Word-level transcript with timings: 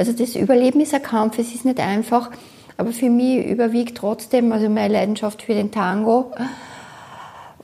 Also 0.00 0.12
das 0.12 0.34
Überleben 0.34 0.80
ist 0.80 0.94
ein 0.94 1.02
Kampf, 1.02 1.38
es 1.38 1.54
ist 1.54 1.66
nicht 1.66 1.78
einfach, 1.78 2.30
aber 2.78 2.90
für 2.90 3.10
mich 3.10 3.44
überwiegt 3.44 3.98
trotzdem 3.98 4.50
also 4.50 4.66
meine 4.70 4.94
Leidenschaft 4.94 5.42
für 5.42 5.52
den 5.52 5.72
Tango 5.72 6.32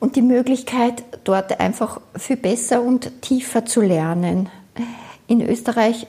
und 0.01 0.17
die 0.17 0.21
Möglichkeit, 0.21 1.03
dort 1.25 1.59
einfach 1.61 1.99
viel 2.15 2.37
besser 2.37 2.83
und 2.83 3.23
tiefer 3.23 3.65
zu 3.65 3.81
lernen. 3.81 4.51
In 5.27 5.41
Österreich 5.41 6.07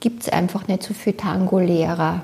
gibt 0.00 0.24
es 0.24 0.28
einfach 0.28 0.68
nicht 0.68 0.82
so 0.82 0.92
viele 0.92 1.16
Tango-Lehrer. 1.16 2.20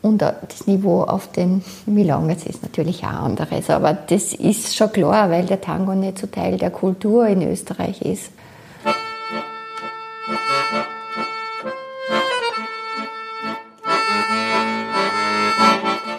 Und 0.00 0.22
das 0.22 0.66
Niveau 0.66 1.02
auf 1.02 1.30
den 1.32 1.62
Milongas 1.84 2.46
ist 2.46 2.62
natürlich 2.62 3.04
auch 3.04 3.24
anderes. 3.24 3.68
Aber 3.68 3.92
das 3.92 4.32
ist 4.32 4.74
schon 4.74 4.90
klar, 4.90 5.28
weil 5.30 5.44
der 5.44 5.60
Tango 5.60 5.92
nicht 5.94 6.16
so 6.16 6.28
Teil 6.28 6.56
der 6.56 6.70
Kultur 6.70 7.26
in 7.26 7.42
Österreich 7.42 8.00
ist. 8.00 8.30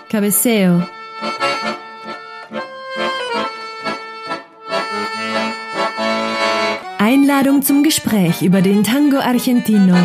Cabeceo. 0.10 0.84
Einladung 6.98 7.62
zum 7.62 7.84
Gespräch 7.84 8.42
über 8.42 8.62
den 8.62 8.86
Tango 8.86 9.18
Argentino. 9.18 9.98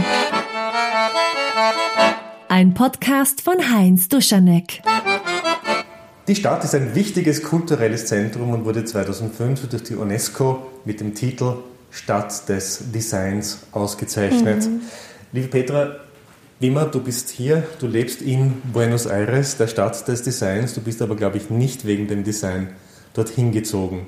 Ein 2.48 2.74
Podcast 2.74 3.43
von 3.43 3.73
Heinz 3.73 4.09
Duschanek. 4.09 4.83
Die 6.27 6.34
Stadt 6.34 6.65
ist 6.65 6.74
ein 6.74 6.96
wichtiges 6.96 7.45
kulturelles 7.45 8.07
Zentrum 8.07 8.51
und 8.51 8.65
wurde 8.65 8.84
2005 8.84 9.69
durch 9.69 9.84
die 9.84 9.95
UNESCO 9.95 10.66
mit 10.84 10.98
dem 10.98 11.15
Titel 11.15 11.59
Stadt 11.93 12.48
des 12.48 12.91
Designs 12.93 13.60
ausgezeichnet. 13.71 14.66
Mhm. 14.66 14.80
Liebe 15.32 15.48
Petra, 15.48 15.96
Wimmer, 16.62 16.84
du 16.84 17.01
bist 17.01 17.29
hier, 17.29 17.65
du 17.80 17.89
lebst 17.89 18.23
in 18.23 18.62
Buenos 18.73 19.07
Aires, 19.07 19.57
der 19.57 19.66
Stadt 19.66 20.07
des 20.07 20.23
Designs, 20.23 20.74
du 20.74 20.80
bist 20.80 21.02
aber, 21.02 21.16
glaube 21.16 21.37
ich, 21.37 21.51
nicht 21.51 21.85
wegen 21.85 22.07
dem 22.07 22.23
Design 22.23 22.69
dorthin 23.15 23.51
gezogen. 23.51 24.07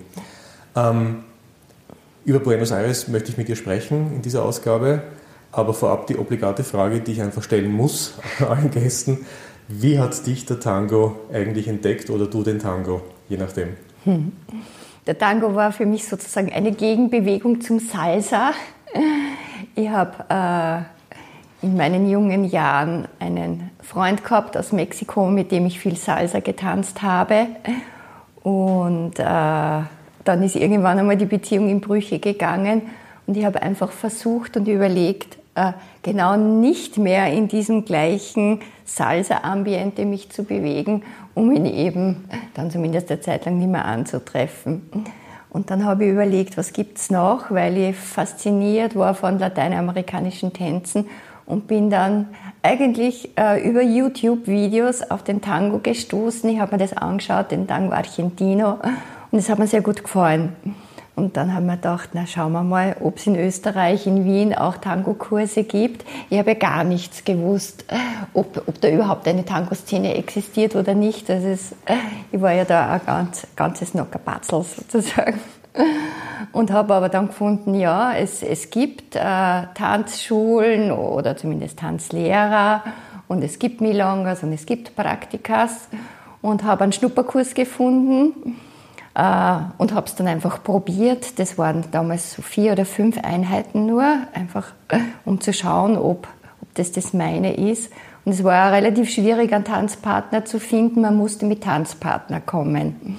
Ähm, 0.76 1.24
über 2.24 2.38
Buenos 2.38 2.70
Aires 2.70 3.08
möchte 3.08 3.32
ich 3.32 3.38
mit 3.38 3.48
dir 3.48 3.56
sprechen 3.56 4.12
in 4.14 4.22
dieser 4.22 4.44
Ausgabe, 4.44 5.02
aber 5.50 5.74
vorab 5.74 6.06
die 6.06 6.16
obligate 6.16 6.62
Frage, 6.62 7.00
die 7.00 7.10
ich 7.10 7.22
einfach 7.22 7.42
stellen 7.42 7.72
muss 7.72 8.14
allen 8.48 8.70
Gästen. 8.70 9.26
Wie 9.66 9.98
hat 9.98 10.24
dich 10.24 10.46
der 10.46 10.60
Tango 10.60 11.16
eigentlich 11.32 11.66
entdeckt 11.66 12.08
oder 12.08 12.26
du 12.26 12.44
den 12.44 12.60
Tango, 12.60 13.02
je 13.28 13.36
nachdem? 13.36 13.70
Hm. 14.04 14.30
Der 15.08 15.18
Tango 15.18 15.56
war 15.56 15.72
für 15.72 15.86
mich 15.86 16.06
sozusagen 16.06 16.52
eine 16.52 16.70
Gegenbewegung 16.70 17.60
zum 17.60 17.80
Salsa. 17.80 18.52
Ich 19.74 19.88
habe 19.88 20.24
äh, 20.28 20.94
in 21.64 21.78
meinen 21.78 22.08
jungen 22.08 22.44
Jahren 22.44 23.08
einen 23.18 23.70
Freund 23.80 24.22
gehabt 24.22 24.54
aus 24.56 24.70
Mexiko, 24.72 25.28
mit 25.30 25.50
dem 25.50 25.64
ich 25.64 25.80
viel 25.80 25.96
Salsa 25.96 26.40
getanzt 26.40 27.00
habe. 27.00 27.46
Und 28.42 29.18
äh, 29.18 29.22
dann 29.22 30.42
ist 30.42 30.56
irgendwann 30.56 30.98
einmal 30.98 31.16
die 31.16 31.24
Beziehung 31.24 31.70
in 31.70 31.80
Brüche 31.80 32.18
gegangen 32.18 32.82
und 33.26 33.38
ich 33.38 33.46
habe 33.46 33.62
einfach 33.62 33.90
versucht 33.90 34.58
und 34.58 34.68
überlegt, 34.68 35.38
äh, 35.54 35.72
genau 36.02 36.36
nicht 36.36 36.98
mehr 36.98 37.32
in 37.32 37.48
diesem 37.48 37.86
gleichen 37.86 38.60
Salsa-Ambiente 38.84 40.04
mich 40.04 40.28
zu 40.30 40.44
bewegen, 40.44 41.02
um 41.32 41.50
ihn 41.50 41.64
eben 41.64 42.28
dann 42.52 42.70
zumindest 42.70 43.10
eine 43.10 43.20
Zeit 43.20 43.46
lang 43.46 43.58
nicht 43.58 43.70
mehr 43.70 43.86
anzutreffen. 43.86 44.82
Und 45.48 45.70
dann 45.70 45.86
habe 45.86 46.04
ich 46.04 46.10
überlegt, 46.10 46.58
was 46.58 46.74
gibt's 46.74 47.10
noch, 47.10 47.50
weil 47.50 47.78
ich 47.78 47.96
fasziniert 47.96 48.96
war 48.96 49.14
von 49.14 49.38
lateinamerikanischen 49.38 50.52
Tänzen 50.52 51.06
und 51.46 51.66
bin 51.66 51.90
dann 51.90 52.28
eigentlich 52.62 53.36
äh, 53.38 53.66
über 53.68 53.82
YouTube-Videos 53.82 55.10
auf 55.10 55.22
den 55.22 55.40
Tango 55.40 55.78
gestoßen. 55.78 56.48
Ich 56.50 56.58
habe 56.58 56.72
mir 56.72 56.78
das 56.78 56.96
angeschaut, 56.96 57.50
den 57.50 57.66
Tango 57.66 57.92
Argentino, 57.92 58.78
und 59.30 59.38
es 59.38 59.48
hat 59.48 59.58
mir 59.58 59.66
sehr 59.66 59.82
gut 59.82 60.02
gefallen. 60.02 60.54
Und 61.16 61.36
dann 61.36 61.54
haben 61.54 61.66
wir 61.66 61.76
gedacht, 61.76 62.10
na 62.12 62.26
schauen 62.26 62.52
wir 62.52 62.64
mal, 62.64 62.96
ob 63.00 63.18
es 63.18 63.26
in 63.26 63.36
Österreich, 63.36 64.06
in 64.06 64.24
Wien 64.24 64.52
auch 64.54 64.78
Tango-Kurse 64.78 65.62
gibt. 65.62 66.04
Ich 66.28 66.38
habe 66.38 66.52
ja 66.52 66.58
gar 66.58 66.82
nichts 66.82 67.24
gewusst, 67.24 67.84
ob, 68.32 68.62
ob 68.66 68.80
da 68.80 68.88
überhaupt 68.88 69.28
eine 69.28 69.44
Tango-Szene 69.44 70.14
existiert 70.14 70.74
oder 70.74 70.94
nicht. 70.94 71.28
Das 71.28 71.44
ist, 71.44 71.74
ich 72.32 72.40
war 72.40 72.52
ja 72.52 72.64
da 72.64 72.94
ein 72.94 73.00
ganz, 73.06 73.46
ganzes 73.54 73.94
Nockerpatzel 73.94 74.64
sozusagen. 74.64 75.38
Und 76.52 76.70
habe 76.70 76.94
aber 76.94 77.08
dann 77.08 77.28
gefunden, 77.28 77.74
ja, 77.74 78.14
es, 78.14 78.42
es 78.42 78.70
gibt 78.70 79.16
äh, 79.16 79.20
Tanzschulen 79.74 80.92
oder 80.92 81.36
zumindest 81.36 81.80
Tanzlehrer 81.80 82.84
und 83.26 83.42
es 83.42 83.58
gibt 83.58 83.80
Milongas 83.80 84.42
und 84.42 84.52
es 84.52 84.66
gibt 84.66 84.94
Praktikas 84.94 85.88
und 86.42 86.62
habe 86.62 86.84
einen 86.84 86.92
Schnupperkurs 86.92 87.54
gefunden 87.54 88.56
äh, 89.14 89.56
und 89.78 89.94
habe 89.94 90.06
es 90.06 90.14
dann 90.14 90.28
einfach 90.28 90.62
probiert. 90.62 91.38
Das 91.38 91.58
waren 91.58 91.84
damals 91.90 92.34
so 92.34 92.42
vier 92.42 92.72
oder 92.72 92.84
fünf 92.84 93.18
Einheiten 93.18 93.86
nur, 93.86 94.04
einfach 94.32 94.72
äh, 94.88 94.98
um 95.24 95.40
zu 95.40 95.52
schauen, 95.52 95.96
ob, 95.96 96.28
ob 96.60 96.74
das 96.74 96.92
das 96.92 97.14
meine 97.14 97.56
ist. 97.56 97.90
Und 98.24 98.32
es 98.32 98.44
war 98.44 98.72
relativ 98.72 99.10
schwierig, 99.10 99.52
einen 99.52 99.64
Tanzpartner 99.64 100.44
zu 100.44 100.58
finden. 100.58 101.02
Man 101.02 101.16
musste 101.16 101.46
mit 101.46 101.64
Tanzpartner 101.64 102.40
kommen. 102.40 103.18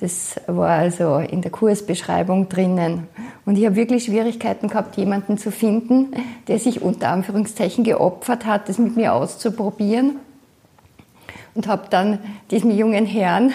Das 0.00 0.40
war 0.46 0.70
also 0.70 1.16
in 1.16 1.42
der 1.42 1.50
Kursbeschreibung 1.50 2.48
drinnen. 2.48 3.08
Und 3.44 3.58
ich 3.58 3.66
habe 3.66 3.74
wirklich 3.74 4.04
Schwierigkeiten 4.04 4.68
gehabt, 4.68 4.96
jemanden 4.96 5.38
zu 5.38 5.50
finden, 5.50 6.12
der 6.46 6.60
sich 6.60 6.82
unter 6.82 7.08
Anführungszeichen 7.08 7.82
geopfert 7.82 8.46
hat, 8.46 8.68
das 8.68 8.78
mit 8.78 8.96
mir 8.96 9.12
auszuprobieren. 9.12 10.16
Und 11.54 11.66
habe 11.66 11.88
dann 11.90 12.20
diesem 12.52 12.70
jungen 12.70 13.06
Herrn, 13.06 13.52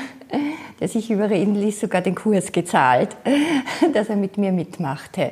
der 0.82 0.90
sich 0.90 1.10
überreden 1.10 1.56
ließ, 1.56 1.80
sogar 1.80 2.02
den 2.02 2.16
Kurs 2.16 2.52
gezahlt, 2.52 3.16
dass 3.94 4.10
er 4.10 4.18
mit 4.18 4.38
mir 4.38 4.52
mitmachte. 4.52 5.32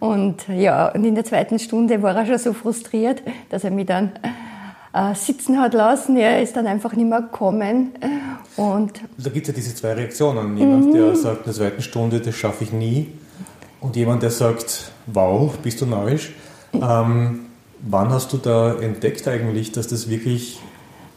Und 0.00 0.48
ja, 0.48 0.88
und 0.88 1.04
in 1.04 1.14
der 1.14 1.24
zweiten 1.24 1.58
Stunde 1.58 2.00
war 2.00 2.16
er 2.16 2.24
schon 2.24 2.38
so 2.38 2.52
frustriert, 2.54 3.22
dass 3.50 3.64
er 3.64 3.70
mich 3.70 3.86
dann 3.86 4.12
äh, 4.96 5.14
sitzen 5.14 5.60
hat 5.60 5.74
lassen. 5.74 6.16
Er 6.16 6.42
ist 6.42 6.56
dann 6.56 6.66
einfach 6.66 6.94
nicht 6.94 7.08
mehr 7.08 7.20
gekommen. 7.20 7.92
Und 8.56 9.00
da 9.18 9.30
gibt 9.30 9.46
es 9.46 9.54
ja 9.54 9.54
diese 9.54 9.74
zwei 9.74 9.92
Reaktionen. 9.92 10.56
Jemand, 10.56 10.86
mhm. 10.86 10.92
der 10.92 11.14
sagt, 11.14 11.40
in 11.40 11.44
der 11.44 11.54
zweiten 11.54 11.82
Stunde, 11.82 12.20
das 12.20 12.34
schaffe 12.34 12.64
ich 12.64 12.72
nie. 12.72 13.08
Und 13.80 13.96
jemand, 13.96 14.22
der 14.22 14.30
sagt, 14.30 14.90
wow, 15.06 15.54
bist 15.58 15.80
du 15.80 15.86
narrisch. 15.86 16.32
Ähm, 16.72 17.46
wann 17.80 18.10
hast 18.10 18.32
du 18.32 18.38
da 18.38 18.74
entdeckt 18.74 19.28
eigentlich, 19.28 19.72
dass 19.72 19.88
das 19.88 20.08
wirklich 20.08 20.60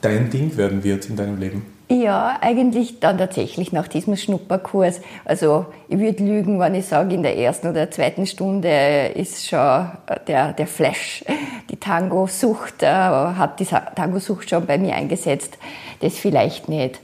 dein 0.01 0.29
Ding 0.29 0.57
werden 0.57 0.83
wird 0.83 1.09
in 1.09 1.15
deinem 1.15 1.39
Leben? 1.39 1.78
Ja, 1.91 2.37
eigentlich 2.41 2.99
dann 2.99 3.17
tatsächlich 3.17 3.71
nach 3.71 3.87
diesem 3.87 4.15
Schnupperkurs. 4.15 5.01
Also 5.25 5.65
ich 5.87 5.97
würde 5.97 6.23
lügen, 6.23 6.59
wenn 6.59 6.75
ich 6.75 6.85
sage, 6.85 7.15
in 7.15 7.23
der 7.23 7.35
ersten 7.35 7.67
oder 7.67 7.89
zweiten 7.89 8.27
Stunde 8.27 9.07
ist 9.15 9.49
schon 9.49 9.87
der, 10.27 10.53
der 10.53 10.67
Flash, 10.67 11.25
die 11.71 11.77
Tango-Sucht, 11.77 12.83
äh, 12.83 12.87
hat 12.87 13.59
die 13.59 13.65
Tango-Sucht 13.65 14.51
schon 14.51 14.67
bei 14.67 14.77
mir 14.77 14.93
eingesetzt. 14.93 15.57
Das 16.01 16.19
vielleicht 16.19 16.69
nicht. 16.69 17.01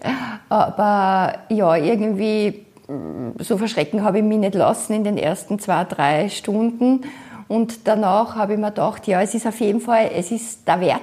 Aber 0.50 1.34
ja, 1.50 1.76
irgendwie 1.76 2.66
mm, 2.88 3.42
so 3.42 3.58
verschrecken 3.58 4.04
habe 4.04 4.20
ich 4.20 4.24
mich 4.24 4.38
nicht 4.38 4.54
lassen 4.54 4.94
in 4.94 5.04
den 5.04 5.18
ersten 5.18 5.58
zwei, 5.58 5.84
drei 5.86 6.30
Stunden. 6.30 7.02
Und 7.48 7.88
danach 7.88 8.36
habe 8.36 8.54
ich 8.54 8.60
mir 8.60 8.70
gedacht, 8.70 9.06
ja, 9.06 9.22
es 9.22 9.36
ist 9.36 9.46
auf 9.46 9.60
jeden 9.60 9.80
Fall, 9.80 10.10
es 10.16 10.32
ist 10.32 10.68
der 10.68 10.80
Wert, 10.80 11.02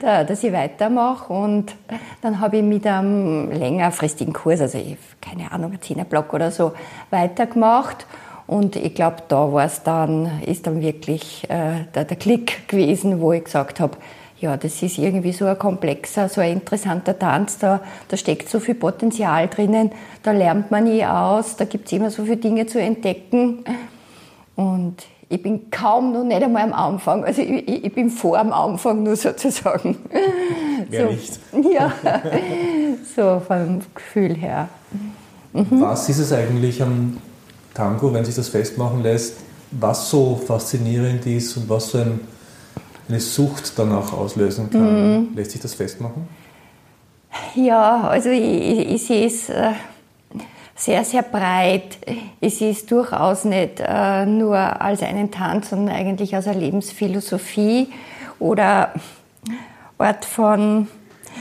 dass 0.00 0.44
ich 0.44 0.52
weitermache. 0.52 1.32
Und 1.32 1.74
dann 2.22 2.40
habe 2.40 2.58
ich 2.58 2.62
mit 2.62 2.86
einem 2.86 3.50
längerfristigen 3.50 4.32
Kurs, 4.32 4.60
also 4.60 4.78
ich, 4.78 4.96
keine 5.20 5.50
Ahnung, 5.50 5.72
ein 5.72 5.82
Zehnerblock 5.82 6.32
oder 6.34 6.52
so, 6.52 6.72
weitergemacht. 7.10 8.06
Und 8.46 8.76
ich 8.76 8.94
glaube, 8.94 9.16
da 9.26 9.52
war 9.52 9.64
es 9.64 9.82
dann, 9.82 10.40
ist 10.42 10.68
dann 10.68 10.80
wirklich 10.80 11.50
äh, 11.50 11.84
der, 11.94 12.04
der 12.04 12.16
Klick 12.16 12.68
gewesen, 12.68 13.20
wo 13.20 13.32
ich 13.32 13.42
gesagt 13.42 13.80
habe, 13.80 13.96
ja, 14.38 14.56
das 14.56 14.82
ist 14.82 14.98
irgendwie 14.98 15.32
so 15.32 15.46
ein 15.46 15.58
komplexer, 15.58 16.28
so 16.28 16.40
ein 16.40 16.52
interessanter 16.52 17.18
Tanz, 17.18 17.58
da, 17.58 17.80
da 18.06 18.16
steckt 18.16 18.48
so 18.48 18.60
viel 18.60 18.74
Potenzial 18.74 19.48
drinnen, 19.48 19.90
da 20.22 20.32
lernt 20.32 20.70
man 20.70 20.84
nie 20.84 21.04
aus, 21.04 21.56
da 21.56 21.64
gibt 21.64 21.86
es 21.86 21.92
immer 21.92 22.10
so 22.10 22.24
viele 22.24 22.36
Dinge 22.36 22.66
zu 22.66 22.80
entdecken. 22.80 23.64
Und 24.54 25.02
ich 25.28 25.42
bin 25.42 25.70
kaum 25.70 26.12
noch 26.12 26.24
nicht 26.24 26.42
einmal 26.42 26.62
am 26.62 26.72
Anfang. 26.72 27.24
Also 27.24 27.42
ich, 27.42 27.84
ich 27.84 27.92
bin 27.92 28.10
vor 28.10 28.38
am 28.38 28.52
Anfang 28.52 29.02
nur 29.02 29.16
sozusagen. 29.16 29.96
Wer 30.88 31.06
so, 31.06 31.12
nicht? 31.12 31.40
Ja, 31.72 31.92
so 33.14 33.42
vom 33.46 33.80
Gefühl 33.94 34.34
her. 34.34 34.68
Mhm. 35.52 35.80
Was 35.80 36.08
ist 36.08 36.18
es 36.18 36.32
eigentlich 36.32 36.80
am 36.82 37.16
Tango, 37.74 38.12
wenn 38.12 38.24
sich 38.24 38.34
das 38.34 38.48
festmachen 38.48 39.02
lässt, 39.02 39.38
was 39.72 40.10
so 40.10 40.36
faszinierend 40.36 41.26
ist 41.26 41.56
und 41.56 41.68
was 41.68 41.90
so 41.90 41.98
ein, 41.98 42.20
eine 43.08 43.18
Sucht 43.18 43.72
danach 43.76 44.12
auslösen 44.12 44.70
kann? 44.70 45.16
Mhm. 45.16 45.28
Lässt 45.34 45.50
sich 45.50 45.60
das 45.60 45.74
festmachen? 45.74 46.28
Ja, 47.54 48.02
also 48.08 48.28
ich, 48.28 48.42
ich, 48.42 48.90
ich 48.92 49.06
sehe 49.06 49.26
es 49.26 49.48
äh, 49.48 49.72
sehr, 50.76 51.04
sehr 51.04 51.22
breit. 51.22 51.98
Es 52.40 52.60
ist 52.60 52.90
durchaus 52.90 53.44
nicht 53.44 53.80
äh, 53.80 54.26
nur 54.26 54.56
als 54.56 55.02
einen 55.02 55.30
Tanz, 55.30 55.70
sondern 55.70 55.96
eigentlich 55.96 56.34
als 56.34 56.46
eine 56.46 56.60
Lebensphilosophie. 56.60 57.88
oder 58.38 58.92
Art 59.98 60.26
von 60.26 60.88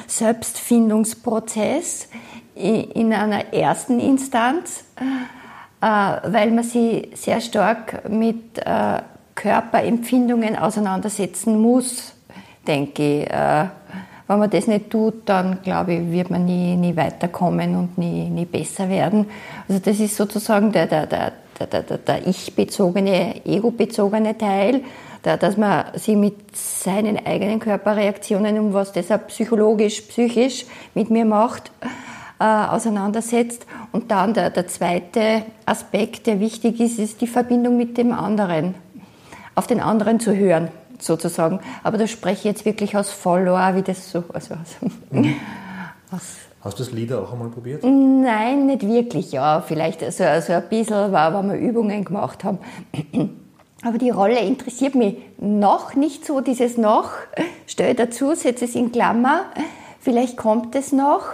Selbstfindungsprozess 0.07 2.07
in 2.55 3.13
einer 3.13 3.53
ersten 3.53 3.99
Instanz, 3.99 4.85
äh, 5.81 5.85
weil 5.85 6.51
man 6.51 6.63
sich 6.63 7.09
sehr 7.15 7.41
stark 7.41 8.09
mit 8.09 8.57
äh, 8.59 9.01
Körperempfindungen 9.35 10.57
auseinandersetzen 10.57 11.59
muss, 11.59 12.13
denke 12.65 13.23
ich. 13.23 13.29
Wenn 14.27 14.39
man 14.39 14.49
das 14.49 14.65
nicht 14.65 14.89
tut, 14.89 15.29
dann 15.29 15.61
glaube 15.61 15.93
ich, 15.93 16.11
wird 16.11 16.31
man 16.31 16.45
nie, 16.45 16.75
nie 16.75 16.95
weiterkommen 16.95 17.75
und 17.75 17.97
nie, 17.97 18.27
nie 18.29 18.45
besser 18.45 18.89
werden. 18.89 19.27
Also 19.67 19.79
das 19.83 19.99
ist 19.99 20.15
sozusagen 20.15 20.71
der, 20.71 20.87
der, 20.87 21.05
der, 21.05 21.33
der, 21.59 21.83
der, 21.83 21.97
der 21.97 22.27
ich-bezogene, 22.27 23.45
ego-bezogene 23.45 24.35
Teil, 24.35 24.81
der, 25.23 25.37
dass 25.37 25.57
man 25.57 25.85
sich 25.93 26.15
mit 26.15 26.57
seinen 26.57 27.23
eigenen 27.23 27.59
Körperreaktionen 27.59 28.57
und 28.59 28.73
was 28.73 28.93
das 28.93 29.11
auch 29.11 29.27
psychologisch, 29.27 30.01
psychisch 30.01 30.65
mit 30.95 31.11
mir 31.11 31.25
macht, 31.25 31.71
äh, 32.39 32.45
auseinandersetzt. 32.45 33.67
Und 33.91 34.09
dann 34.09 34.33
der, 34.33 34.49
der 34.49 34.67
zweite 34.67 35.43
Aspekt, 35.67 36.25
der 36.25 36.39
wichtig 36.39 36.79
ist, 36.79 36.97
ist 36.97 37.21
die 37.21 37.27
Verbindung 37.27 37.77
mit 37.77 37.95
dem 37.97 38.11
anderen, 38.11 38.73
auf 39.53 39.67
den 39.67 39.81
anderen 39.81 40.19
zu 40.19 40.35
hören 40.35 40.69
sozusagen. 40.99 41.59
Aber 41.83 41.97
da 41.97 42.07
spreche 42.07 42.39
ich 42.39 42.43
jetzt 42.43 42.65
wirklich 42.65 42.95
aus 42.97 43.11
Follower, 43.11 43.75
wie 43.75 43.81
das 43.81 44.11
so. 44.11 44.23
Also, 44.33 44.55
also 44.55 44.95
mhm. 45.11 45.35
Hast 46.65 46.79
du 46.79 46.83
das 46.83 46.91
Lieder 46.91 47.21
auch 47.21 47.31
einmal 47.31 47.49
probiert? 47.49 47.83
Nein, 47.83 48.65
nicht 48.65 48.81
wirklich. 48.87 49.31
Ja, 49.31 49.61
vielleicht 49.61 49.99
so, 49.99 50.23
so 50.41 50.53
ein 50.53 50.63
bisschen, 50.67 51.11
weil 51.11 51.43
wir 51.43 51.53
Übungen 51.55 52.03
gemacht 52.03 52.43
haben. 52.43 52.57
Aber 53.83 53.99
die 53.99 54.09
Rolle 54.09 54.39
interessiert 54.39 54.95
mich 54.95 55.17
noch 55.37 55.93
nicht 55.93 56.25
so. 56.25 56.41
Dieses 56.41 56.75
noch, 56.75 57.11
stelle 57.67 57.93
dazu, 57.93 58.33
setze 58.33 58.65
es 58.65 58.73
in 58.73 58.91
Klammer. 58.91 59.45
Vielleicht 59.99 60.37
kommt 60.37 60.73
es 60.73 60.91
noch. 60.91 61.33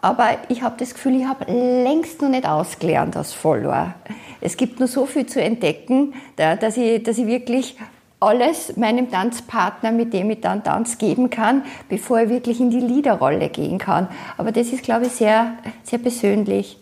Aber 0.00 0.30
ich 0.48 0.62
habe 0.62 0.76
das 0.78 0.94
Gefühl, 0.94 1.16
ich 1.16 1.26
habe 1.26 1.50
längst 1.50 2.22
noch 2.22 2.28
nicht 2.28 2.46
ausgelernt 2.46 3.16
als 3.16 3.32
Follower. 3.32 3.94
Es 4.40 4.56
gibt 4.56 4.78
nur 4.78 4.86
so 4.86 5.06
viel 5.06 5.26
zu 5.26 5.42
entdecken, 5.42 6.14
dass 6.36 6.76
ich, 6.76 7.02
dass 7.02 7.18
ich 7.18 7.26
wirklich 7.26 7.76
alles 8.22 8.76
meinem 8.76 9.10
Tanzpartner, 9.10 9.92
mit 9.92 10.12
dem 10.12 10.30
ich 10.30 10.40
dann 10.40 10.62
Tanz 10.62 10.98
geben 10.98 11.28
kann, 11.28 11.64
bevor 11.88 12.20
er 12.20 12.28
wirklich 12.28 12.60
in 12.60 12.70
die 12.70 12.80
Liederrolle 12.80 13.48
gehen 13.48 13.78
kann. 13.78 14.08
Aber 14.36 14.52
das 14.52 14.68
ist, 14.68 14.82
glaube 14.82 15.06
ich, 15.06 15.12
sehr, 15.12 15.54
sehr 15.82 15.98
persönlich. 15.98 16.78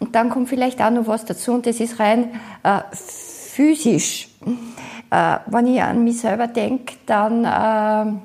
Und 0.00 0.14
dann 0.14 0.30
kommt 0.30 0.48
vielleicht 0.48 0.82
auch 0.82 0.90
noch 0.90 1.06
was 1.06 1.24
dazu, 1.24 1.52
und 1.52 1.66
das 1.66 1.80
ist 1.80 2.00
rein 2.00 2.40
äh, 2.62 2.80
physisch. 2.92 4.28
Äh, 5.10 5.38
wenn 5.46 5.66
ich 5.68 5.80
an 5.80 6.02
mich 6.02 6.20
selber 6.20 6.48
denke, 6.48 6.94
dann 7.06 7.44
äh, 7.44 8.18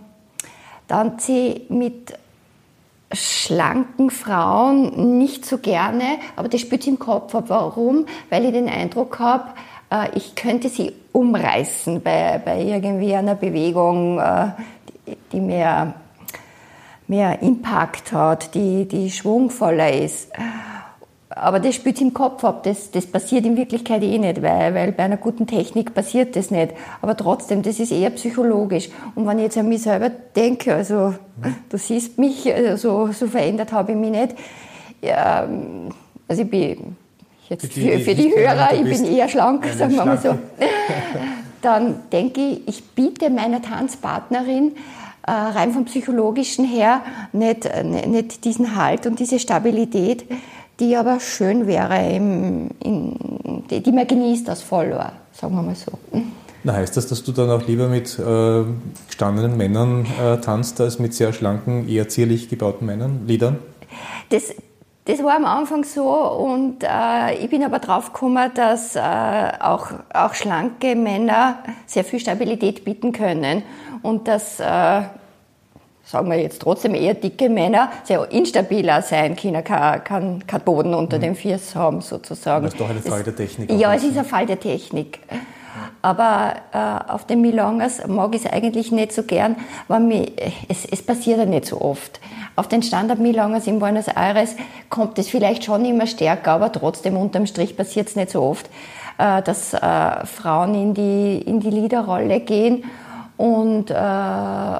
tanze 0.88 1.32
ich 1.32 1.70
mit 1.70 2.14
schlanken 3.12 4.12
Frauen 4.12 5.18
nicht 5.18 5.46
so 5.46 5.58
gerne, 5.58 6.20
aber 6.36 6.48
das 6.48 6.62
spürt 6.62 6.86
im 6.88 7.00
Kopf 7.00 7.34
ab. 7.34 7.46
Warum? 7.48 8.06
Weil 8.30 8.46
ich 8.46 8.52
den 8.52 8.70
Eindruck 8.70 9.20
habe, 9.20 9.50
äh, 9.92 10.10
ich 10.16 10.36
könnte 10.36 10.70
sie 10.70 10.94
umreißen 11.12 12.02
bei, 12.02 12.42
bei 12.44 12.62
irgendwie 12.62 13.16
einer 13.16 13.36
Bewegung, 13.36 14.20
äh, 14.20 14.50
die, 15.08 15.18
die 15.34 15.42
mehr, 15.42 15.94
mehr 17.08 17.42
Impact 17.42 18.12
hat, 18.12 18.54
die, 18.56 18.86
die 18.86 19.10
schwungvoller 19.10 19.92
ist. 19.92 20.30
Aber 21.30 21.60
das 21.60 21.76
spielt 21.76 22.02
im 22.02 22.14
Kopf 22.14 22.44
ab, 22.44 22.64
das, 22.64 22.90
das 22.90 23.06
passiert 23.06 23.46
in 23.46 23.56
Wirklichkeit 23.56 24.02
eh 24.02 24.18
nicht, 24.18 24.42
weil, 24.42 24.74
weil 24.74 24.92
bei 24.92 25.04
einer 25.04 25.18
guten 25.18 25.46
Technik 25.46 25.94
passiert 25.94 26.36
das 26.36 26.50
nicht. 26.50 26.74
Aber 27.02 27.16
trotzdem, 27.16 27.62
das 27.62 27.80
ist 27.80 27.92
eher 27.92 28.10
psychologisch. 28.10 28.90
Und 29.14 29.28
wenn 29.28 29.38
ich 29.38 29.46
jetzt 29.46 29.58
an 29.58 29.70
mich 29.70 29.84
selber 29.84 30.10
denke, 30.10 30.74
also 30.74 31.14
du 31.70 31.78
siehst 31.78 32.18
mich, 32.18 32.52
also, 32.54 33.12
so 33.12 33.28
verändert 33.28 33.72
habe 33.72 33.92
ich 33.92 33.98
mich 33.98 34.12
nicht. 34.12 34.36
Ja, 35.02 35.48
also 36.28 36.42
ich 36.42 36.50
bin 36.50 36.98
jetzt 37.50 37.74
für, 37.74 37.80
die, 37.80 38.04
für 38.04 38.16
die 38.16 38.34
Hörer, 38.36 38.74
ich 38.74 38.84
bin 38.84 39.06
eher 39.06 39.28
schlank, 39.28 39.66
sagen 39.78 39.96
wir 39.96 40.06
mal 40.06 40.18
so. 40.18 40.30
Dann 41.62 41.96
denke 42.12 42.40
ich, 42.40 42.68
ich 42.68 42.84
biete 42.84 43.30
meiner 43.30 43.62
Tanzpartnerin 43.62 44.74
äh, 45.28 45.32
rein 45.32 45.74
vom 45.74 45.86
Psychologischen 45.86 46.66
her 46.66 47.02
nicht, 47.34 47.70
nicht 47.84 48.46
diesen 48.46 48.76
Halt 48.76 49.06
und 49.06 49.20
diese 49.20 49.40
Stabilität, 49.40 50.26
die 50.80 50.96
aber 50.96 51.20
schön 51.20 51.68
wäre, 51.68 52.16
im, 52.16 52.70
in, 52.82 53.64
die, 53.70 53.84
die 53.84 53.92
man 53.92 54.08
genießt 54.08 54.50
als 54.50 54.62
Follower, 54.62 55.12
sagen 55.34 55.54
wir 55.56 55.62
mal 55.62 55.76
so. 55.76 55.92
Na, 56.64 56.74
heißt 56.74 56.96
das, 56.98 57.08
dass 57.08 57.24
du 57.24 57.32
dann 57.32 57.50
auch 57.50 57.66
lieber 57.68 57.88
mit 57.88 58.18
äh, 58.20 58.64
gestandenen 59.08 59.56
Männern 59.56 60.06
äh, 60.22 60.38
tanzt, 60.38 60.80
als 60.82 61.00
mit 61.00 61.14
sehr 61.14 61.32
schlanken, 61.32 61.88
eher 61.88 62.10
zierlich 62.10 62.50
gebauten 62.50 62.86
Männern, 62.86 63.22
Liedern? 63.28 63.60
Das, 64.30 64.54
das 65.06 65.24
war 65.24 65.36
am 65.36 65.46
Anfang 65.46 65.84
so 65.84 66.08
und 66.08 66.84
äh, 66.84 67.34
ich 67.42 67.50
bin 67.50 67.64
aber 67.64 67.80
drauf 67.80 68.14
gekommen, 68.14 68.52
dass 68.54 68.96
äh, 68.96 69.02
auch, 69.60 69.88
auch 70.14 70.34
schlanke 70.36 70.96
Männer 70.96 71.64
sehr 71.88 72.04
viel 72.04 72.20
Stabilität 72.20 72.86
bieten 72.86 73.12
können 73.12 73.64
und 74.04 74.28
dass, 74.28 74.60
äh, 74.60 74.64
sagen 76.04 76.30
wir 76.30 76.40
jetzt 76.40 76.62
trotzdem 76.62 76.94
eher 76.94 77.16
dicke 77.16 77.50
Männer, 77.50 77.92
sehr 78.04 78.32
instabiler 78.32 79.02
sein 79.02 79.36
können, 79.36 79.64
kein, 79.64 80.04
kein, 80.04 80.46
kein 80.46 80.62
Boden 80.62 80.94
unter 80.94 81.18
mhm. 81.18 81.22
dem 81.22 81.36
Fies 81.36 81.76
haben 81.76 82.02
sozusagen. 82.02 82.66
Das 82.66 82.74
ist 82.74 82.80
doch 82.80 82.90
eine 82.90 83.02
Frage 83.02 83.24
der 83.24 83.36
Technik. 83.36 83.72
Ja, 83.72 83.94
es 83.94 84.04
ist 84.04 84.18
ein 84.18 84.26
Fall 84.26 84.46
der 84.46 84.60
Technik. 84.60 85.20
Aber 86.02 86.54
äh, 86.72 87.12
auf 87.12 87.26
den 87.26 87.42
Milongas 87.42 88.08
mag 88.08 88.34
ich 88.36 88.46
es 88.46 88.52
eigentlich 88.52 88.92
nicht 88.92 89.12
so 89.12 89.24
gern, 89.24 89.56
weil 89.88 90.00
mich, 90.00 90.32
es, 90.68 90.86
es 90.86 91.06
passiert 91.06 91.40
ja 91.40 91.46
nicht 91.46 91.66
so 91.66 91.82
oft. 91.82 92.20
Auf 92.56 92.68
den 92.68 92.84
Standard-Milongas 92.84 93.68
in 93.68 93.80
Buenos 93.80 94.08
Aires 94.08 94.56
kommt 94.90 95.18
es 95.20 95.30
vielleicht 95.30 95.64
schon 95.64 95.86
immer 95.86 96.08
stärker, 96.08 96.52
aber 96.52 96.72
trotzdem 96.72 97.18
unterm 97.18 97.46
Strich 97.46 97.78
passiert 97.78 98.10
es 98.10 98.16
nicht 98.16 98.32
so 98.32 98.42
oft, 98.42 98.70
äh, 99.18 99.42
dass 99.42 99.74
äh, 99.74 100.26
Frauen 100.26 100.76
in 100.76 100.94
die, 100.94 101.42
in 101.46 101.60
die 101.60 101.70
Liederrolle 101.70 102.40
gehen 102.40 102.84
und, 103.38 103.92
äh, 103.92 104.80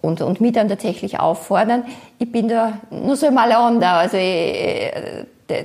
und, 0.00 0.20
und 0.22 0.40
mich 0.40 0.52
dann 0.52 0.68
tatsächlich 0.68 1.20
auffordern. 1.20 1.84
Ich 2.18 2.30
bin 2.30 2.48
da 2.48 2.74
nur 2.90 3.16
so 3.16 3.30
mal 3.30 3.50
under, 3.52 3.92
also 3.92 4.16
ich, 4.16 4.90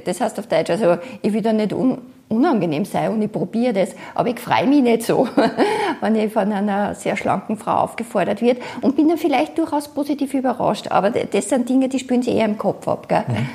das 0.04 0.20
heißt 0.20 0.40
auf 0.40 0.48
Deutsch, 0.48 0.70
also 0.70 0.98
ich 1.22 1.32
will 1.32 1.42
da 1.42 1.54
nicht 1.54 1.72
un, 1.72 2.00
unangenehm 2.28 2.86
sein 2.86 3.12
und 3.12 3.22
ich 3.22 3.32
probiere 3.32 3.74
das, 3.74 3.90
aber 4.14 4.30
ich 4.30 4.40
freue 4.40 4.68
mich 4.68 4.82
nicht 4.82 5.04
so, 5.04 5.28
wenn 6.02 6.16
ich 6.16 6.34
von 6.34 6.52
einer 6.52 6.96
sehr 6.96 7.16
schlanken 7.16 7.58
Frau 7.58 7.76
aufgefordert 7.76 8.42
wird 8.42 8.62
und 8.82 8.96
bin 8.96 9.08
dann 9.08 9.18
vielleicht 9.18 9.58
durchaus 9.58 9.88
positiv 9.88 10.34
überrascht, 10.34 10.88
aber 10.90 11.12
das 11.12 11.50
sind 11.50 11.70
Dinge, 11.70 11.90
die 11.90 12.00
spüren 12.00 12.24
sie 12.24 12.32
eher 12.32 12.46
im 12.46 12.58
Kopf 12.58 12.88
ab. 12.88 13.08
Gell? 13.08 13.24
Mhm. 13.28 13.50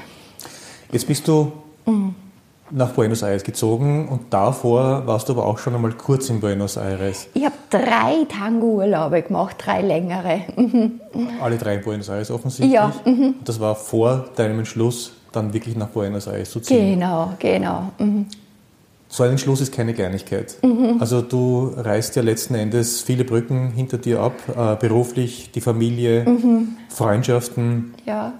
Jetzt 0.93 1.07
bist 1.07 1.27
du 1.27 1.53
mhm. 1.87 2.15
nach 2.71 2.91
Buenos 2.91 3.23
Aires 3.23 3.43
gezogen 3.43 4.09
und 4.09 4.33
davor 4.33 5.07
warst 5.07 5.29
du 5.29 5.33
aber 5.33 5.47
auch 5.47 5.59
schon 5.59 5.75
einmal 5.75 5.93
kurz 5.93 6.31
in 6.31 6.41
Buenos 6.41 6.77
Aires. 6.77 7.29
Ich 7.35 7.45
habe 7.45 7.55
drei 7.71 8.25
Tango-Urlaube 8.29 9.23
gemacht, 9.23 9.57
drei 9.59 9.83
längere. 9.83 10.43
Mhm. 10.57 11.01
Alle 11.41 11.59
drei 11.59 11.75
in 11.75 11.83
Buenos 11.83 12.09
Aires 12.09 12.31
offensichtlich? 12.31 12.73
Ja. 12.73 12.93
Mhm. 13.05 13.35
Das 13.45 13.59
war 13.59 13.75
vor 13.75 14.27
deinem 14.37 14.61
Entschluss, 14.61 15.13
dann 15.33 15.53
wirklich 15.53 15.77
nach 15.77 15.89
Buenos 15.89 16.27
Aires 16.27 16.51
zu 16.51 16.61
ziehen? 16.61 16.99
Genau, 16.99 17.35
genau. 17.39 17.93
Mhm. 17.99 18.27
So 19.13 19.25
ein 19.25 19.31
Entschluss 19.33 19.61
ist 19.61 19.73
keine 19.73 19.93
Kleinigkeit. 19.93 20.55
Mhm. 20.63 20.99
Also 21.01 21.21
du 21.21 21.75
reißt 21.77 22.15
ja 22.15 22.23
letzten 22.23 22.55
Endes 22.55 23.01
viele 23.01 23.25
Brücken 23.25 23.73
hinter 23.73 23.99
dir 23.99 24.21
ab, 24.21 24.35
äh, 24.57 24.77
beruflich, 24.77 25.51
die 25.51 25.61
Familie, 25.61 26.25
mhm. 26.25 26.77
Freundschaften, 26.89 27.95
ja. 28.07 28.35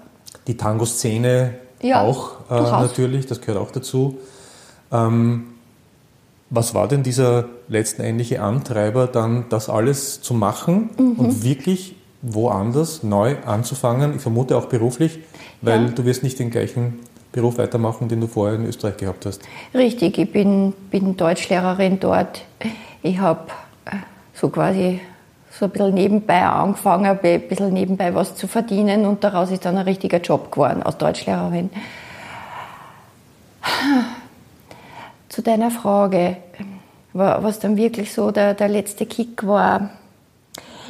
die 0.47 0.55
Tango-Szene 0.55 1.55
ja, 1.81 2.01
auch 2.01 2.49
äh, 2.49 2.61
natürlich, 2.61 3.25
das 3.25 3.41
gehört 3.41 3.57
auch 3.57 3.71
dazu. 3.71 4.19
Ähm, 4.93 5.47
was 6.49 6.73
war 6.73 6.87
denn 6.87 7.03
dieser 7.03 7.49
letztendliche 7.67 8.41
Antreiber, 8.41 9.07
dann 9.07 9.45
das 9.49 9.67
alles 9.67 10.21
zu 10.21 10.33
machen 10.33 10.89
mhm. 10.97 11.13
und 11.13 11.43
wirklich 11.43 11.97
woanders 12.21 13.03
neu 13.03 13.35
anzufangen? 13.45 14.15
Ich 14.15 14.21
vermute 14.21 14.55
auch 14.55 14.67
beruflich, 14.67 15.19
weil 15.61 15.83
ja. 15.83 15.89
du 15.89 16.05
wirst 16.05 16.23
nicht 16.23 16.39
den 16.39 16.49
gleichen 16.49 16.99
Beruf 17.31 17.57
weitermachen, 17.57 18.09
den 18.09 18.21
du 18.21 18.27
vorher 18.27 18.57
in 18.57 18.65
Österreich 18.65 18.97
gehabt 18.97 19.25
hast? 19.25 19.41
Richtig, 19.73 20.17
ich 20.17 20.31
bin, 20.31 20.73
bin 20.89 21.15
Deutschlehrerin 21.15 21.99
dort. 21.99 22.43
Ich 23.01 23.19
habe 23.19 23.51
äh, 23.85 23.95
so 24.33 24.49
quasi 24.49 24.99
so 25.49 25.65
ein 25.65 25.71
bisschen 25.71 25.93
nebenbei 25.93 26.43
angefangen, 26.43 27.05
ein 27.05 27.41
bisschen 27.47 27.73
nebenbei 27.73 28.13
was 28.15 28.35
zu 28.35 28.47
verdienen 28.47 29.05
und 29.05 29.23
daraus 29.23 29.51
ist 29.51 29.65
dann 29.65 29.77
ein 29.77 29.83
richtiger 29.83 30.19
Job 30.19 30.51
geworden 30.51 30.81
als 30.83 30.97
Deutschlehrerin. 30.97 31.69
Zu 35.29 35.41
deiner 35.41 35.71
Frage, 35.71 36.37
was 37.13 37.59
dann 37.59 37.77
wirklich 37.77 38.13
so 38.13 38.31
der, 38.31 38.53
der 38.53 38.69
letzte 38.69 39.05
Kick 39.05 39.45
war. 39.45 39.91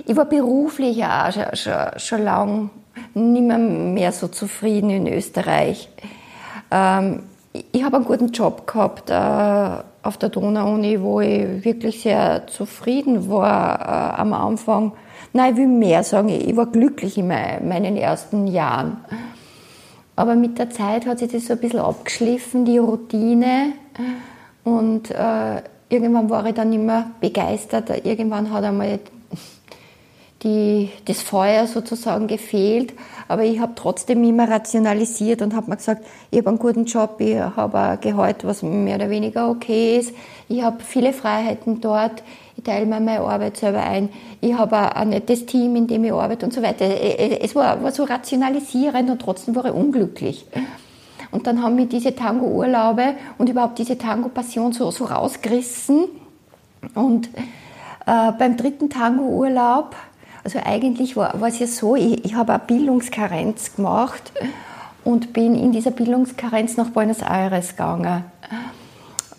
Ich 0.06 0.16
war 0.16 0.26
beruflich 0.26 1.04
auch 1.04 1.32
schon, 1.32 1.56
schon, 1.56 2.00
schon 2.00 2.24
lange 2.24 2.70
nicht 3.14 3.44
mehr, 3.44 3.58
mehr 3.58 4.12
so 4.12 4.28
zufrieden 4.28 4.90
in 4.90 5.08
Österreich. 5.08 5.90
Ähm, 6.72 7.24
ich 7.72 7.84
habe 7.84 7.98
einen 7.98 8.06
guten 8.06 8.32
Job 8.32 8.66
gehabt 8.66 9.10
äh, 9.10 9.84
auf 10.04 10.18
der 10.18 10.30
Donau-Uni, 10.30 11.02
wo 11.02 11.20
ich 11.20 11.64
wirklich 11.64 12.02
sehr 12.02 12.48
zufrieden 12.48 13.30
war 13.30 13.80
äh, 13.80 14.22
am 14.22 14.34
Anfang. 14.34 14.94
Nein, 15.34 15.54
ich 15.54 15.60
will 15.60 15.68
mehr 15.68 16.04
sagen. 16.04 16.30
Ich 16.30 16.56
war 16.56 16.66
glücklich 16.66 17.18
in 17.18 17.28
meinen 17.28 17.98
ersten 17.98 18.48
Jahren. 18.48 18.98
Aber 20.16 20.36
mit 20.36 20.60
der 20.60 20.70
Zeit 20.70 21.06
hat 21.06 21.20
sich 21.20 21.32
das 21.32 21.48
so 21.48 21.54
ein 21.54 21.60
bisschen 21.60 21.80
abgeschliffen, 21.80 22.66
die 22.66 22.78
Routine. 22.78 23.74
Und 24.64 25.12
äh, 25.12 25.62
irgendwann 25.90 26.30
war 26.30 26.46
ich 26.46 26.54
dann 26.54 26.72
immer 26.74 27.12
begeistert. 27.20 28.06
Irgendwann 28.06 28.52
hat 28.52 28.64
einmal 28.64 29.00
die, 30.44 30.90
das 31.06 31.22
Feuer 31.22 31.68
sozusagen 31.68 32.28
gefehlt. 32.28 32.94
Aber 33.28 33.44
ich 33.44 33.60
habe 33.60 33.74
trotzdem 33.76 34.24
immer 34.24 34.50
rationalisiert 34.50 35.42
und 35.42 35.56
habe 35.56 35.70
mir 35.70 35.78
gesagt, 35.78 36.06
ich 36.32 36.40
habe 36.40 36.50
einen 36.50 36.60
guten 36.60 36.86
Job, 36.86 37.16
ich 37.20 37.38
habe 37.38 37.78
ein 37.78 38.02
Gehalt, 38.02 38.44
was 38.44 38.64
mehr 38.64 38.96
oder 38.96 39.10
weniger 39.10 39.50
okay 39.50 39.98
ist. 40.00 40.14
Ich 40.50 40.64
habe 40.64 40.84
viele 40.84 41.14
Freiheiten 41.14 41.80
dort. 41.80 42.24
Ich 42.58 42.64
teile 42.64 42.86
mir 42.86 43.00
meine 43.00 43.22
Arbeit 43.22 43.58
selber 43.58 43.82
ein. 43.82 44.10
Ich 44.42 44.54
habe 44.54 44.96
ein 44.96 45.10
nettes 45.10 45.46
Team, 45.46 45.76
in 45.76 45.88
dem 45.88 46.04
ich 46.04 46.12
arbeite 46.12 46.46
und 46.46 46.54
so 46.54 46.62
weiter. 46.62 46.86
Es 46.86 47.56
war, 47.56 47.82
war 47.82 47.92
so 47.92 48.04
rationalisierend 48.04 49.10
und 49.10 49.22
trotzdem 49.22 49.56
war 49.56 49.66
ich 49.66 49.74
unglücklich. 49.74 50.46
Und 51.32 51.48
dann 51.48 51.64
haben 51.64 51.76
mich 51.76 51.88
diese 51.88 52.14
Tango-Urlaube 52.14 53.16
und 53.38 53.48
überhaupt 53.48 53.80
diese 53.80 53.98
Tango-Passion 53.98 54.74
so, 54.74 54.92
so 54.92 55.06
rausgerissen. 55.06 56.10
Und 56.94 57.30
äh, 58.06 58.32
beim 58.38 58.58
dritten 58.58 58.90
Tango-Urlaub 58.90 59.96
also 60.44 60.60
eigentlich 60.64 61.16
war, 61.16 61.40
war 61.40 61.48
es 61.48 61.60
ja 61.60 61.68
so, 61.68 61.96
ich, 61.96 62.26
ich 62.26 62.36
habe 62.36 62.54
eine 62.54 62.64
Bildungskarenz 62.66 63.76
gemacht 63.76 64.32
und 65.04 65.34
bin 65.34 65.56
in 65.56 65.72
dieser 65.72 65.92
Bildungskarenz 65.92 66.78
nach 66.78 66.90
Buenos 66.90 67.22
Aires 67.22 67.72
gegangen. 67.72 68.24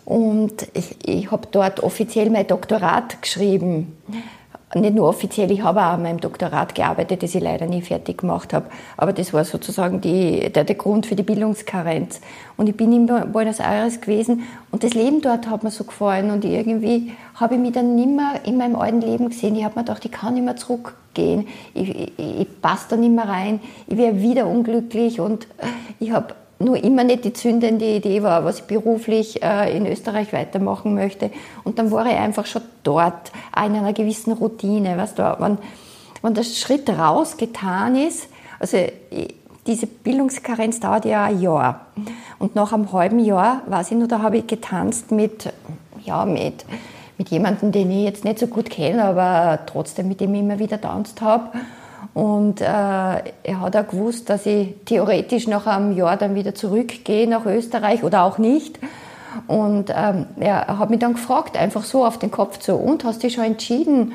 Und 0.05 0.69
ich, 0.75 1.09
ich 1.09 1.31
habe 1.31 1.49
dort 1.51 1.81
offiziell 1.81 2.31
mein 2.31 2.47
Doktorat 2.47 3.23
geschrieben 3.23 3.97
nicht 4.81 4.95
nur 4.95 5.09
offiziell, 5.09 5.51
ich 5.51 5.63
habe 5.63 5.81
auch 5.81 5.95
an 5.95 6.03
meinem 6.03 6.21
Doktorat 6.21 6.75
gearbeitet, 6.75 7.23
das 7.23 7.35
ich 7.35 7.43
leider 7.43 7.67
nie 7.67 7.83
fertig 7.83 8.19
gemacht 8.19 8.55
habe. 8.55 8.67
Aber 8.97 9.13
das 9.13 9.33
war 9.35 9.45
sozusagen 9.45 10.01
die, 10.01 10.51
der, 10.51 10.65
der 10.65 10.77
Grund 10.77 11.07
für 11.07 11.15
die 11.15 11.23
Bildungskarenz. 11.23 12.21
Und 12.57 12.69
ich 12.69 12.77
bin 12.77 12.93
in 12.93 13.07
Buenos 13.07 13.61
Aires 13.61 14.01
gewesen 14.01 14.45
und 14.71 14.83
das 14.83 14.95
Leben 14.95 15.21
dort 15.21 15.49
hat 15.49 15.63
mir 15.63 15.71
so 15.71 15.85
gefallen. 15.85 16.31
Und 16.31 16.45
irgendwie 16.45 17.13
habe 17.35 17.55
ich 17.55 17.61
mich 17.61 17.73
dann 17.73 17.95
nicht 17.95 18.09
mehr 18.09 18.41
in 18.45 18.57
meinem 18.57 18.77
alten 18.77 19.03
Leben 19.03 19.29
gesehen. 19.29 19.57
Ich 19.57 19.65
habe 19.65 19.79
mir 19.79 19.85
gedacht, 19.85 20.05
ich 20.05 20.13
kann 20.13 20.35
nicht 20.35 20.45
mehr 20.45 20.57
zurückgehen. 20.57 21.47
Ich, 21.75 21.91
ich, 21.91 22.19
ich 22.19 22.63
passe 22.63 22.87
da 22.91 22.97
nicht 22.97 23.13
mehr 23.13 23.29
rein. 23.29 23.61
Ich 23.87 23.99
wäre 23.99 24.21
wieder 24.21 24.47
unglücklich 24.47 25.21
und 25.21 25.47
ich 26.01 26.13
habe 26.13 26.35
nur 26.65 26.83
immer 26.83 27.05
nicht 27.05 27.25
die 27.25 27.33
zündende 27.33 27.85
Idee 27.85 28.23
war, 28.23 28.45
was 28.45 28.61
ich 28.61 28.65
beruflich 28.65 29.43
äh, 29.43 29.77
in 29.77 29.87
Österreich 29.87 30.33
weitermachen 30.33 30.95
möchte. 30.95 31.31
Und 31.65 31.79
dann 31.79 31.91
war 31.91 32.07
ich 32.07 32.17
einfach 32.17 32.47
schon 32.47 32.63
dort, 32.83 33.33
in 33.57 33.75
einer 33.77 33.93
gewissen 33.93 34.33
Routine. 34.33 34.97
Weißt 34.97 35.19
du, 35.19 35.37
wenn, 35.39 35.59
wenn 36.23 36.35
der 36.35 36.45
Schritt 36.45 36.89
raus 36.91 37.37
getan 37.37 37.97
ist, 37.97 38.29
also 38.59 38.79
diese 39.67 39.87
Bildungskarenz 39.87 40.81
dauert 40.81 41.05
ja 41.05 41.25
ein 41.25 41.41
Jahr. 41.41 41.87
Und 42.39 42.55
nach 42.55 42.73
einem 42.73 42.93
halben 42.93 43.19
Jahr, 43.19 43.63
weiß 43.67 43.93
ich 43.93 43.97
nur, 43.97 44.09
da 44.09 44.23
habe 44.23 44.39
ich 44.39 44.47
getanzt 44.47 45.13
mit, 45.13 45.53
ja, 46.05 46.25
mit, 46.25 46.65
mit 47.19 47.29
jemandem, 47.31 47.71
den 47.71 47.91
ich 47.91 48.05
jetzt 48.05 48.25
nicht 48.25 48.39
so 48.39 48.47
gut 48.47 48.71
kenne, 48.71 49.05
aber 49.05 49.61
trotzdem 49.67 50.09
mit 50.09 50.21
dem 50.21 50.35
ich 50.35 50.41
immer 50.41 50.59
wieder 50.59 50.81
tanzt 50.81 51.21
habe. 51.21 51.51
Und 52.15 52.61
äh, 52.61 52.65
er 52.65 53.61
hat 53.61 53.77
auch 53.77 53.89
gewusst, 53.89 54.29
dass 54.29 54.45
ich 54.45 54.75
theoretisch 54.85 55.47
nach 55.47 55.67
einem 55.67 55.97
Jahr 55.97 56.17
dann 56.17 56.35
wieder 56.35 56.55
zurückgehe 56.55 57.29
nach 57.29 57.47
Österreich 57.47 58.05
oder 58.05 58.25
auch 58.25 58.39
nicht. 58.39 58.79
Und 59.47 59.87
ähm, 59.89 60.27
er 60.39 60.79
hat 60.79 60.91
mich 60.91 60.99
dann 60.99 61.15
gefragt, 61.15 61.57
einfach 61.57 61.85
so 61.85 62.05
auf 62.05 62.19
den 62.19 62.31
Kopf 62.31 62.59
zu, 62.59 62.75
und 62.75 63.05
hast 63.05 63.23
du 63.23 63.27
dich 63.27 63.37
schon 63.37 63.45
entschieden? 63.45 64.13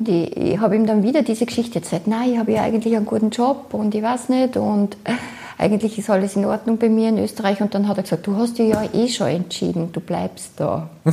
Und 0.00 0.08
ich, 0.08 0.36
ich 0.36 0.58
habe 0.58 0.74
ihm 0.74 0.86
dann 0.86 1.04
wieder 1.04 1.22
diese 1.22 1.46
Geschichte 1.46 1.78
erzählt, 1.78 2.08
nein, 2.08 2.32
ich 2.32 2.38
habe 2.38 2.52
ja 2.52 2.62
eigentlich 2.62 2.96
einen 2.96 3.06
guten 3.06 3.30
Job 3.30 3.72
und 3.72 3.94
ich 3.94 4.02
weiß 4.02 4.30
nicht 4.30 4.56
und 4.56 4.96
eigentlich 5.58 5.96
ist 5.96 6.10
alles 6.10 6.34
in 6.34 6.44
Ordnung 6.44 6.78
bei 6.78 6.88
mir 6.88 7.08
in 7.08 7.18
Österreich. 7.18 7.60
Und 7.60 7.72
dann 7.72 7.86
hat 7.86 7.98
er 7.98 8.02
gesagt, 8.02 8.26
du 8.26 8.36
hast 8.36 8.58
dich 8.58 8.70
ja 8.70 8.82
eh 8.92 9.08
schon 9.08 9.28
entschieden, 9.28 9.90
du 9.92 10.00
bleibst 10.00 10.52
da. 10.56 10.88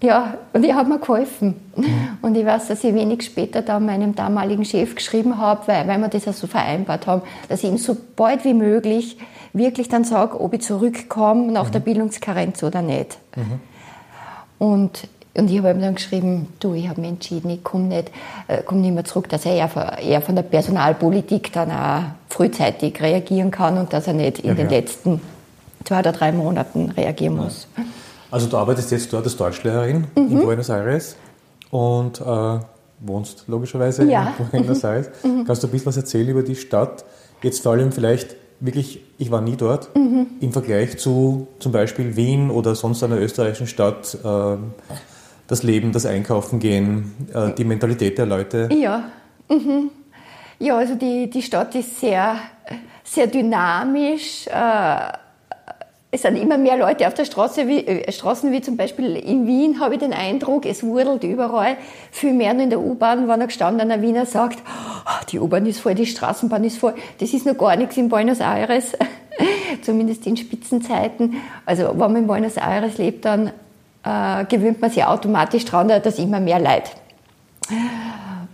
Ja, 0.00 0.34
und 0.52 0.64
ich 0.64 0.72
habe 0.72 0.88
mir 0.88 0.98
geholfen. 0.98 1.56
Mhm. 1.76 2.07
Und 2.20 2.36
ich 2.36 2.44
weiß, 2.44 2.68
dass 2.68 2.84
ich 2.84 2.94
wenig 2.94 3.22
später 3.22 3.62
da 3.62 3.78
meinem 3.78 4.14
damaligen 4.14 4.64
Chef 4.64 4.94
geschrieben 4.94 5.38
habe, 5.38 5.66
weil, 5.66 5.86
weil 5.86 5.98
wir 5.98 6.08
das 6.08 6.24
ja 6.24 6.32
so 6.32 6.46
vereinbart 6.46 7.06
haben, 7.06 7.22
dass 7.48 7.62
ich 7.62 7.70
ihm 7.70 7.78
so 7.78 7.96
bald 8.16 8.44
wie 8.44 8.54
möglich 8.54 9.18
wirklich 9.52 9.88
dann 9.88 10.04
sage, 10.04 10.40
ob 10.40 10.52
ich 10.54 10.62
zurückkomme 10.62 11.52
nach 11.52 11.68
mhm. 11.68 11.72
der 11.72 11.80
Bildungskarenz 11.80 12.62
oder 12.62 12.82
nicht. 12.82 13.18
Mhm. 13.36 13.60
Und, 14.58 15.08
und 15.34 15.50
ich 15.50 15.58
habe 15.58 15.70
ihm 15.70 15.80
dann 15.80 15.94
geschrieben, 15.94 16.48
du, 16.60 16.74
ich 16.74 16.88
habe 16.88 17.00
mich 17.00 17.10
entschieden, 17.10 17.50
ich 17.50 17.62
komme 17.62 17.84
nicht, 17.84 18.10
äh, 18.48 18.62
komm 18.64 18.80
nicht 18.80 18.94
mehr 18.94 19.04
zurück, 19.04 19.28
dass 19.28 19.46
er 19.46 19.54
eher 19.54 19.68
von, 19.68 19.82
eher 19.82 20.20
von 20.20 20.34
der 20.34 20.42
Personalpolitik 20.42 21.52
dann 21.52 21.70
auch 21.70 22.02
frühzeitig 22.28 23.00
reagieren 23.00 23.50
kann 23.50 23.78
und 23.78 23.92
dass 23.92 24.06
er 24.06 24.14
nicht 24.14 24.40
in 24.40 24.50
ja, 24.50 24.54
den 24.54 24.70
ja. 24.70 24.78
letzten 24.78 25.20
zwei 25.84 26.00
oder 26.00 26.12
drei 26.12 26.32
Monaten 26.32 26.90
reagieren 26.90 27.36
muss. 27.36 27.68
Also 28.30 28.46
du 28.46 28.58
arbeitest 28.58 28.90
jetzt 28.90 29.12
dort 29.12 29.24
als 29.24 29.36
Deutschlehrerin 29.36 30.06
mhm. 30.14 30.30
in 30.30 30.40
Buenos 30.40 30.68
Aires 30.68 31.16
und 31.70 32.20
äh, 32.20 32.58
wohnst 33.00 33.44
logischerweise 33.46 34.04
ja. 34.04 34.34
in 34.52 34.62
Buenos 34.62 34.84
Aires. 34.84 35.10
Mhm. 35.22 35.44
Kannst 35.44 35.62
du 35.62 35.68
ein 35.68 35.70
bisschen 35.70 35.86
was 35.86 35.96
erzählen 35.96 36.28
über 36.28 36.42
die 36.42 36.56
Stadt? 36.56 37.04
Jetzt 37.42 37.62
vor 37.62 37.72
allem 37.72 37.92
vielleicht 37.92 38.36
wirklich, 38.60 39.00
ich 39.18 39.30
war 39.30 39.40
nie 39.40 39.56
dort, 39.56 39.94
mhm. 39.96 40.26
im 40.40 40.52
Vergleich 40.52 40.98
zu 40.98 41.46
zum 41.60 41.72
Beispiel 41.72 42.16
Wien 42.16 42.50
oder 42.50 42.74
sonst 42.74 43.02
einer 43.02 43.18
österreichischen 43.18 43.66
Stadt, 43.66 44.16
äh, 44.24 44.56
das 45.46 45.62
Leben, 45.62 45.92
das 45.92 46.06
Einkaufen 46.06 46.58
gehen, 46.58 47.14
äh, 47.32 47.52
die 47.54 47.64
Mentalität 47.64 48.18
der 48.18 48.26
Leute. 48.26 48.68
Ja, 48.72 49.04
mhm. 49.48 49.90
ja 50.58 50.76
also 50.76 50.94
die, 50.96 51.30
die 51.30 51.42
Stadt 51.42 51.74
ist 51.74 52.00
sehr, 52.00 52.36
sehr 53.04 53.28
dynamisch 53.28 54.46
äh, 54.48 55.12
es 56.10 56.22
sind 56.22 56.36
immer 56.36 56.56
mehr 56.56 56.78
Leute 56.78 57.06
auf 57.06 57.12
der 57.12 57.26
Straße, 57.26 57.68
wie, 57.68 57.86
äh, 57.86 58.10
Straßen, 58.10 58.50
wie 58.50 58.62
zum 58.62 58.78
Beispiel 58.78 59.16
in 59.16 59.46
Wien, 59.46 59.78
habe 59.78 59.94
ich 59.94 60.00
den 60.00 60.14
Eindruck, 60.14 60.64
es 60.64 60.82
wurdelt 60.82 61.22
überall. 61.22 61.76
Viel 62.10 62.32
mehr 62.32 62.54
nur 62.54 62.62
in 62.62 62.70
der 62.70 62.80
U-Bahn, 62.80 63.28
wenn 63.28 63.42
ein 63.42 63.46
gestandener 63.46 64.00
Wiener 64.00 64.24
sagt, 64.24 64.58
oh, 64.66 65.24
die 65.30 65.38
U-Bahn 65.38 65.66
ist 65.66 65.80
voll, 65.80 65.94
die 65.94 66.06
Straßenbahn 66.06 66.64
ist 66.64 66.78
voll. 66.78 66.94
Das 67.18 67.34
ist 67.34 67.44
noch 67.44 67.58
gar 67.58 67.76
nichts 67.76 67.98
in 67.98 68.08
Buenos 68.08 68.40
Aires, 68.40 68.92
zumindest 69.82 70.26
in 70.26 70.38
Spitzenzeiten. 70.38 71.36
Also 71.66 71.90
wenn 71.90 71.98
man 71.98 72.16
in 72.16 72.26
Buenos 72.26 72.56
Aires 72.56 72.96
lebt, 72.96 73.26
dann 73.26 73.52
äh, 74.02 74.46
gewöhnt 74.46 74.80
man 74.80 74.90
sich 74.90 75.04
automatisch 75.04 75.66
daran, 75.66 75.88
dass 75.88 76.18
immer 76.18 76.40
mehr 76.40 76.58
Leute 76.58 76.90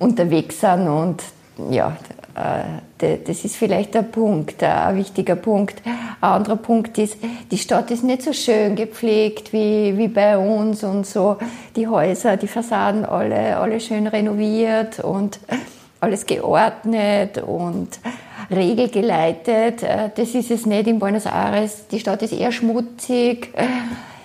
unterwegs 0.00 0.60
sind 0.60 0.88
und 0.88 1.22
ja, 1.70 1.96
äh, 2.34 3.18
das 3.24 3.44
ist 3.44 3.54
vielleicht 3.54 3.94
ein 3.96 4.10
Punkt, 4.10 4.62
ein 4.62 4.96
wichtiger 4.96 5.36
Punkt. 5.36 5.80
Ein 6.24 6.36
anderer 6.36 6.56
Punkt 6.56 6.96
ist, 6.96 7.18
die 7.50 7.58
Stadt 7.58 7.90
ist 7.90 8.02
nicht 8.02 8.22
so 8.22 8.32
schön 8.32 8.76
gepflegt 8.76 9.52
wie, 9.52 9.98
wie 9.98 10.08
bei 10.08 10.38
uns 10.38 10.82
und 10.82 11.06
so. 11.06 11.36
Die 11.76 11.86
Häuser, 11.86 12.38
die 12.38 12.46
Fassaden, 12.48 13.04
alle, 13.04 13.58
alle 13.58 13.78
schön 13.78 14.06
renoviert 14.06 15.00
und 15.00 15.38
alles 16.00 16.24
geordnet 16.24 17.42
und 17.42 17.88
regelgeleitet. 18.50 19.82
Äh, 19.82 20.10
das 20.16 20.34
ist 20.34 20.50
es 20.50 20.64
nicht 20.64 20.86
in 20.86 20.98
Buenos 20.98 21.26
Aires. 21.26 21.88
Die 21.88 22.00
Stadt 22.00 22.22
ist 22.22 22.32
eher 22.32 22.52
schmutzig 22.52 23.52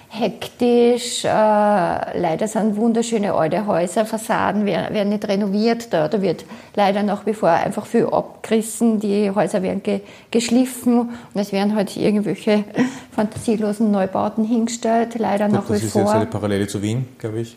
hektisch. 0.09 1.23
Äh, 1.23 1.29
leider 1.29 2.47
sind 2.47 2.75
wunderschöne 2.75 3.33
alte 3.33 3.65
Häuser, 3.65 4.05
Fassaden 4.05 4.65
werden, 4.65 4.93
werden 4.93 5.09
nicht 5.09 5.27
renoviert. 5.27 5.93
Da, 5.93 6.07
da, 6.07 6.21
wird 6.21 6.45
leider 6.75 7.03
nach 7.03 7.25
wie 7.25 7.33
vor 7.33 7.49
einfach 7.49 7.85
viel 7.85 8.07
abgerissen. 8.07 8.99
Die 8.99 9.31
Häuser 9.31 9.61
werden 9.61 9.83
ge, 9.83 10.01
geschliffen 10.31 10.99
und 10.99 11.41
es 11.41 11.51
werden 11.51 11.75
halt 11.75 11.95
irgendwelche 11.95 12.63
fantasielosen 13.11 13.91
Neubauten 13.91 14.43
hingestellt. 14.43 15.15
Leider 15.17 15.45
Gut, 15.45 15.53
nach 15.53 15.63
wie 15.63 15.65
vor. 15.65 15.73
Das 15.73 15.83
ist 15.83 15.95
jetzt 15.95 16.09
eine 16.09 16.25
Parallele 16.25 16.67
zu 16.67 16.81
Wien, 16.81 17.07
glaube 17.19 17.41
ich. 17.41 17.55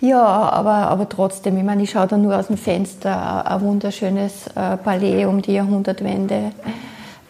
Ja, 0.00 0.22
aber, 0.22 0.88
aber 0.88 1.08
trotzdem, 1.08 1.56
ich 1.56 1.64
meine, 1.64 1.82
ich 1.82 1.90
schaue 1.90 2.06
da 2.06 2.18
nur 2.18 2.36
aus 2.36 2.48
dem 2.48 2.58
Fenster 2.58 3.50
ein 3.50 3.60
wunderschönes 3.62 4.48
äh, 4.48 4.76
Palais 4.76 5.24
um 5.24 5.40
die 5.40 5.54
Jahrhundertwende. 5.54 6.52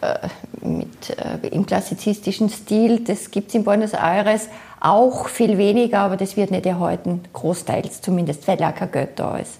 Äh, 0.01 0.27
mit, 0.61 1.09
äh, 1.11 1.47
im 1.49 1.65
klassizistischen 1.65 2.49
Stil. 2.49 3.01
Das 3.01 3.29
gibt 3.29 3.49
es 3.49 3.55
in 3.55 3.63
Buenos 3.63 3.93
Aires 3.93 4.49
auch 4.79 5.27
viel 5.27 5.57
weniger, 5.57 5.99
aber 5.99 6.17
das 6.17 6.37
wird 6.37 6.49
nicht 6.49 6.65
erhalten, 6.65 7.21
großteils 7.33 8.01
zumindest, 8.01 8.47
weil 8.47 8.57
kein 8.57 8.91
Geld 8.91 9.11
da 9.17 9.37
ist. 9.37 9.59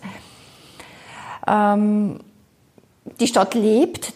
Ähm, 1.47 2.19
die 3.19 3.27
Stadt 3.27 3.53
lebt 3.53 4.13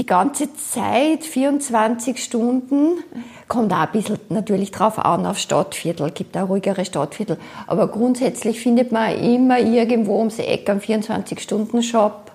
die 0.00 0.06
ganze 0.06 0.52
Zeit, 0.54 1.24
24 1.24 2.22
Stunden. 2.22 3.04
Kommt 3.46 3.72
auch 3.72 3.78
ein 3.78 3.92
bisschen 3.92 4.18
natürlich 4.30 4.72
drauf 4.72 4.98
an, 4.98 5.26
auf 5.26 5.38
Stadtviertel, 5.38 6.10
gibt 6.10 6.36
auch 6.36 6.48
ruhigere 6.48 6.84
Stadtviertel. 6.84 7.38
Aber 7.66 7.86
grundsätzlich 7.88 8.60
findet 8.60 8.90
man 8.90 9.16
immer 9.16 9.60
irgendwo 9.60 10.18
ums 10.18 10.38
Eck 10.38 10.68
einen 10.68 10.80
24-Stunden-Shop. 10.80 12.32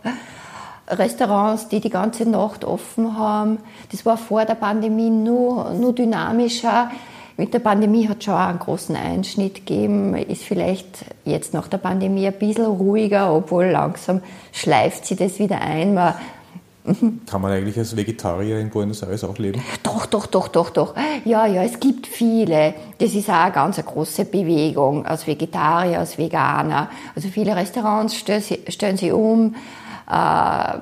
Restaurants, 0.87 1.67
die 1.67 1.79
die 1.79 1.89
ganze 1.89 2.29
Nacht 2.29 2.63
offen 2.63 3.17
haben. 3.17 3.57
Das 3.91 4.05
war 4.05 4.17
vor 4.17 4.45
der 4.45 4.55
Pandemie 4.55 5.09
nur, 5.09 5.71
nur 5.71 5.93
dynamischer. 5.93 6.91
mit 7.37 7.53
der 7.53 7.59
Pandemie 7.59 8.07
hat 8.07 8.19
es 8.19 8.25
schon 8.25 8.33
auch 8.35 8.47
einen 8.47 8.59
großen 8.59 8.95
Einschnitt 8.95 9.65
gegeben, 9.65 10.15
ist 10.15 10.43
vielleicht 10.43 11.05
jetzt 11.25 11.53
nach 11.53 11.67
der 11.67 11.79
Pandemie 11.79 12.27
ein 12.27 12.33
bisschen 12.33 12.65
ruhiger, 12.65 13.33
obwohl 13.33 13.65
langsam 13.65 14.21
schleift 14.51 15.05
sie 15.05 15.15
das 15.15 15.39
wieder 15.39 15.59
ein. 15.59 15.95
Man 15.95 16.13
kann 17.25 17.41
man 17.41 17.51
eigentlich 17.51 17.77
als 17.77 17.95
Vegetarier 17.95 18.59
in 18.59 18.69
Buenos 18.69 19.01
Aires 19.01 19.23
auch 19.23 19.37
leben? 19.39 19.61
Doch, 19.81 20.05
doch, 20.05 20.27
doch, 20.27 20.47
doch, 20.47 20.69
doch. 20.69 20.93
Ja, 21.25 21.47
ja, 21.47 21.63
es 21.63 21.79
gibt 21.79 22.05
viele. 22.05 22.75
Das 22.99 23.15
ist 23.15 23.29
auch 23.29 23.33
eine 23.33 23.51
ganz 23.51 23.83
große 23.83 24.25
Bewegung 24.25 25.05
als 25.05 25.25
Vegetarier, 25.25 25.99
als 25.99 26.17
Veganer. 26.17 26.89
Also 27.15 27.29
viele 27.29 27.55
Restaurants 27.55 28.15
stellen 28.15 28.41
sie, 28.41 28.59
stellen 28.69 28.97
sie 28.97 29.11
um. 29.11 29.55
Äh, 30.09 30.77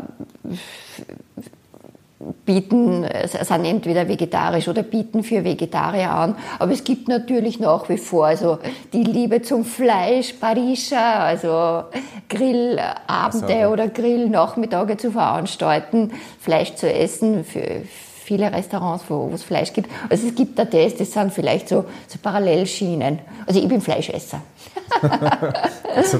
bieten, 2.45 3.05
sind 3.25 3.65
entweder 3.65 4.07
vegetarisch 4.07 4.67
oder 4.67 4.83
bieten 4.83 5.23
für 5.23 5.43
Vegetarier 5.43 6.09
an. 6.09 6.35
Aber 6.59 6.71
es 6.71 6.83
gibt 6.83 7.07
natürlich 7.07 7.59
nach 7.59 7.89
wie 7.89 7.97
vor 7.97 8.27
also 8.27 8.59
die 8.91 9.03
Liebe 9.03 9.41
zum 9.41 9.65
Fleisch, 9.65 10.33
Parischer, 10.33 11.19
also 11.19 11.83
Grillabende 12.29 13.55
also, 13.55 13.73
oder 13.73 13.87
Grillnachmittage 13.87 14.97
zu 14.97 15.11
veranstalten, 15.11 16.11
Fleisch 16.39 16.75
zu 16.75 16.91
essen 16.91 17.43
für 17.43 17.83
viele 18.23 18.51
Restaurants, 18.51 19.03
wo, 19.09 19.29
wo 19.29 19.35
es 19.35 19.43
Fleisch 19.43 19.73
gibt. 19.73 19.89
Also 20.09 20.27
es 20.27 20.35
gibt 20.35 20.57
da 20.57 20.65
das, 20.65 20.95
das 20.95 21.11
sind 21.11 21.33
vielleicht 21.33 21.69
so, 21.69 21.85
so 22.07 22.19
Parallelschienen. 22.21 23.19
Also 23.45 23.59
ich 23.59 23.67
bin 23.67 23.81
Fleischesser. 23.81 24.41
also, 25.95 26.17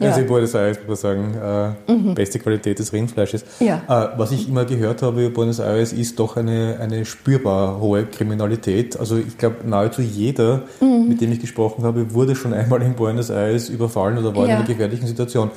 ja. 0.00 0.08
also 0.08 0.20
in 0.20 0.26
Buenos 0.26 0.54
Aires 0.54 0.78
muss 0.86 1.02
man 1.02 1.32
sagen, 1.32 1.76
äh, 1.88 1.92
mhm. 1.92 2.14
beste 2.14 2.38
Qualität 2.38 2.78
des 2.78 2.92
Rindfleisches. 2.92 3.44
Ja. 3.60 3.82
Äh, 3.88 4.18
was 4.18 4.32
ich 4.32 4.48
immer 4.48 4.64
gehört 4.64 5.02
habe 5.02 5.24
über 5.24 5.34
Buenos 5.34 5.58
Aires 5.58 5.92
ist 5.92 6.18
doch 6.18 6.36
eine, 6.36 6.78
eine 6.80 7.04
spürbar 7.04 7.80
hohe 7.80 8.06
Kriminalität. 8.06 8.98
Also 8.98 9.16
ich 9.16 9.38
glaube, 9.38 9.56
nahezu 9.64 10.02
jeder, 10.02 10.62
mhm. 10.80 11.08
mit 11.08 11.20
dem 11.20 11.32
ich 11.32 11.40
gesprochen 11.40 11.84
habe, 11.84 12.12
wurde 12.14 12.36
schon 12.36 12.52
einmal 12.52 12.82
in 12.82 12.94
Buenos 12.94 13.30
Aires 13.30 13.68
überfallen 13.68 14.18
oder 14.18 14.34
war 14.34 14.46
ja. 14.46 14.50
in 14.50 14.56
einer 14.56 14.66
gefährlichen 14.66 15.06
Situation. 15.06 15.50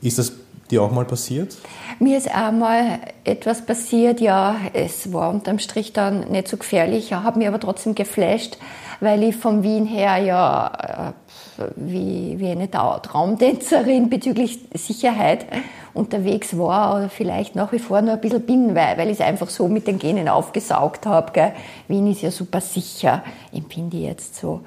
Ist 0.00 0.18
das 0.18 0.32
dir 0.70 0.82
auch 0.82 0.90
mal 0.90 1.04
passiert? 1.04 1.56
Mir 1.98 2.18
ist 2.18 2.34
einmal 2.34 2.98
etwas 3.24 3.64
passiert, 3.64 4.20
ja, 4.20 4.56
es 4.72 5.12
war 5.12 5.30
unterm 5.30 5.58
Strich 5.58 5.92
dann 5.92 6.30
nicht 6.30 6.48
so 6.48 6.56
gefährlich, 6.56 7.12
hat 7.12 7.36
mir 7.36 7.48
aber 7.48 7.60
trotzdem 7.60 7.94
geflasht, 7.94 8.58
weil 9.00 9.22
ich 9.22 9.36
von 9.36 9.62
Wien 9.62 9.86
her 9.86 10.16
ja 10.18 11.12
äh, 11.23 11.23
wie, 11.76 12.38
wie 12.38 12.48
eine 12.48 12.70
Traumtänzerin 12.70 14.10
bezüglich 14.10 14.58
Sicherheit 14.74 15.46
unterwegs 15.94 16.58
war 16.58 16.96
oder 16.96 17.08
vielleicht 17.08 17.54
nach 17.54 17.72
wie 17.72 17.78
vor 17.78 18.02
nur 18.02 18.14
ein 18.14 18.20
bisschen 18.20 18.42
bin, 18.42 18.74
weil, 18.74 18.98
weil 18.98 19.08
ich 19.08 19.20
es 19.20 19.20
einfach 19.20 19.48
so 19.48 19.68
mit 19.68 19.86
den 19.86 19.98
Genen 19.98 20.28
aufgesaugt 20.28 21.06
habe. 21.06 21.52
Wien 21.88 22.10
ist 22.10 22.22
ja 22.22 22.30
super 22.30 22.60
sicher, 22.60 23.22
empfinde 23.52 23.96
ich 23.96 24.02
jetzt 24.04 24.36
so. 24.36 24.60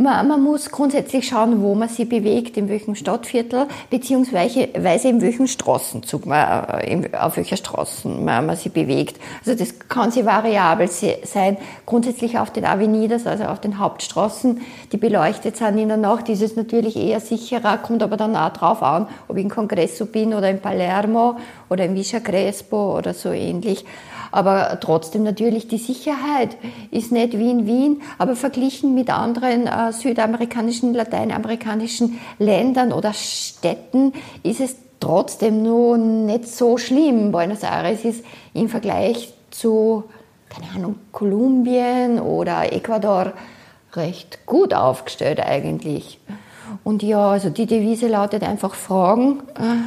Man, 0.00 0.28
man, 0.28 0.42
muss 0.42 0.70
grundsätzlich 0.70 1.28
schauen, 1.28 1.60
wo 1.60 1.74
man 1.74 1.90
sich 1.90 2.08
bewegt, 2.08 2.56
in 2.56 2.70
welchem 2.70 2.94
Stadtviertel, 2.94 3.66
beziehungsweise 3.90 4.62
in 4.62 5.20
welchem 5.20 5.46
Straßenzug 5.46 6.24
man, 6.24 6.64
äh, 6.80 7.10
auf 7.18 7.36
welcher 7.36 7.58
Straßen 7.58 8.24
man, 8.24 8.46
man 8.46 8.56
sich 8.56 8.72
bewegt. 8.72 9.20
Also 9.44 9.62
das 9.62 9.78
kann 9.90 10.10
sehr 10.10 10.24
variabel 10.24 10.88
sein. 10.88 11.58
Grundsätzlich 11.84 12.38
auf 12.38 12.50
den 12.50 12.64
Avenidas, 12.64 13.26
also 13.26 13.44
auf 13.44 13.60
den 13.60 13.78
Hauptstraßen, 13.78 14.62
die 14.90 14.96
beleuchtet 14.96 15.58
sind 15.58 15.76
in 15.76 15.88
der 15.88 15.98
Nacht, 15.98 16.30
ist 16.30 16.40
es 16.40 16.56
natürlich 16.56 16.96
eher 16.96 17.20
sicherer, 17.20 17.76
kommt 17.76 18.02
aber 18.02 18.16
dann 18.16 18.34
auch 18.36 18.54
drauf 18.54 18.82
an, 18.82 19.06
ob 19.28 19.36
ich 19.36 19.44
in 19.44 19.50
Congresso 19.50 20.06
bin 20.06 20.32
oder 20.32 20.48
in 20.48 20.60
Palermo 20.60 21.36
oder 21.68 21.84
in 21.84 21.94
Villa 21.94 22.20
Crespo 22.20 22.96
oder 22.96 23.12
so 23.12 23.32
ähnlich. 23.32 23.84
Aber 24.32 24.78
trotzdem 24.80 25.24
natürlich 25.24 25.68
die 25.68 25.78
Sicherheit 25.78 26.56
ist 26.90 27.10
nicht 27.12 27.36
wie 27.36 27.50
in 27.50 27.66
Wien, 27.66 28.02
aber 28.18 28.36
verglichen 28.36 28.94
mit 28.94 29.10
anderen 29.10 29.66
äh, 29.66 29.89
südamerikanischen, 29.92 30.94
lateinamerikanischen 30.94 32.18
Ländern 32.38 32.92
oder 32.92 33.12
Städten 33.12 34.12
ist 34.42 34.60
es 34.60 34.76
trotzdem 35.00 35.62
nur 35.62 35.96
nicht 35.98 36.48
so 36.48 36.76
schlimm. 36.76 37.32
Buenos 37.32 37.62
Aires 37.62 38.04
ist 38.04 38.24
im 38.54 38.68
Vergleich 38.68 39.32
zu, 39.50 40.04
keine 40.48 40.70
Ahnung, 40.74 40.96
Kolumbien 41.12 42.20
oder 42.20 42.72
Ecuador 42.72 43.32
recht 43.94 44.46
gut 44.46 44.74
aufgestellt 44.74 45.40
eigentlich. 45.40 46.18
Und 46.84 47.02
ja, 47.02 47.30
also 47.30 47.50
die 47.50 47.66
Devise 47.66 48.08
lautet 48.08 48.42
einfach 48.42 48.74
Fragen. 48.74 49.42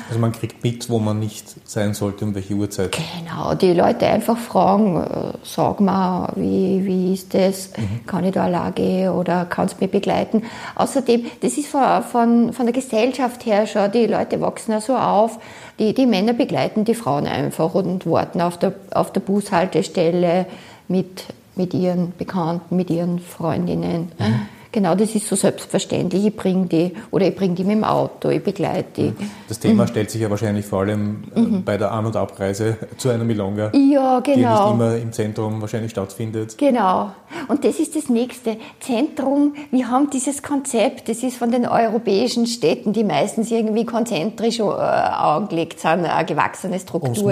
Also 0.08 0.19
man 0.19 0.32
kriegt 0.32 0.63
mit, 0.63 0.89
wo 0.89 1.00
man 1.00 1.19
nicht 1.19 1.46
sein 1.67 1.93
sollte, 1.93 2.26
um 2.26 2.36
welche 2.36 2.54
Uhrzeit. 2.54 2.91
Genau, 2.91 3.54
die 3.56 3.74
Leute 3.74 4.08
einfach 4.08 4.38
fragen, 4.38 5.02
äh, 5.02 5.38
sag 5.43 5.80
mal, 5.80 6.32
wie, 6.36 6.86
wie 6.86 7.13
ist 7.13 7.34
das, 7.34 7.69
mhm. 7.78 8.06
kann 8.06 8.24
ich 8.26 8.34
da 8.34 8.69
gehen 8.69 9.10
oder 9.10 9.46
kannst 9.46 9.76
du 9.76 9.84
mich 9.84 9.91
begleiten. 9.91 10.43
Außerdem, 10.76 11.26
das 11.41 11.58
ist 11.58 11.67
von, 11.67 12.04
von, 12.04 12.54
von 12.54 12.65
der 12.65 12.74
Gesellschaft 12.74 13.46
her 13.46 13.67
schon, 13.67 13.91
die 13.91 14.06
Leute 14.06 14.41
wachsen 14.41 14.72
ja 14.72 14.82
so 14.82 14.96
auf, 14.96 15.39
die, 15.80 15.93
die 15.93 16.06
Männer 16.06 16.34
begleiten 16.34 16.86
die 16.86 16.96
Frauen 16.96 17.26
einfach 17.26 17.74
und 17.74 18.06
warten 18.06 18.41
auf 18.41 18.58
der, 18.58 18.74
auf 18.93 19.12
der 19.12 19.22
Bushaltestelle 19.22 20.46
mit, 20.88 21.26
mit 21.56 21.74
ihren 21.74 22.13
Bekannten, 22.17 22.76
mit 22.76 22.89
ihren 22.89 23.19
Freundinnen. 23.19 24.12
Mhm. 24.19 24.48
Genau, 24.73 24.95
das 24.95 25.13
ist 25.13 25.27
so 25.27 25.36
selbstverständlich. 25.36 26.25
Ich 26.25 26.36
bringe 26.36 26.65
die 26.65 26.93
oder 27.12 27.27
ich 27.27 27.36
bringe 27.36 27.53
die 27.53 27.63
mit 27.63 27.75
dem 27.75 27.83
Auto, 27.83 28.29
ich 28.29 28.43
begleite 28.43 29.03
die. 29.03 29.13
Das 29.47 29.59
Thema 29.59 29.83
mhm. 29.83 29.88
stellt 29.88 30.09
sich 30.09 30.19
ja 30.19 30.31
wahrscheinlich 30.31 30.65
vor 30.65 30.79
allem 30.79 31.25
äh, 31.36 31.39
mhm. 31.39 31.63
bei 31.63 31.77
der 31.77 31.91
An- 31.91 32.07
und 32.07 32.15
Abreise 32.15 32.77
zu 32.97 33.09
einer 33.09 33.23
Milonga, 33.23 33.71
ja, 33.71 34.19
genau. 34.19 34.23
die 34.23 34.38
nicht 34.38 34.73
immer 34.73 34.97
im 34.97 35.12
Zentrum 35.13 35.62
wahrscheinlich 35.62 35.91
stattfindet. 35.91 36.57
Genau. 36.57 37.12
Und 37.49 37.63
das 37.63 37.79
ist 37.79 37.95
das 37.95 38.09
nächste. 38.09 38.57
Zentrum, 38.79 39.53
wir 39.69 39.91
haben 39.91 40.09
dieses 40.09 40.41
Konzept, 40.41 41.07
das 41.07 41.21
ist 41.21 41.38
von 41.38 41.51
den 41.51 41.67
europäischen 41.67 42.47
Städten, 42.47 42.93
die 42.93 43.03
meistens 43.03 43.51
irgendwie 43.51 43.86
konzentrisch 43.86 44.59
äh, 44.59 44.63
angelegt 44.63 45.81
sind, 45.81 46.05
eine 46.05 46.25
gewachsene 46.25 46.79
Struktur 46.79 47.31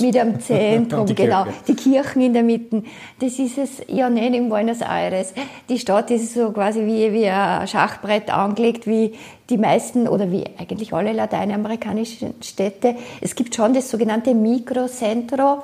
mit 0.00 0.16
einem 0.18 0.40
Zentrum, 0.40 1.06
die 1.06 1.14
genau, 1.14 1.46
die 1.66 1.74
Kirchen 1.74 2.20
in 2.20 2.34
der 2.34 2.42
Mitte. 2.42 2.82
Das 3.18 3.38
ist 3.38 3.56
es 3.56 3.70
ja 3.88 4.10
nicht 4.10 4.34
in 4.34 4.50
Buenos 4.50 4.82
Aires. 4.82 5.32
Die 5.70 5.78
Stadt 5.78 6.10
ist 6.10 6.34
so 6.34 6.50
quasi 6.50 6.81
wie, 6.86 7.12
wie 7.12 7.28
ein 7.28 7.66
Schachbrett 7.66 8.30
angelegt, 8.30 8.86
wie 8.86 9.14
die 9.50 9.58
meisten 9.58 10.08
oder 10.08 10.30
wie 10.30 10.44
eigentlich 10.58 10.92
alle 10.92 11.12
lateinamerikanischen 11.12 12.34
Städte. 12.42 12.96
Es 13.20 13.34
gibt 13.34 13.54
schon 13.54 13.74
das 13.74 13.90
sogenannte 13.90 14.34
Mikrocentro, 14.34 15.62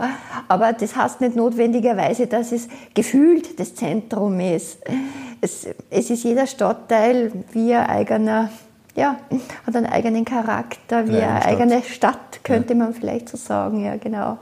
aber 0.48 0.72
das 0.72 0.96
heißt 0.96 1.20
nicht 1.20 1.36
notwendigerweise, 1.36 2.26
dass 2.26 2.52
es 2.52 2.68
gefühlt 2.94 3.58
das 3.58 3.74
Zentrum 3.74 4.40
ist. 4.40 4.80
Es, 5.40 5.68
es 5.90 6.10
ist 6.10 6.24
jeder 6.24 6.46
Stadtteil 6.46 7.32
wie 7.52 7.74
ein 7.74 7.86
eigener 7.86 8.50
ja, 8.96 9.16
hat 9.64 9.76
einen 9.76 9.86
eigenen 9.86 10.24
Charakter, 10.24 11.06
wie 11.06 11.18
eine 11.18 11.44
eigene 11.44 11.82
Stadt, 11.84 12.42
könnte 12.42 12.72
ja. 12.72 12.80
man 12.80 12.94
vielleicht 12.94 13.28
so 13.28 13.36
sagen, 13.36 13.84
ja, 13.84 13.96
genau. 13.96 14.38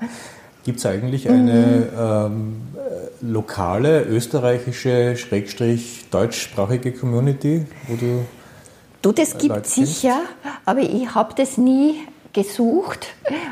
Gibt 0.66 0.80
es 0.80 0.86
eigentlich 0.86 1.30
eine 1.30 1.86
ähm, 1.96 2.56
lokale 3.20 4.02
österreichische, 4.02 5.16
schrägstrich 5.16 6.06
deutschsprachige 6.10 6.90
Community, 6.90 7.64
wo 7.86 7.94
du. 7.94 8.24
Du, 9.00 9.12
das 9.12 9.38
gibt 9.38 9.64
es 9.64 9.76
sicher, 9.76 10.18
aber 10.64 10.80
ich 10.80 11.14
habe 11.14 11.34
das 11.36 11.56
nie 11.56 12.00
gesucht. 12.32 13.06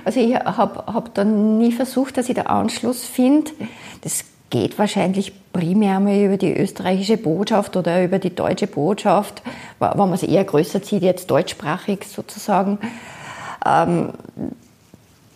Also 0.05 0.19
ich 0.19 0.35
habe 0.35 0.93
hab 0.93 1.15
dann 1.15 1.59
nie 1.59 1.71
versucht, 1.71 2.17
dass 2.17 2.29
ich 2.29 2.35
den 2.35 2.49
Anschluss 2.49 3.05
finde. 3.05 3.53
Das 4.01 4.25
geht 4.51 4.77
wahrscheinlich 4.77 5.33
primär 5.53 6.01
mal 6.01 6.21
über 6.21 6.37
die 6.37 6.53
österreichische 6.53 7.17
Botschaft 7.17 7.77
oder 7.77 8.03
über 8.03 8.19
die 8.19 8.35
deutsche 8.35 8.67
Botschaft, 8.67 9.41
wenn 9.79 9.97
man 9.97 10.15
es 10.15 10.25
eher 10.25 10.43
größer 10.43 10.83
zieht, 10.83 11.05
jetzt 11.05 11.31
deutschsprachig 11.31 12.09
sozusagen. 12.09 12.81
Ähm, 13.65 14.09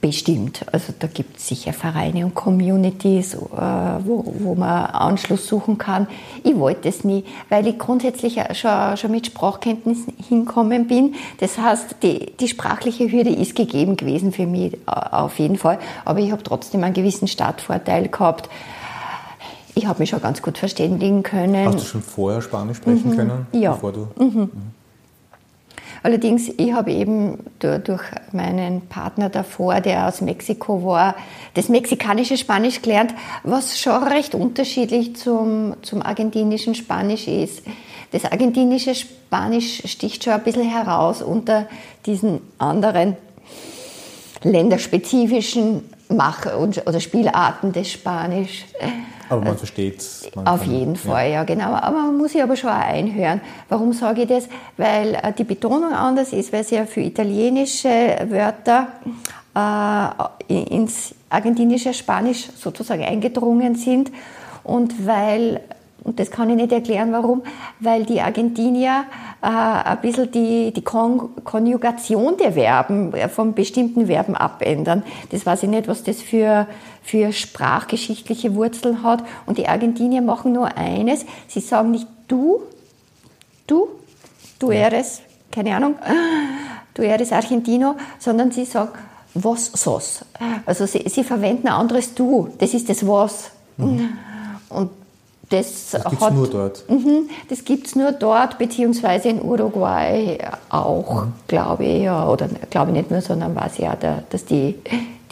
Bestimmt. 0.01 0.65
Also 0.71 0.95
da 0.97 1.09
gibt 1.09 1.39
es 1.39 1.49
sicher 1.49 1.73
Vereine 1.73 2.25
und 2.25 2.33
Communities, 2.33 3.35
äh, 3.35 3.39
wo, 3.39 4.33
wo 4.39 4.55
man 4.55 4.87
Anschluss 4.87 5.49
suchen 5.49 5.77
kann. 5.77 6.07
Ich 6.45 6.57
wollte 6.57 6.89
es 6.89 7.03
nie, 7.03 7.25
weil 7.49 7.67
ich 7.67 7.81
grundsätzlich 7.81 8.39
schon, 8.53 8.97
schon 8.97 9.11
mit 9.11 9.27
Sprachkenntnissen 9.27 10.13
hinkommen 10.29 10.87
bin. 10.87 11.17
Das 11.41 11.59
heißt, 11.59 11.97
die, 12.05 12.27
die 12.37 12.47
sprachliche 12.47 13.11
Hürde 13.11 13.31
ist 13.31 13.57
gegeben 13.57 13.97
gewesen 13.97 14.31
für 14.31 14.47
mich 14.47 14.75
äh, 14.75 14.79
auf 14.87 15.41
jeden 15.41 15.59
Fall. 15.59 15.81
Aber 16.05 16.21
ich 16.21 16.31
habe 16.31 16.45
trotzdem 16.45 16.85
einen 16.85 16.95
gewissen 16.95 17.27
Startvorteil 17.27 18.07
gehabt. 18.07 18.49
Ich 19.75 19.87
habe 19.87 19.99
mich 19.99 20.11
schon 20.11 20.23
ganz 20.23 20.43
gut 20.43 20.59
verständigen 20.59 21.25
können. 21.25 21.67
Hast 21.67 21.81
du 21.81 21.85
schon 21.85 22.03
vorher 22.03 22.41
Spanisch 22.41 22.77
sprechen 22.77 23.11
mhm. 23.11 23.17
können? 23.17 23.47
Ja. 23.51 23.73
Bevor 23.73 23.93
du, 23.93 24.09
mhm. 24.17 24.27
Mhm. 24.27 24.51
Allerdings, 26.03 26.49
ich 26.57 26.73
habe 26.73 26.93
eben 26.93 27.39
durch 27.59 28.03
meinen 28.33 28.83
Partner 28.89 29.29
davor, 29.29 29.81
der 29.81 30.07
aus 30.07 30.21
Mexiko 30.21 30.85
war, 30.85 31.15
das 31.55 31.69
mexikanische 31.69 32.37
Spanisch 32.37 32.83
gelernt, 32.83 33.15
was 33.43 33.81
schon 33.81 34.03
recht 34.05 34.35
unterschiedlich 34.35 35.17
zum, 35.17 35.75
zum 35.83 36.03
argentinischen 36.03 36.75
Spanisch 36.75 37.27
ist. 37.27 37.63
Das 38.13 38.25
argentinische 38.25 38.95
Spanisch 38.95 39.83
sticht 39.87 40.25
schon 40.25 40.33
ein 40.33 40.43
bisschen 40.43 40.71
heraus 40.71 41.21
unter 41.21 41.67
diesen 42.07 42.41
anderen 42.59 43.17
länderspezifischen 44.43 45.83
Mach- 46.09 46.47
oder 46.57 47.01
Spielarten 47.01 47.73
des 47.73 47.93
Spanisch. 47.93 48.65
Aber 49.29 49.43
man 49.43 49.59
versteht 49.59 49.99
es. 49.99 50.27
Auf 50.45 50.65
jeden 50.65 50.97
Fall, 50.97 51.27
ja. 51.27 51.35
ja. 51.35 51.45
genau. 51.45 51.75
Aber 51.75 51.99
man 51.99 52.17
muss 52.17 52.33
sich 52.33 52.43
aber 52.43 52.57
schon 52.57 52.71
auch 52.71 52.75
einhören. 52.75 53.41
Warum 53.69 53.93
sage 53.93 54.23
ich 54.23 54.29
das? 54.29 54.49
Weil 54.77 55.15
äh, 55.15 55.33
die 55.37 55.45
Betonung 55.45 55.93
anders 55.93 56.33
ist, 56.33 56.53
weil 56.53 56.65
sie 56.65 56.77
ja 56.77 56.87
für 56.87 57.01
italienische 57.01 58.17
Wörter 58.29 58.89
äh, 59.55 60.55
ins 60.75 61.15
argentinische 61.29 61.93
Spanisch 61.93 62.49
sozusagen 62.57 63.05
eingedrungen 63.05 63.75
sind 63.75 64.11
und 64.65 65.07
weil 65.07 65.61
und 66.05 66.21
das 66.21 66.31
kann 66.31 66.49
ich 66.49 66.57
nicht 66.57 66.73
erklären, 66.73 67.13
warum, 67.13 67.43
weil 67.81 68.05
die 68.05 68.21
Argentinier 68.21 69.05
äh, 69.43 69.47
ein 69.47 70.01
bisschen 70.01 70.31
die, 70.31 70.73
die 70.73 70.83
Kon 70.83 71.31
Konjugation 71.45 72.37
der 72.37 72.53
Verben, 72.53 73.13
äh, 73.15 73.29
von 73.29 73.55
bestimmten 73.55 74.07
Verben 74.07 74.35
abändern. 74.35 75.03
Das 75.31 75.45
weiß 75.45 75.65
ich 75.65 75.69
nicht, 75.69 75.89
was 75.89 76.05
das 76.05 76.23
für, 76.23 76.67
für 77.03 77.33
sprachgeschichtliche 77.33 78.55
Wurzeln 78.55 79.03
hat. 79.03 79.25
Und 79.47 79.59
die 79.59 79.69
Argentinier 79.69 80.23
machen 80.23 80.53
nur 80.53 80.77
eines, 80.77 81.27
sie 81.49 81.61
sagen 81.61 81.91
nicht 81.91 82.07
du, 82.29 82.63
du, 83.67 83.89
du 84.59 84.71
eres, 84.71 85.21
keine 85.51 85.75
Ahnung, 85.75 85.97
du 86.95 87.03
eres 87.03 87.33
Argentino, 87.33 87.97
sondern 88.19 88.53
sie 88.53 88.65
sagen 88.65 88.91
was 89.35 89.67
sos. 89.67 90.25
Also 90.65 90.87
sie, 90.87 91.05
sie 91.09 91.23
verwenden 91.23 91.69
ein 91.69 91.75
anderes 91.75 92.15
du, 92.15 92.49
das 92.59 92.73
ist 92.73 92.89
das 92.89 93.07
was. 93.07 93.51
Mhm. 93.77 94.11
Und 94.69 94.91
das, 95.51 95.91
das 95.93 96.05
gibt 96.05 96.23
es 96.23 96.31
nur 96.31 96.49
dort. 96.49 96.85
Mhm, 96.89 97.31
das 97.49 97.65
gibt 97.65 97.87
es 97.87 97.97
nur 97.97 98.13
dort, 98.13 98.59
beziehungsweise 98.59 99.31
in 99.31 99.41
Uruguay 99.41 100.39
auch, 100.69 101.25
mhm. 101.25 101.33
glaube 101.47 101.85
ich. 101.85 102.03
Ja, 102.03 102.29
oder 102.29 102.49
glaube 102.71 102.91
ich 102.91 102.97
nicht 102.99 103.11
nur, 103.11 103.21
sondern 103.23 103.55
weiß 103.55 103.75
ich 103.75 103.85
ja, 103.85 103.97
dass 104.29 104.45
die, 104.45 104.75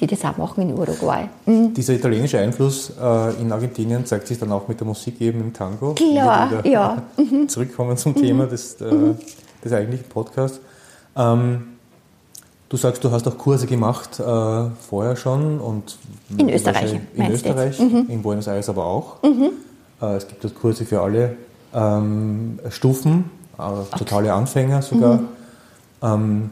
die 0.01 0.07
das 0.07 0.25
auch 0.25 0.37
machen 0.39 0.63
in 0.63 0.79
Uruguay. 0.79 1.29
Mhm. 1.45 1.75
Dieser 1.75 1.95
italienische 1.95 2.39
Einfluss 2.39 2.93
äh, 3.01 3.41
in 3.41 3.53
Argentinien 3.53 4.07
zeigt 4.07 4.27
sich 4.27 4.39
dann 4.39 4.53
auch 4.53 4.69
mit 4.69 4.81
der 4.81 4.87
Musik 4.87 5.21
eben 5.21 5.41
im 5.41 5.53
Tango. 5.53 5.93
Klar, 5.95 6.65
ja. 6.65 7.03
Mhm. 7.17 7.49
Zurückkommen 7.49 7.97
zum 7.97 8.15
Thema 8.15 8.47
des, 8.47 8.81
äh, 8.81 8.85
mhm. 8.85 9.17
des 9.63 9.73
eigentlichen 9.73 10.09
Podcasts. 10.09 10.61
Ähm, 11.17 11.77
Du 12.69 12.77
sagst, 12.77 13.05
du 13.05 13.13
hast 13.13 13.29
auch 13.29 13.39
Kurse 13.39 13.69
gemacht 13.69 14.19
äh, 14.19 14.23
vorher 14.89 15.15
schon 15.15 15.61
und 15.61 15.99
in 16.37 16.49
Österreich. 16.49 16.99
In 17.15 17.31
Österreich, 17.31 17.79
mhm. 17.79 18.07
in 18.09 18.23
Buenos 18.23 18.49
Aires 18.49 18.69
aber 18.69 18.85
auch. 18.85 19.23
Mhm. 19.23 19.53
Äh, 20.01 20.17
es 20.17 20.29
gibt 20.29 20.45
dort 20.45 20.55
Kurse 20.55 20.85
für 20.85 21.01
alle 21.01 21.37
ähm, 21.75 22.59
Stufen, 22.71 23.31
äh, 23.59 23.97
totale 23.97 24.33
Anfänger 24.33 24.83
sogar. 24.83 25.17
Mhm. 25.17 25.29
Ähm, 26.03 26.51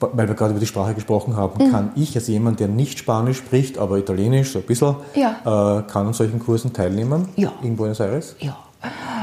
weil 0.00 0.28
wir 0.28 0.34
gerade 0.34 0.50
über 0.50 0.60
die 0.60 0.66
Sprache 0.66 0.94
gesprochen 0.94 1.36
haben, 1.36 1.64
mhm. 1.64 1.70
kann 1.70 1.92
ich 1.96 2.14
als 2.14 2.28
jemand, 2.28 2.60
der 2.60 2.68
nicht 2.68 2.98
Spanisch 2.98 3.38
spricht, 3.38 3.78
aber 3.78 3.96
Italienisch 3.96 4.52
so 4.52 4.58
ein 4.58 4.66
bisschen, 4.66 4.96
ja. 5.14 5.78
äh, 5.78 5.82
kann 5.84 6.06
an 6.06 6.12
solchen 6.12 6.38
Kursen 6.40 6.72
teilnehmen 6.72 7.28
ja. 7.36 7.52
in 7.62 7.76
Buenos 7.76 8.00
Aires? 8.00 8.36
Ja. 8.38 8.56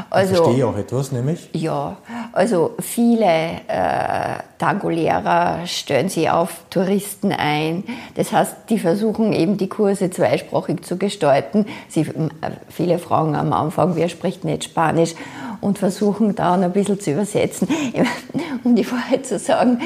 Also, 0.09 0.33
ich 0.33 0.39
verstehe 0.39 0.65
auch 0.65 0.77
etwas, 0.77 1.11
nämlich? 1.11 1.49
Ja, 1.53 1.97
also 2.31 2.75
viele 2.79 3.25
äh, 3.67 4.39
Tango-Lehrer 4.59 5.65
stellen 5.65 6.09
sich 6.09 6.29
auf 6.29 6.61
Touristen 6.69 7.31
ein. 7.31 7.83
Das 8.15 8.33
heißt, 8.33 8.55
die 8.69 8.77
versuchen 8.77 9.33
eben 9.33 9.57
die 9.57 9.69
Kurse 9.69 10.11
zweisprachig 10.11 10.83
zu 10.83 10.97
gestalten. 10.97 11.65
Sie, 11.87 12.01
äh, 12.01 12.51
viele 12.69 12.99
fragen 12.99 13.35
am 13.35 13.53
Anfang, 13.53 13.95
wer 13.95 14.09
spricht 14.09 14.43
nicht 14.43 14.65
Spanisch 14.65 15.15
und 15.61 15.77
versuchen 15.77 16.35
dann 16.35 16.63
ein 16.63 16.71
bisschen 16.71 16.99
zu 16.99 17.11
übersetzen. 17.11 17.67
Um 18.63 18.75
die 18.75 18.89
Wahrheit 18.91 19.25
zu 19.25 19.39
sagen, 19.39 19.79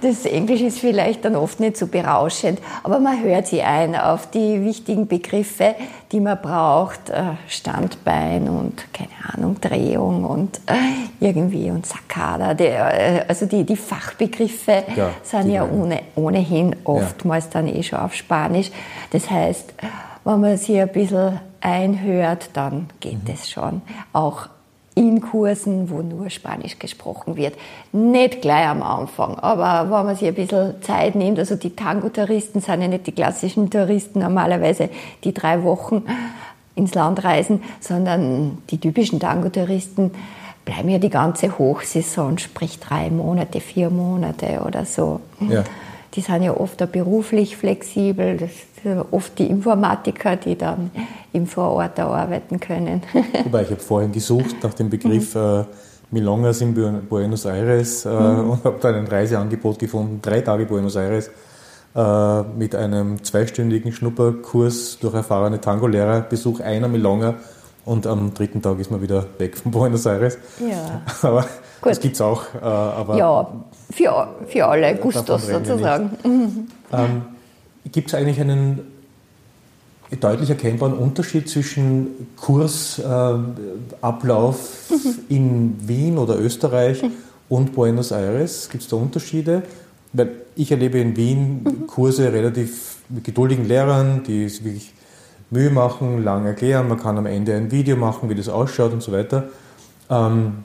das 0.00 0.24
Englisch 0.24 0.62
ist 0.62 0.78
vielleicht 0.78 1.24
dann 1.24 1.36
oft 1.36 1.60
nicht 1.60 1.76
so 1.76 1.86
berauschend, 1.86 2.60
aber 2.82 2.98
man 2.98 3.22
hört 3.22 3.46
sie 3.46 3.62
ein 3.62 3.94
auf 3.94 4.30
die 4.30 4.64
wichtigen 4.64 5.06
Begriffe, 5.06 5.74
die 6.12 6.20
man 6.20 6.40
braucht. 6.40 7.10
Äh, 7.10 7.34
Standbein 7.48 8.48
und, 8.48 8.86
keine 8.92 9.10
Ahnung, 9.32 9.60
Drehung 9.60 10.24
und 10.24 10.60
äh, 10.66 10.74
irgendwie 11.20 11.70
und 11.70 11.86
Saccada. 11.86 12.52
Äh, 12.52 13.24
also 13.28 13.46
die, 13.46 13.64
die 13.64 13.76
Fachbegriffe 14.06 14.84
ja, 14.96 15.10
sind 15.22 15.50
ja 15.50 15.68
ohne, 15.68 16.00
ohnehin 16.14 16.76
oftmals 16.84 17.46
ja. 17.46 17.50
dann 17.54 17.68
eh 17.68 17.82
schon 17.82 17.98
auf 17.98 18.14
Spanisch. 18.14 18.70
Das 19.10 19.30
heißt, 19.30 19.74
wenn 20.24 20.40
man 20.40 20.56
sie 20.56 20.80
ein 20.80 20.88
bisschen 20.88 21.40
einhört, 21.60 22.50
dann 22.52 22.88
geht 23.00 23.24
mhm. 23.24 23.34
es 23.34 23.50
schon. 23.50 23.82
Auch 24.12 24.48
in 24.94 25.20
Kursen, 25.20 25.90
wo 25.90 26.00
nur 26.00 26.30
Spanisch 26.30 26.78
gesprochen 26.78 27.36
wird. 27.36 27.54
Nicht 27.92 28.40
gleich 28.40 28.66
am 28.66 28.82
Anfang, 28.82 29.38
aber 29.38 29.90
wenn 29.90 30.06
man 30.06 30.16
sich 30.16 30.28
ein 30.28 30.34
bisschen 30.34 30.80
Zeit 30.80 31.14
nimmt, 31.14 31.38
also 31.38 31.54
die 31.54 31.76
Tango-Touristen 31.76 32.60
sind 32.60 32.80
ja 32.80 32.88
nicht 32.88 33.06
die 33.06 33.12
klassischen 33.12 33.68
Touristen 33.68 34.20
normalerweise, 34.20 34.88
die 35.22 35.34
drei 35.34 35.62
Wochen 35.64 36.04
ins 36.76 36.94
Land 36.94 37.24
reisen, 37.24 37.62
sondern 37.80 38.58
die 38.70 38.78
typischen 38.78 39.20
Tango-Touristen 39.20 40.12
bleiben 40.66 40.88
ja 40.90 40.98
die 40.98 41.08
ganze 41.08 41.58
Hochsaison, 41.58 42.36
sprich 42.36 42.78
drei 42.78 43.08
Monate, 43.08 43.60
vier 43.60 43.88
Monate 43.88 44.60
oder 44.66 44.84
so. 44.84 45.20
Ja. 45.48 45.64
Die 46.12 46.20
sind 46.20 46.42
ja 46.42 46.54
oft 46.54 46.82
auch 46.82 46.88
beruflich 46.88 47.56
flexibel. 47.56 48.36
Das 48.36 48.50
sind 48.82 49.04
oft 49.12 49.38
die 49.38 49.46
Informatiker, 49.46 50.36
die 50.36 50.56
dann 50.56 50.90
im 51.32 51.46
Vorort 51.46 51.98
arbeiten 51.98 52.58
können. 52.58 53.02
Wobei, 53.44 53.62
ich 53.62 53.70
habe 53.70 53.80
vorhin 53.80 54.12
gesucht 54.12 54.56
nach 54.62 54.74
dem 54.74 54.90
Begriff 54.90 55.34
mhm. 55.34 55.40
äh, 55.40 55.64
Milongas 56.10 56.60
in 56.60 56.74
Buenos 57.08 57.44
Aires 57.44 58.04
äh, 58.04 58.08
mhm. 58.10 58.50
und 58.50 58.64
habe 58.64 58.78
dann 58.80 58.94
ein 58.96 59.06
Reiseangebot 59.06 59.78
gefunden, 59.78 60.20
drei 60.20 60.40
Tage 60.40 60.66
Buenos 60.66 60.96
Aires 60.96 61.30
äh, 61.94 62.42
mit 62.58 62.74
einem 62.74 63.22
zweistündigen 63.22 63.92
Schnupperkurs 63.92 64.98
durch 65.00 65.14
erfahrene 65.14 65.60
Tango-Lehrer, 65.60 66.22
Besuch 66.22 66.60
einer 66.60 66.88
Milonga 66.88 67.34
und 67.86 68.06
am 68.06 68.34
dritten 68.34 68.60
Tag 68.60 68.78
ist 68.80 68.90
man 68.90 69.00
wieder 69.00 69.24
weg 69.38 69.56
von 69.56 69.72
Buenos 69.72 70.04
Aires. 70.06 70.36
Ja. 70.60 71.02
Aber 71.22 71.46
Gut. 71.80 71.92
das 71.92 72.00
gibt 72.00 72.16
es 72.16 72.20
auch. 72.20 72.42
Äh, 72.54 72.58
aber 72.58 73.16
ja, 73.16 73.48
für, 73.90 74.28
für 74.48 74.66
alle 74.66 74.94
Gustos 74.96 75.46
sozusagen. 75.46 76.10
Mhm. 76.22 76.66
Ähm, 76.92 77.22
gibt 77.90 78.10
es 78.10 78.14
eigentlich 78.14 78.40
einen 78.40 78.78
deutlich 80.20 80.48
erkennbaren 80.48 80.94
Unterschied 80.94 81.48
zwischen 81.48 82.28
Kursablauf 82.36 84.88
äh, 84.88 84.94
mhm. 84.94 85.18
in 85.28 85.88
Wien 85.88 86.18
oder 86.18 86.38
Österreich 86.38 87.02
mhm. 87.02 87.10
und 87.48 87.74
Buenos 87.74 88.12
Aires? 88.12 88.68
Gibt 88.70 88.84
es 88.84 88.88
da 88.88 88.94
Unterschiede? 88.94 89.64
Weil 90.12 90.30
ich 90.54 90.70
erlebe 90.70 91.00
in 91.00 91.16
Wien 91.16 91.64
mhm. 91.64 91.88
Kurse 91.88 92.32
relativ 92.32 92.98
mit 93.08 93.24
geduldigen 93.24 93.64
Lehrern, 93.64 94.22
die 94.22 94.48
sich 94.48 94.64
wirklich 94.64 94.94
Mühe 95.50 95.70
machen, 95.70 96.24
lang 96.24 96.46
erklären. 96.46 96.88
Man 96.88 96.98
kann 96.98 97.16
am 97.18 97.26
Ende 97.26 97.54
ein 97.54 97.70
Video 97.70 97.96
machen, 97.96 98.28
wie 98.28 98.34
das 98.34 98.48
ausschaut 98.48 98.92
und 98.92 99.02
so 99.02 99.12
weiter. 99.12 99.44
Ähm, 100.10 100.64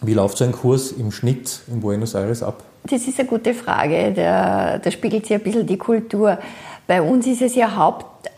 wie 0.00 0.14
läuft 0.14 0.38
so 0.38 0.44
ein 0.44 0.52
Kurs 0.52 0.92
im 0.92 1.10
Schnitt 1.10 1.60
in 1.68 1.80
Buenos 1.80 2.14
Aires 2.14 2.42
ab? 2.42 2.62
Das 2.84 3.06
ist 3.06 3.18
eine 3.18 3.28
gute 3.28 3.54
Frage. 3.54 4.12
Da, 4.12 4.78
da 4.78 4.90
spiegelt 4.90 5.26
sich 5.26 5.36
ein 5.36 5.42
bisschen 5.42 5.66
die 5.66 5.78
Kultur. 5.78 6.38
Bei 6.86 7.02
uns 7.02 7.26
ist 7.26 7.42
es 7.42 7.54
ja 7.54 7.76
haupt, 7.76 8.30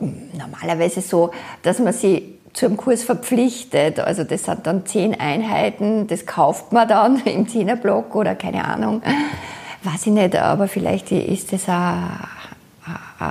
normalerweise 0.00 1.00
so, 1.00 1.30
dass 1.62 1.78
man 1.78 1.92
sich 1.92 2.22
zu 2.52 2.66
einem 2.66 2.76
Kurs 2.76 3.02
verpflichtet. 3.02 4.00
Also 4.00 4.24
das 4.24 4.44
sind 4.44 4.66
dann 4.66 4.86
zehn 4.86 5.18
Einheiten, 5.18 6.06
das 6.06 6.26
kauft 6.26 6.72
man 6.72 6.88
dann 6.88 7.18
im 7.24 7.48
Zehnerblock 7.48 8.14
oder 8.14 8.34
keine 8.34 8.64
Ahnung. 8.64 9.02
Weiß 9.82 10.06
ich 10.06 10.12
nicht, 10.12 10.36
aber 10.36 10.68
vielleicht 10.68 11.12
ist 11.12 11.52
das 11.52 11.68
auch 11.68 12.47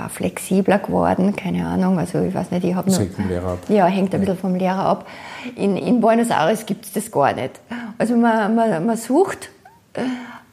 flexibler 0.10 0.80
geworden, 0.80 1.36
keine 1.36 1.66
Ahnung. 1.66 2.00
Also 2.00 2.22
ich 2.22 2.34
weiß 2.34 2.52
nicht, 2.52 2.66
ich 2.66 2.76
habe 2.76 2.90
nur. 2.90 3.00
Hängt 3.00 3.14
vom 3.14 3.28
Lehrer 3.28 3.52
ab. 3.52 3.60
Ja, 3.70 3.86
hängt 3.86 4.14
ein 4.14 4.20
bisschen 4.20 4.38
vom 4.38 4.56
Lehrer 4.56 4.86
ab. 4.86 5.08
In, 5.56 5.78
in 5.78 6.02
Buenos 6.02 6.30
Aires 6.30 6.66
gibt 6.66 6.86
es 6.86 6.94
das 6.94 7.12
gar 7.12 7.34
nicht. 7.34 7.60
Also 7.98 8.16
man, 8.16 8.56
man, 8.56 8.86
man 8.86 8.98
sucht 8.98 9.50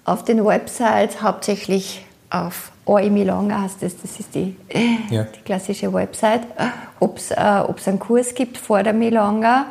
auf 0.05 0.25
den 0.25 0.45
Websites 0.45 1.23
hauptsächlich 1.23 2.05
auf 2.31 2.73
Oi 2.87 3.09
Milonga 3.09 3.63
heißt 3.63 3.83
das, 3.83 3.97
das 3.97 4.21
ist 4.21 4.35
die, 4.35 4.57
ja. 5.09 5.23
die 5.23 5.41
klassische 5.41 5.93
Website, 5.93 6.43
ob 7.01 7.17
es 7.17 7.31
äh, 7.31 7.35
einen 7.37 7.99
Kurs 7.99 8.35
gibt 8.35 8.59
vor 8.59 8.83
der 8.83 8.93
Milonga 8.93 9.65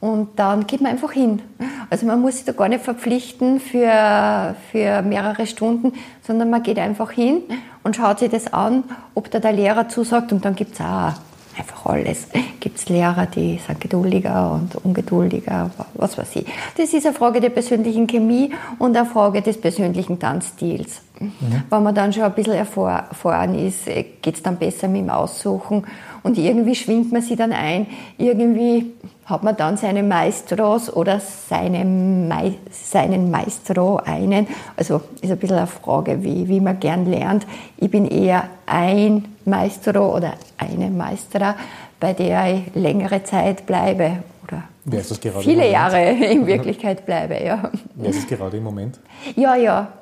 und 0.00 0.30
dann 0.36 0.66
geht 0.66 0.80
man 0.80 0.90
einfach 0.90 1.12
hin. 1.12 1.40
Also 1.88 2.06
man 2.06 2.20
muss 2.20 2.36
sich 2.36 2.44
da 2.44 2.52
gar 2.52 2.68
nicht 2.68 2.82
verpflichten 2.82 3.60
für, 3.60 4.56
für 4.72 5.02
mehrere 5.02 5.46
Stunden, 5.46 5.92
sondern 6.26 6.50
man 6.50 6.64
geht 6.64 6.78
einfach 6.78 7.12
hin 7.12 7.42
und 7.84 7.96
schaut 7.96 8.18
sich 8.18 8.30
das 8.30 8.52
an, 8.52 8.84
ob 9.14 9.30
da 9.30 9.38
der 9.38 9.52
Lehrer 9.52 9.88
zusagt 9.88 10.32
und 10.32 10.44
dann 10.44 10.54
gibt 10.54 10.74
es 10.74 10.80
auch 10.80 11.12
einfach 11.58 11.86
alles. 11.86 12.28
Gibt 12.60 12.78
es 12.78 12.88
Lehrer, 12.88 13.26
die 13.26 13.58
sind 13.66 13.80
geduldiger 13.80 14.52
und 14.52 14.76
ungeduldiger, 14.84 15.70
was 15.94 16.16
weiß 16.16 16.36
ich. 16.36 16.46
Das 16.76 16.92
ist 16.92 17.06
eine 17.06 17.14
Frage 17.14 17.40
der 17.40 17.50
persönlichen 17.50 18.06
Chemie 18.06 18.52
und 18.78 18.96
eine 18.96 19.06
Frage 19.06 19.42
des 19.42 19.60
persönlichen 19.60 20.18
Tanzstils. 20.18 21.02
Mhm. 21.22 21.62
Wenn 21.70 21.82
man 21.82 21.94
dann 21.94 22.12
schon 22.12 22.24
ein 22.24 22.32
bisschen 22.32 22.54
erfahren 22.54 23.54
ist, 23.54 23.86
geht 23.86 24.34
es 24.34 24.42
dann 24.42 24.56
besser 24.56 24.88
mit 24.88 25.02
dem 25.02 25.10
Aussuchen 25.10 25.84
und 26.22 26.38
irgendwie 26.38 26.74
schwingt 26.74 27.12
man 27.12 27.22
sich 27.22 27.36
dann 27.36 27.52
ein, 27.52 27.86
irgendwie 28.18 28.92
hat 29.24 29.42
man 29.42 29.56
dann 29.56 29.76
seine 29.76 30.02
Maestros 30.02 30.92
oder 30.92 31.20
seine 31.20 31.84
Me 31.84 32.54
seinen 32.70 33.30
Maestro 33.30 33.96
einen. 34.04 34.46
Also 34.76 35.00
ist 35.20 35.30
ein 35.30 35.38
bisschen 35.38 35.56
eine 35.56 35.66
Frage, 35.66 36.22
wie, 36.22 36.48
wie 36.48 36.60
man 36.60 36.78
gern 36.80 37.06
lernt. 37.06 37.46
Ich 37.76 37.90
bin 37.90 38.06
eher 38.06 38.44
ein 38.66 39.24
Maestro 39.44 40.16
oder 40.16 40.34
eine 40.58 40.90
Maestra, 40.90 41.54
bei 41.98 42.12
der 42.12 42.54
ich 42.54 42.74
längere 42.74 43.22
Zeit 43.22 43.64
bleibe 43.64 44.22
oder 44.52 44.62
Wer 44.84 45.00
ist 45.00 45.10
das 45.10 45.20
gerade 45.20 45.42
viele 45.42 45.70
Jahre 45.70 46.10
in 46.10 46.46
Wirklichkeit 46.46 47.06
bleibe. 47.06 47.42
Ja. 47.42 47.70
Wer 47.94 48.10
ist 48.10 48.18
es 48.18 48.26
gerade 48.26 48.56
im 48.56 48.64
Moment? 48.64 48.98
Ja, 49.36 49.54
ja. 49.54 49.92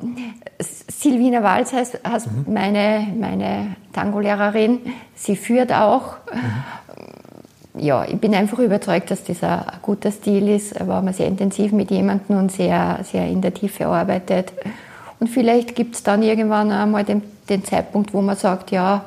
Silvina 0.59 1.43
Walz 1.43 1.73
heißt, 1.73 2.01
heißt 2.07 2.27
mhm. 2.27 2.53
meine, 2.53 3.07
meine 3.19 3.77
Tango-Lehrerin. 3.93 4.81
Sie 5.15 5.37
führt 5.37 5.73
auch. 5.73 6.17
Mhm. 6.33 7.81
Ja, 7.83 8.05
ich 8.05 8.19
bin 8.19 8.35
einfach 8.35 8.59
überzeugt, 8.59 9.11
dass 9.11 9.23
das 9.23 9.43
ein 9.45 9.63
guter 9.81 10.11
Stil 10.11 10.49
ist, 10.49 10.75
weil 10.81 11.03
man 11.03 11.15
sehr 11.15 11.29
intensiv 11.29 11.73
mit 11.73 11.91
jemandem 11.91 12.37
und 12.37 12.51
sehr, 12.51 12.99
sehr 13.05 13.29
in 13.29 13.41
der 13.41 13.55
Tiefe 13.55 13.87
arbeitet. 13.87 14.53
Und 15.21 15.29
vielleicht 15.29 15.77
gibt 15.77 15.95
es 15.95 16.03
dann 16.03 16.23
irgendwann 16.23 16.73
einmal 16.73 17.05
den, 17.05 17.23
den 17.49 17.65
Zeitpunkt, 17.65 18.13
wo 18.13 18.23
man 18.23 18.37
sagt, 18.37 18.71
ja, 18.71 19.05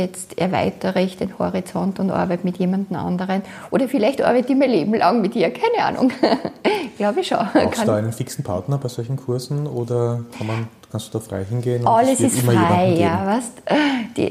jetzt 0.00 0.38
erweitere 0.38 1.02
ich 1.02 1.16
den 1.16 1.38
Horizont 1.38 2.00
und 2.00 2.10
arbeite 2.10 2.44
mit 2.44 2.58
jemand 2.58 2.92
anderen. 2.92 3.42
Oder 3.70 3.88
vielleicht 3.88 4.22
arbeite 4.22 4.52
ich 4.52 4.58
mein 4.58 4.70
Leben 4.70 4.94
lang 4.94 5.20
mit 5.20 5.36
ihr, 5.36 5.52
keine 5.52 5.84
Ahnung. 5.84 6.12
Glaube 6.96 7.20
ich 7.20 7.28
schon. 7.28 7.38
Brauchst 7.52 7.82
du 7.82 7.86
da 7.86 7.96
einen 7.96 8.12
fixen 8.12 8.44
Partner 8.44 8.78
bei 8.78 8.88
solchen 8.88 9.16
Kursen 9.16 9.66
oder 9.66 10.24
kann 10.36 10.46
man, 10.46 10.68
kannst 10.90 11.14
du 11.14 11.18
da 11.18 11.24
frei 11.24 11.44
hingehen? 11.44 11.86
Alles 11.86 12.20
ist 12.20 12.40
frei, 12.40 12.96
ja. 12.98 13.26
Weißt? 13.26 13.62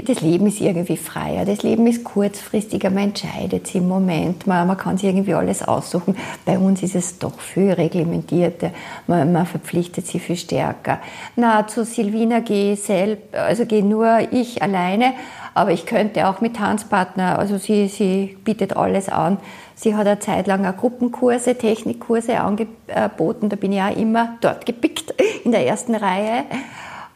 das 0.07 0.21
Leben 0.21 0.47
ist 0.47 0.59
irgendwie 0.59 0.97
freier. 0.97 1.45
Das 1.45 1.63
Leben 1.63 1.87
ist 1.87 2.03
kurzfristiger, 2.03 2.89
man 2.89 3.05
entscheidet 3.05 3.67
sich 3.67 3.77
im 3.77 3.87
Moment. 3.87 4.45
Man, 4.45 4.67
man 4.67 4.77
kann 4.77 4.97
sich 4.97 5.09
irgendwie 5.09 5.33
alles 5.33 5.67
aussuchen. 5.67 6.15
Bei 6.45 6.57
uns 6.59 6.83
ist 6.83 6.95
es 6.95 7.17
doch 7.17 7.39
viel 7.39 7.71
reglementierter. 7.71 8.71
Man, 9.07 9.31
man 9.31 9.45
verpflichtet 9.45 10.07
sich 10.07 10.21
viel 10.21 10.35
stärker. 10.35 10.99
Na, 11.35 11.67
zu 11.67 11.85
Silvina 11.85 12.39
gehe 12.39 12.73
ich 12.73 12.83
selbst, 12.83 13.35
also 13.35 13.65
gehe 13.65 13.83
nur 13.83 14.19
ich 14.31 14.61
alleine 14.61 15.13
aber 15.59 15.71
ich 15.71 15.85
könnte 15.85 16.27
auch 16.27 16.39
mit 16.39 16.55
Tanzpartner, 16.55 17.37
also 17.37 17.57
sie, 17.57 17.89
sie 17.89 18.37
bietet 18.45 18.77
alles 18.77 19.09
an. 19.09 19.39
Sie 19.81 19.95
hat 19.95 20.07
eine 20.07 20.19
Zeit 20.19 20.45
lang 20.47 20.65
auch 20.65 20.75
Gruppenkurse, 20.75 21.55
Technikkurse 21.55 22.41
angeboten, 22.41 23.47
da 23.47 23.55
bin 23.55 23.71
ich 23.71 23.81
auch 23.81 23.95
immer 23.95 24.37
dort 24.41 24.65
gepickt, 24.65 25.13
in 25.45 25.53
der 25.53 25.65
ersten 25.65 25.95
Reihe. 25.95 26.43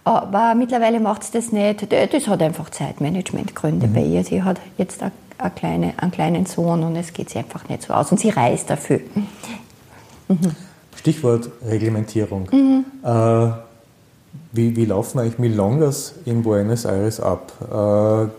Aber 0.05 0.55
mittlerweile 0.55 1.01
macht 1.01 1.25
sie 1.25 1.33
das 1.33 1.51
nicht. 1.51 1.91
Das 1.91 2.27
hat 2.27 2.41
einfach 2.41 2.69
Zeitmanagementgründe 2.69 3.87
mhm. 3.87 3.93
bei 3.93 4.01
ihr. 4.01 4.23
Sie 4.23 4.43
hat 4.43 4.61
jetzt 4.77 5.01
eine, 5.01 5.11
eine 5.39 5.51
kleine, 5.51 5.93
einen 5.97 6.11
kleinen 6.11 6.45
Sohn 6.45 6.83
und 6.83 6.95
es 6.95 7.11
geht 7.11 7.29
sie 7.31 7.39
einfach 7.39 7.67
nicht 7.67 7.83
so 7.83 7.93
aus. 7.93 8.13
Und 8.13 8.21
sie 8.21 8.29
reist 8.29 8.69
dafür. 8.69 9.01
Mhm. 10.29 10.37
Stichwort 10.95 11.49
Reglementierung. 11.67 12.47
Mhm. 12.49 12.85
Äh, 13.03 13.51
wie, 14.53 14.75
wie 14.77 14.85
laufen 14.85 15.19
eigentlich 15.19 15.37
Milongas 15.37 16.13
in 16.23 16.43
Buenos 16.43 16.85
Aires 16.85 17.19
ab? 17.19 17.51
Äh, 17.61 18.29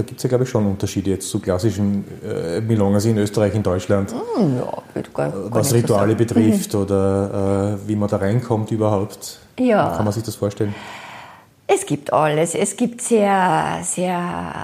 da 0.00 0.06
gibt 0.06 0.18
es 0.18 0.22
ja, 0.22 0.28
glaube 0.28 0.44
ich, 0.44 0.50
schon 0.50 0.66
Unterschiede 0.66 1.10
jetzt 1.10 1.28
zu 1.28 1.40
klassischen 1.40 2.04
äh, 2.24 2.60
Milongas 2.60 3.04
in 3.04 3.18
Österreich, 3.18 3.54
in 3.54 3.62
Deutschland. 3.62 4.12
Mm, 4.12 4.58
ja, 4.58 5.02
gar, 5.12 5.30
gar 5.30 5.50
was 5.50 5.74
Rituale 5.74 6.12
so 6.12 6.18
betrifft 6.18 6.72
mhm. 6.72 6.80
oder 6.80 7.78
äh, 7.84 7.88
wie 7.88 7.96
man 7.96 8.08
da 8.08 8.16
reinkommt 8.16 8.70
überhaupt. 8.70 9.38
Ja. 9.58 9.92
Wie 9.92 9.96
kann 9.96 10.04
man 10.04 10.14
sich 10.14 10.22
das 10.22 10.36
vorstellen? 10.36 10.74
Es 11.66 11.84
gibt 11.84 12.12
alles. 12.12 12.54
Es 12.54 12.76
gibt 12.76 13.02
sehr, 13.02 13.80
sehr 13.82 14.62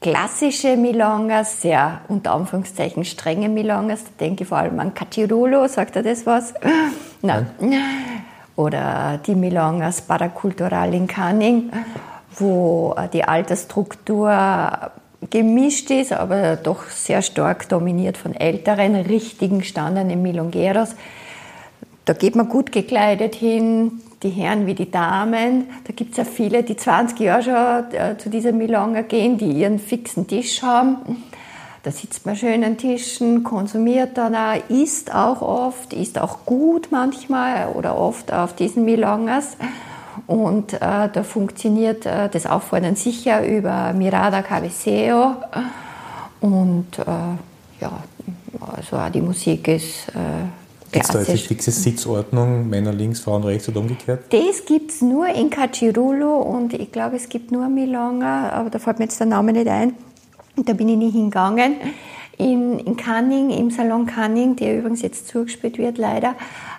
klassische 0.00 0.76
Milongas, 0.76 1.62
sehr 1.62 2.02
unter 2.08 2.32
Anführungszeichen 2.32 3.04
strenge 3.04 3.48
Milongas. 3.48 4.04
Da 4.04 4.10
denke 4.20 4.42
ich 4.42 4.48
vor 4.48 4.58
allem 4.58 4.78
an 4.78 4.94
Cachirulo, 4.94 5.66
sagt 5.66 5.96
er 5.96 6.02
das 6.02 6.26
was? 6.26 6.54
Nein. 7.22 7.50
Nein 7.60 8.18
oder 8.58 9.20
die 9.24 9.36
Milongas 9.36 10.00
Paracultural 10.00 10.92
in 10.92 11.06
Canning, 11.06 11.70
wo 12.40 12.94
die 13.12 13.24
Altersstruktur 13.24 14.90
gemischt 15.30 15.90
ist, 15.90 16.12
aber 16.12 16.56
doch 16.56 16.88
sehr 16.90 17.22
stark 17.22 17.68
dominiert 17.68 18.16
von 18.16 18.34
älteren, 18.34 18.94
richtigen, 18.94 19.62
standenden 19.62 20.22
Milongueros. 20.22 20.94
Da 22.04 22.12
geht 22.14 22.36
man 22.36 22.48
gut 22.48 22.72
gekleidet 22.72 23.34
hin, 23.34 24.00
die 24.22 24.30
Herren 24.30 24.66
wie 24.66 24.74
die 24.74 24.90
Damen. 24.90 25.66
Da 25.86 25.92
gibt 25.94 26.12
es 26.12 26.18
ja 26.18 26.24
viele, 26.24 26.62
die 26.62 26.76
20 26.76 27.20
Jahre 27.20 27.42
schon 27.42 27.98
äh, 27.98 28.16
zu 28.16 28.30
dieser 28.30 28.52
Milonga 28.52 29.02
gehen, 29.02 29.38
die 29.38 29.50
ihren 29.50 29.78
fixen 29.78 30.26
Tisch 30.26 30.62
haben. 30.62 31.24
Da 31.82 31.90
sitzt 31.90 32.26
man 32.26 32.34
schön 32.34 32.64
an 32.64 32.76
Tischen, 32.76 33.44
konsumiert 33.44 34.18
dann 34.18 34.34
auch, 34.34 34.56
isst 34.68 35.14
auch 35.14 35.42
oft, 35.42 35.92
isst 35.92 36.18
auch 36.18 36.44
gut 36.44 36.88
manchmal 36.90 37.68
oder 37.68 37.96
oft 37.96 38.32
auf 38.32 38.54
diesen 38.54 38.84
Milongas. 38.84 39.56
Und 40.26 40.74
äh, 40.74 40.78
da 40.80 41.22
funktioniert 41.22 42.06
äh, 42.06 42.28
das 42.28 42.46
Auffordern 42.46 42.96
sicher 42.96 43.46
über 43.46 43.92
Mirada 43.92 44.42
Cabeceo. 44.42 45.36
Und 46.40 46.98
äh, 46.98 47.04
ja, 47.80 47.92
also 48.76 48.96
auch 48.96 49.10
die 49.10 49.20
Musik 49.20 49.68
ist 49.68 50.08
äh, 50.08 50.46
Gibt 50.90 51.04
es 51.04 51.10
da 51.10 51.18
jetzt 51.18 51.28
eine 51.28 51.38
fixe 51.38 51.70
Sitzordnung, 51.70 52.68
Männer 52.68 52.92
links, 52.92 53.20
Frauen 53.20 53.44
rechts 53.44 53.68
oder 53.68 53.80
umgekehrt? 53.80 54.24
Das 54.30 54.64
gibt 54.64 54.90
es 54.90 55.02
nur 55.02 55.28
in 55.28 55.50
Cachirulo 55.50 56.38
und 56.38 56.72
ich 56.72 56.90
glaube, 56.92 57.16
es 57.16 57.28
gibt 57.28 57.52
nur 57.52 57.68
Milonga, 57.68 58.48
aber 58.50 58.70
da 58.70 58.78
fällt 58.78 58.98
mir 58.98 59.04
jetzt 59.04 59.20
der 59.20 59.26
Name 59.26 59.52
nicht 59.52 59.68
ein. 59.68 59.92
Da 60.56 60.72
bin 60.72 60.88
ich 60.88 60.96
nie 60.96 61.10
hingegangen. 61.10 61.76
In, 62.38 62.78
in 62.78 62.96
Canning, 62.96 63.50
im 63.50 63.70
Salon 63.70 64.06
Canning, 64.06 64.56
der 64.56 64.78
übrigens 64.78 65.02
jetzt 65.02 65.28
zugespielt 65.28 65.76
wird, 65.76 65.98
leider, 65.98 66.36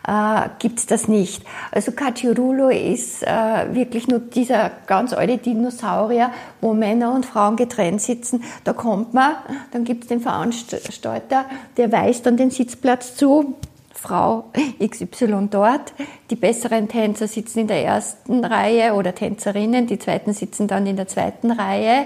äh, 0.07 0.49
gibt 0.59 0.79
es 0.79 0.85
das 0.85 1.07
nicht. 1.07 1.43
Also 1.71 1.91
Cachirulo 1.91 2.69
ist 2.69 3.23
äh, 3.23 3.73
wirklich 3.73 4.07
nur 4.07 4.19
dieser 4.19 4.71
ganz 4.87 5.13
alte 5.13 5.37
Dinosaurier, 5.37 6.31
wo 6.61 6.73
Männer 6.73 7.13
und 7.13 7.25
Frauen 7.25 7.57
getrennt 7.57 8.01
sitzen. 8.01 8.43
Da 8.63 8.73
kommt 8.73 9.13
man, 9.13 9.35
dann 9.71 9.83
gibt 9.83 10.03
es 10.03 10.07
den 10.07 10.21
Veranstalter, 10.21 11.45
der 11.77 11.91
weist 11.91 12.25
dann 12.25 12.37
den 12.37 12.51
Sitzplatz 12.51 13.15
zu. 13.15 13.55
Frau 13.99 14.45
XY 14.81 15.49
dort. 15.51 15.93
Die 16.29 16.37
besseren 16.37 16.87
Tänzer 16.87 17.27
sitzen 17.27 17.59
in 17.59 17.67
der 17.67 17.83
ersten 17.83 18.45
Reihe 18.45 18.93
oder 18.93 19.13
Tänzerinnen, 19.13 19.87
die 19.87 19.99
zweiten 19.99 20.31
sitzen 20.31 20.67
dann 20.67 20.87
in 20.87 20.95
der 20.95 21.09
zweiten 21.09 21.51
Reihe 21.51 22.05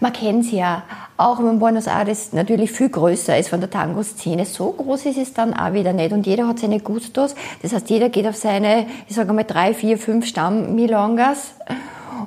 man 0.00 0.12
kennt 0.12 0.44
es 0.44 0.52
ja, 0.52 0.82
auch 1.16 1.38
wenn 1.38 1.58
Buenos 1.58 1.86
Aires 1.86 2.32
natürlich 2.32 2.72
viel 2.72 2.88
größer 2.88 3.38
ist 3.38 3.48
von 3.48 3.60
der 3.60 3.70
Tango-Szene, 3.70 4.44
so 4.44 4.70
groß 4.72 5.06
ist 5.06 5.18
es 5.18 5.34
dann 5.34 5.54
auch 5.54 5.72
wieder 5.72 5.92
nicht. 5.92 6.12
Und 6.12 6.26
jeder 6.26 6.46
hat 6.48 6.58
seine 6.58 6.80
Gustos. 6.80 7.34
Das 7.62 7.72
heißt, 7.72 7.88
jeder 7.90 8.08
geht 8.08 8.26
auf 8.26 8.36
seine, 8.36 8.86
ich 9.08 9.16
sage 9.16 9.32
mal, 9.32 9.44
drei, 9.44 9.72
vier, 9.74 9.98
fünf 9.98 10.26
Stamm-Milongas. 10.26 11.54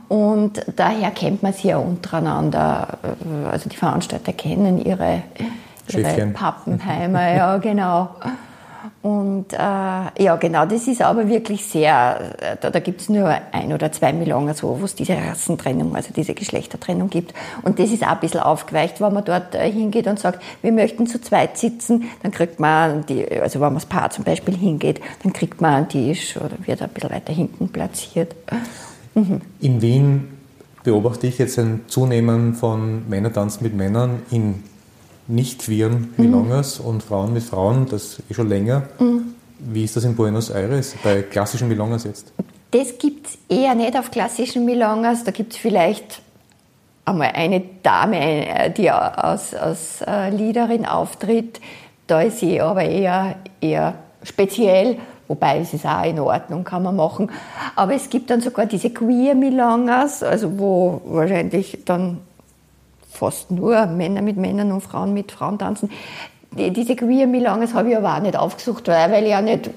Und 0.08 0.66
daher 0.76 1.12
kennt 1.12 1.44
man 1.44 1.54
sie 1.54 1.70
ja 1.70 1.78
untereinander. 1.78 2.98
Also 3.52 3.70
die 3.70 3.78
Veranstalter 3.78 4.34
kennen 4.34 4.84
ihre, 4.84 5.24
ihre 5.88 6.28
Pappenheimer, 6.28 7.32
ja 7.32 7.58
genau. 7.58 8.10
Und 9.02 9.54
äh, 9.54 9.58
ja, 9.58 10.36
genau, 10.36 10.66
das 10.66 10.88
ist 10.88 11.02
aber 11.02 11.30
wirklich 11.30 11.66
sehr, 11.66 12.36
äh, 12.40 12.58
da, 12.60 12.70
da 12.70 12.80
gibt 12.80 13.00
es 13.00 13.08
nur 13.08 13.34
ein 13.54 13.72
oder 13.72 13.94
zwei 13.94 14.12
Millionen, 14.12 14.54
so, 14.54 14.78
wo 14.82 14.84
es 14.84 14.94
diese 14.94 15.16
Rassentrennung, 15.16 15.96
also 15.96 16.10
diese 16.14 16.34
Geschlechtertrennung 16.34 17.10
gibt. 17.10 17.34
Und 17.62 17.80
das 17.80 17.92
ist 17.92 18.04
auch 18.04 18.10
ein 18.10 18.20
bisschen 18.20 18.42
aufgeweicht, 18.42 19.00
wenn 19.00 19.14
man 19.14 19.24
dort 19.24 19.56
äh, 19.56 19.72
hingeht 19.72 20.08
und 20.08 20.20
sagt, 20.20 20.42
wir 20.62 20.74
möchten 20.74 21.08
zu 21.08 21.22
zweit 21.22 21.58
sitzen, 21.58 22.10
dann 22.24 22.34
kriegt 22.34 22.60
man, 22.60 23.06
die, 23.06 23.26
also 23.40 23.62
wenn 23.62 23.68
man 23.68 23.76
das 23.76 23.86
Paar 23.86 24.10
zum 24.10 24.26
Beispiel 24.26 24.58
hingeht, 24.58 25.00
dann 25.24 25.32
kriegt 25.32 25.62
man 25.62 25.76
einen 25.76 25.90
Tisch 25.90 26.36
oder 26.36 26.58
wird 26.66 26.82
ein 26.82 26.90
bisschen 26.90 27.12
weiter 27.12 27.32
hinten 27.32 27.70
platziert. 27.70 28.36
Mhm. 29.16 29.40
In 29.62 29.82
Wien 29.82 30.28
beobachte 30.84 31.26
ich 31.28 31.38
jetzt 31.38 31.58
ein 31.58 31.82
Zunehmen 31.88 32.54
von 32.54 33.08
Männertanz 33.08 33.62
mit 33.62 33.74
Männern 33.74 34.24
in 34.30 34.64
nicht 35.30 35.62
queeren 35.62 36.14
Milongas 36.18 36.80
mhm. 36.80 36.86
und 36.86 37.04
Frauen 37.04 37.34
mit 37.34 37.44
Frauen, 37.44 37.86
das 37.90 38.22
eh 38.30 38.34
schon 38.34 38.50
länger. 38.50 38.84
Mhm. 39.00 39.34
Wie 39.60 39.84
ist 39.84 39.96
das 39.96 40.04
in 40.04 40.16
Buenos 40.16 40.50
Aires 40.50 40.96
bei 41.04 41.22
klassischen 41.22 41.68
Milongas 41.68 42.04
jetzt? 42.06 42.34
Das 42.72 42.98
gibt 42.98 43.28
es 43.28 43.38
eher 43.50 43.76
nicht 43.76 43.98
auf 43.98 44.12
klassischen 44.12 44.66
Milongas. 44.66 45.24
Da 45.24 45.32
gibt 45.32 45.54
es 45.54 45.60
vielleicht 45.60 46.22
einmal 47.06 47.32
eine 47.34 47.62
Dame, 47.84 48.48
äh, 48.48 48.72
die 48.72 48.90
als, 48.90 49.54
als 49.54 50.02
äh, 50.06 50.30
Liederin 50.30 50.86
auftritt. 50.86 51.60
Da 52.08 52.22
ist 52.22 52.40
sie 52.40 52.62
aber 52.62 52.84
eher, 52.84 53.36
eher 53.60 53.96
speziell, 54.24 54.98
wobei 55.28 55.60
es 55.60 55.74
ist 55.74 55.86
auch 55.86 56.04
in 56.06 56.20
Ordnung, 56.20 56.64
kann 56.64 56.84
man 56.84 56.96
machen. 56.96 57.32
Aber 57.76 57.94
es 57.94 58.10
gibt 58.10 58.30
dann 58.30 58.42
sogar 58.42 58.66
diese 58.66 58.92
Queer 58.92 59.36
Milongas, 59.36 60.24
also 60.24 60.58
wo 60.58 61.02
wahrscheinlich 61.06 61.80
dann 61.86 62.20
fast 63.10 63.52
nur 63.52 63.86
Männer 63.88 64.22
mit 64.22 64.38
Männern 64.38 64.72
und 64.72 64.82
Frauen 64.82 65.14
mit 65.14 65.32
Frauen 65.32 65.58
tanzen. 65.58 65.90
Die, 66.52 66.72
diese 66.72 66.96
queer 66.96 67.28
Milongas 67.28 67.74
habe 67.74 67.92
ich 67.92 67.98
aber 67.98 68.16
auch 68.16 68.22
nicht 68.22 68.36
aufgesucht, 68.38 68.88
weil 68.88 69.24
ich 69.24 69.30
ja 69.30 69.42
nicht 69.42 69.70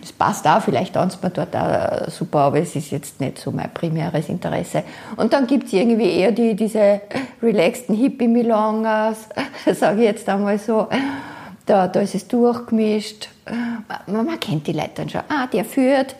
das 0.00 0.12
passt 0.12 0.46
auch, 0.46 0.60
vielleicht 0.60 0.92
tanzt 0.92 1.22
man 1.22 1.32
dort 1.32 1.56
auch 1.56 2.10
super, 2.10 2.40
aber 2.40 2.58
es 2.58 2.76
ist 2.76 2.90
jetzt 2.90 3.20
nicht 3.20 3.38
so 3.38 3.50
mein 3.50 3.72
primäres 3.72 4.28
Interesse. 4.28 4.84
Und 5.16 5.32
dann 5.32 5.46
gibt 5.46 5.68
es 5.68 5.72
irgendwie 5.72 6.10
eher 6.10 6.32
die, 6.32 6.54
diese 6.54 7.00
relaxten 7.42 7.96
Hippie-Milongas, 7.96 9.28
sage 9.74 10.00
ich 10.00 10.04
jetzt 10.04 10.28
einmal 10.28 10.58
so. 10.58 10.88
Da, 11.64 11.88
da 11.88 12.00
ist 12.00 12.14
es 12.14 12.28
durchgemischt. 12.28 13.30
Man, 14.06 14.40
kennt 14.40 14.66
die 14.66 14.72
Leute 14.72 14.90
dann 14.94 15.08
schon. 15.08 15.20
Ah, 15.28 15.46
der 15.46 15.64
führt, 15.64 16.16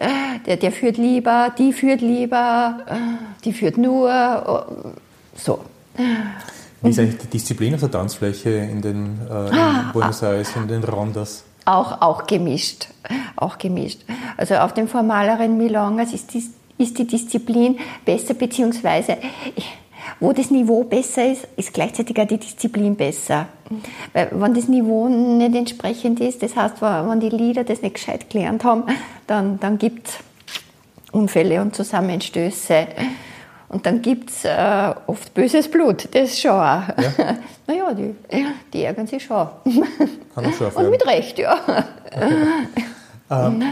der, 0.47 0.57
der 0.57 0.73
führt 0.73 0.99
lieber, 0.99 1.53
die 1.57 1.73
führt 1.73 2.03
lieber, 2.03 2.79
die 3.45 3.53
führt 3.53 3.79
nur. 3.79 4.95
So. 5.35 5.61
Wie 6.83 6.91
ist 6.91 6.99
eigentlich 6.99 7.19
die 7.19 7.29
Disziplin 7.29 7.75
auf 7.75 7.81
der 7.81 7.91
Tanzfläche 7.91 8.51
in 8.51 8.83
den 8.83 9.19
äh, 9.31 9.49
in 9.49 9.59
ah, 9.59 9.91
Buenos 9.93 10.23
Aires, 10.23 10.55
in 10.55 10.69
den 10.69 10.85
Rondas? 10.85 11.45
Auch, 11.65 12.03
auch 12.03 12.27
gemischt. 12.27 12.89
Auch 13.37 13.57
gemischt. 13.57 14.01
Also 14.37 14.57
auf 14.57 14.75
den 14.75 14.87
formaleren 14.87 15.57
Milongas 15.57 16.13
ist 16.13 16.35
die, 16.35 16.45
ist 16.77 16.99
die 16.99 17.07
Disziplin 17.07 17.79
besser, 18.05 18.35
beziehungsweise 18.35 19.17
wo 20.21 20.33
das 20.33 20.51
Niveau 20.51 20.85
besser 20.85 21.31
ist, 21.31 21.47
ist 21.57 21.73
gleichzeitig 21.73 22.19
auch 22.19 22.27
die 22.27 22.39
Disziplin 22.39 22.97
besser. 22.97 23.47
Weil 24.13 24.29
wenn 24.33 24.55
das 24.55 24.69
Niveau 24.69 25.09
nicht 25.09 25.55
entsprechend 25.55 26.21
ist, 26.21 26.43
das 26.43 26.57
heißt, 26.57 26.81
wenn 26.83 27.21
die 27.21 27.31
Lieder 27.31 27.65
das 27.65 27.83
nicht 27.83 27.95
gescheit 27.95 28.31
gelernt 28.31 28.65
haben, 28.65 28.85
dann, 29.27 29.59
dann 29.61 29.79
gibt 29.79 30.09
es 30.09 30.19
Unfälle 31.13 31.61
und 31.61 31.75
Zusammenstöße. 31.75 32.87
Und 33.69 33.87
dann 33.87 34.03
gibt 34.03 34.31
es 34.31 34.45
äh, 34.45 34.95
oft 35.07 35.35
böses 35.35 35.69
Blut, 35.69 36.09
das 36.13 36.41
schon 36.41 36.53
auch. 36.53 36.89
Ja? 36.89 37.37
naja, 37.67 37.95
die, 37.95 38.15
die 38.73 38.85
ärgern 38.85 39.07
sich 39.07 39.25
schon. 39.25 39.49
Kann 40.35 40.47
auch 40.47 40.53
schon 40.53 40.71
Und 40.75 40.91
mit 40.91 41.05
Recht, 41.07 41.39
ja. 41.39 41.59
Okay. 42.07 42.35
Ähm, 43.31 43.63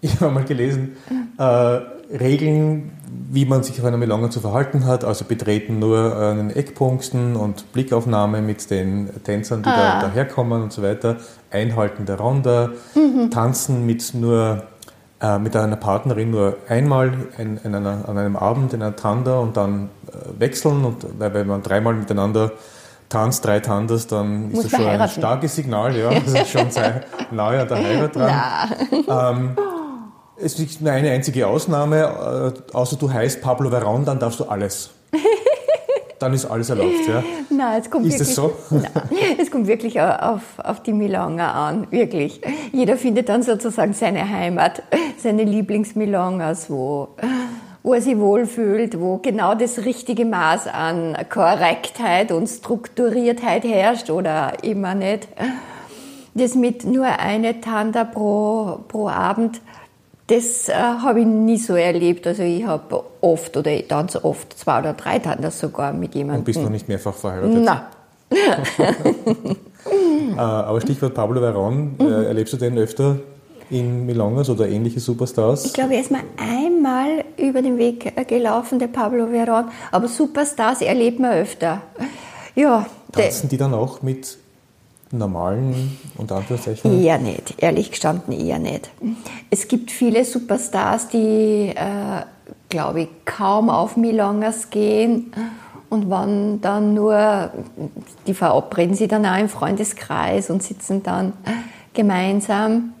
ich 0.00 0.20
habe 0.20 0.32
mal 0.32 0.44
gelesen, 0.44 0.96
äh, 1.38 1.78
Regeln, 2.12 2.92
wie 3.30 3.44
man 3.44 3.62
sich 3.62 3.78
auf 3.80 3.86
einer 3.86 3.96
Melange 3.96 4.30
zu 4.30 4.40
verhalten 4.40 4.84
hat, 4.84 5.04
also 5.04 5.24
betreten 5.24 5.78
nur 5.78 6.16
einen 6.16 6.50
Eckpunkten 6.50 7.36
und 7.36 7.72
Blickaufnahme 7.72 8.42
mit 8.42 8.70
den 8.70 9.10
Tänzern, 9.22 9.62
die 9.62 9.68
ah. 9.68 10.00
da 10.00 10.08
daherkommen 10.08 10.62
und 10.62 10.72
so 10.72 10.82
weiter, 10.82 11.16
Einhalten 11.50 12.06
der 12.06 12.18
Ronda, 12.18 12.70
mhm. 12.94 13.30
Tanzen 13.30 13.86
mit 13.86 14.14
nur 14.14 14.64
äh, 15.20 15.38
mit 15.38 15.54
einer 15.54 15.76
Partnerin 15.76 16.30
nur 16.30 16.56
einmal 16.68 17.12
in, 17.36 17.58
in 17.58 17.74
einer, 17.74 18.08
an 18.08 18.16
einem 18.16 18.36
Abend 18.36 18.72
in 18.72 18.82
einer 18.82 18.96
Tanda 18.96 19.38
und 19.38 19.56
dann 19.56 19.90
äh, 20.08 20.40
wechseln. 20.40 20.84
Und 20.84 21.04
weil 21.18 21.34
wenn 21.34 21.46
man 21.46 21.62
dreimal 21.62 21.92
miteinander 21.92 22.52
tanzt, 23.10 23.44
drei 23.44 23.60
Tandas, 23.60 24.06
dann 24.06 24.50
Muss 24.50 24.64
ist 24.64 24.72
das 24.72 24.80
schon 24.80 24.88
heiraten. 24.88 25.02
ein 25.02 25.08
starkes 25.10 25.56
Signal. 25.56 25.94
Ja, 25.94 26.08
das 26.08 26.32
ist 26.32 26.50
schon 26.50 26.70
sehr 26.70 27.02
nahe 27.30 27.60
an 27.60 27.68
der 27.68 27.76
Heirat 27.76 28.16
dran. 28.16 28.30
Ähm, 28.90 29.56
es 30.42 30.58
ist 30.58 30.80
nur 30.80 30.92
eine 30.92 31.10
einzige 31.10 31.46
Ausnahme, 31.46 32.54
äh, 32.72 32.74
außer 32.74 32.96
du 32.96 33.12
heißt 33.12 33.40
Pablo 33.42 33.70
Veron, 33.70 34.04
dann 34.04 34.18
darfst 34.18 34.40
du 34.40 34.44
alles. 34.44 34.90
dann 36.18 36.34
ist 36.34 36.44
alles 36.46 36.70
erlaubt. 36.70 37.06
Ja? 37.08 37.22
Nein, 37.50 37.80
es 37.80 37.90
kommt 37.90 38.06
ist 38.06 38.12
wirklich, 38.12 38.28
es 38.28 38.34
so? 38.34 38.52
Nein, 38.70 39.36
es 39.40 39.50
kommt 39.50 39.66
wirklich 39.66 40.00
auf, 40.00 40.42
auf 40.58 40.82
die 40.82 40.92
Milonga 40.92 41.50
an, 41.52 41.86
wirklich. 41.90 42.40
Jeder 42.72 42.96
findet 42.96 43.28
dann 43.28 43.42
sozusagen 43.42 43.92
seine 43.92 44.28
Heimat, 44.28 44.82
seine 45.18 45.44
Lieblingsmilongas, 45.44 46.70
wo, 46.70 47.08
wo 47.82 47.94
er 47.94 48.02
sich 48.02 48.18
wohlfühlt, 48.18 49.00
wo 49.00 49.18
genau 49.18 49.54
das 49.54 49.84
richtige 49.84 50.24
Maß 50.24 50.68
an 50.68 51.16
Korrektheit 51.28 52.32
und 52.32 52.46
Strukturiertheit 52.46 53.64
herrscht 53.64 54.10
oder 54.10 54.62
immer 54.62 54.94
nicht. 54.94 55.28
Das 56.34 56.54
mit 56.54 56.84
nur 56.84 57.06
eine 57.06 57.60
Tanda 57.60 58.04
pro, 58.04 58.80
pro 58.86 59.08
Abend 59.08 59.60
das 60.30 60.68
äh, 60.68 60.74
habe 60.74 61.20
ich 61.20 61.26
nie 61.26 61.58
so 61.58 61.74
erlebt. 61.74 62.26
Also 62.26 62.42
ich 62.42 62.64
habe 62.64 63.02
oft 63.20 63.56
oder 63.56 63.86
tanze 63.86 64.24
oft 64.24 64.56
zwei 64.58 64.78
oder 64.80 64.92
drei 64.92 65.18
Tandas 65.18 65.58
sogar 65.58 65.92
mit 65.92 66.14
jemandem. 66.14 66.40
Und 66.40 66.44
bist 66.44 66.60
du 66.60 66.70
nicht 66.70 66.88
mehrfach 66.88 67.14
verheiratet? 67.14 67.62
Nein. 67.62 67.80
äh, 70.36 70.40
aber 70.40 70.80
Stichwort 70.80 71.14
Pablo 71.14 71.40
Veron, 71.40 71.96
äh, 71.98 72.02
mhm. 72.02 72.12
erlebst 72.24 72.52
du 72.52 72.58
den 72.58 72.78
öfter 72.78 73.16
in 73.70 74.06
Milongas 74.06 74.48
oder 74.50 74.68
ähnliche 74.68 75.00
Superstars? 75.00 75.64
Ich 75.64 75.72
glaube, 75.72 75.94
er 75.94 76.00
ist 76.00 76.12
mal 76.12 76.22
einmal 76.36 77.24
über 77.36 77.60
den 77.60 77.76
Weg 77.76 78.12
äh, 78.16 78.24
gelaufen, 78.24 78.78
der 78.78 78.86
Pablo 78.86 79.26
Veron. 79.32 79.64
Aber 79.90 80.06
Superstars 80.06 80.80
erlebt 80.80 81.18
man 81.18 81.32
öfter. 81.32 81.82
Ja. 82.54 82.86
Tanzen 83.12 83.48
die 83.48 83.56
dann 83.56 83.74
auch 83.74 84.02
mit 84.02 84.38
normalen, 85.12 85.98
unter 86.16 86.36
Anführungszeichen? 86.36 87.02
Eher 87.02 87.18
nicht, 87.18 87.54
ehrlich 87.58 87.90
gestanden 87.90 88.32
eher 88.32 88.58
nicht. 88.58 88.90
Es 89.50 89.68
gibt 89.68 89.90
viele 89.90 90.24
Superstars, 90.24 91.08
die, 91.08 91.72
äh, 91.74 92.22
glaube 92.68 93.02
ich, 93.02 93.08
kaum 93.24 93.70
auf 93.70 93.96
Milongas 93.96 94.70
gehen 94.70 95.32
und 95.88 96.08
wann 96.08 96.60
dann 96.60 96.94
nur, 96.94 97.50
die 98.26 98.34
verabreden 98.34 98.94
sie 98.94 99.08
dann 99.08 99.26
auch 99.26 99.38
im 99.38 99.48
Freundeskreis 99.48 100.50
und 100.50 100.62
sitzen 100.62 101.02
dann 101.02 101.32
gemeinsam. 101.92 102.94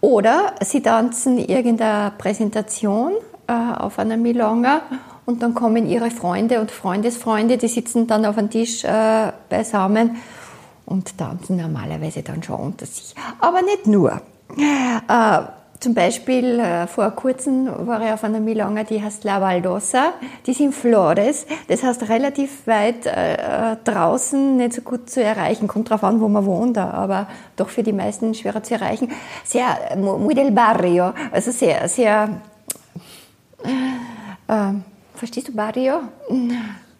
Oder 0.00 0.54
sie 0.62 0.82
tanzen 0.82 1.38
irgendeine 1.38 2.12
Präsentation 2.16 3.12
äh, 3.48 3.52
auf 3.52 3.98
einer 3.98 4.16
Milonga 4.16 4.82
und 5.24 5.42
dann 5.42 5.54
kommen 5.54 5.88
ihre 5.88 6.12
Freunde 6.12 6.60
und 6.60 6.70
Freundesfreunde, 6.70 7.56
die 7.56 7.66
sitzen 7.66 8.06
dann 8.06 8.24
auf 8.24 8.38
einem 8.38 8.50
Tisch 8.50 8.84
äh, 8.84 9.32
beisammen 9.48 10.16
und 10.86 11.18
tanzen 11.18 11.56
normalerweise 11.56 12.22
dann 12.22 12.42
schon 12.42 12.56
unter 12.56 12.86
sich. 12.86 13.14
Aber 13.40 13.62
nicht 13.62 13.86
nur. 13.86 14.20
Äh, 15.08 15.42
zum 15.80 15.94
Beispiel 15.94 16.58
äh, 16.58 16.86
vor 16.86 17.10
kurzem 17.10 17.68
war 17.86 18.00
ich 18.02 18.10
auf 18.10 18.24
einer 18.24 18.40
Milonga, 18.40 18.84
die 18.84 19.02
heißt 19.02 19.24
La 19.24 19.40
Valdosa, 19.40 20.14
die 20.46 20.52
ist 20.52 20.60
in 20.60 20.72
Flores, 20.72 21.46
das 21.68 21.82
heißt 21.82 22.08
relativ 22.08 22.66
weit 22.66 23.04
äh, 23.06 23.76
draußen, 23.84 24.56
nicht 24.56 24.72
so 24.72 24.82
gut 24.82 25.10
zu 25.10 25.22
erreichen, 25.22 25.68
kommt 25.68 25.90
drauf 25.90 26.02
an, 26.02 26.20
wo 26.20 26.28
man 26.28 26.46
wohnt, 26.46 26.78
aber 26.78 27.26
doch 27.56 27.68
für 27.68 27.82
die 27.82 27.92
meisten 27.92 28.32
schwerer 28.34 28.62
zu 28.62 28.74
erreichen. 28.74 29.10
Sehr, 29.44 29.96
muy 29.96 30.34
del 30.34 30.50
barrio, 30.50 31.12
also 31.30 31.50
sehr, 31.50 31.88
sehr, 31.88 32.40
äh, 34.48 34.72
verstehst 35.14 35.48
du 35.48 35.52
Barrio? 35.52 36.00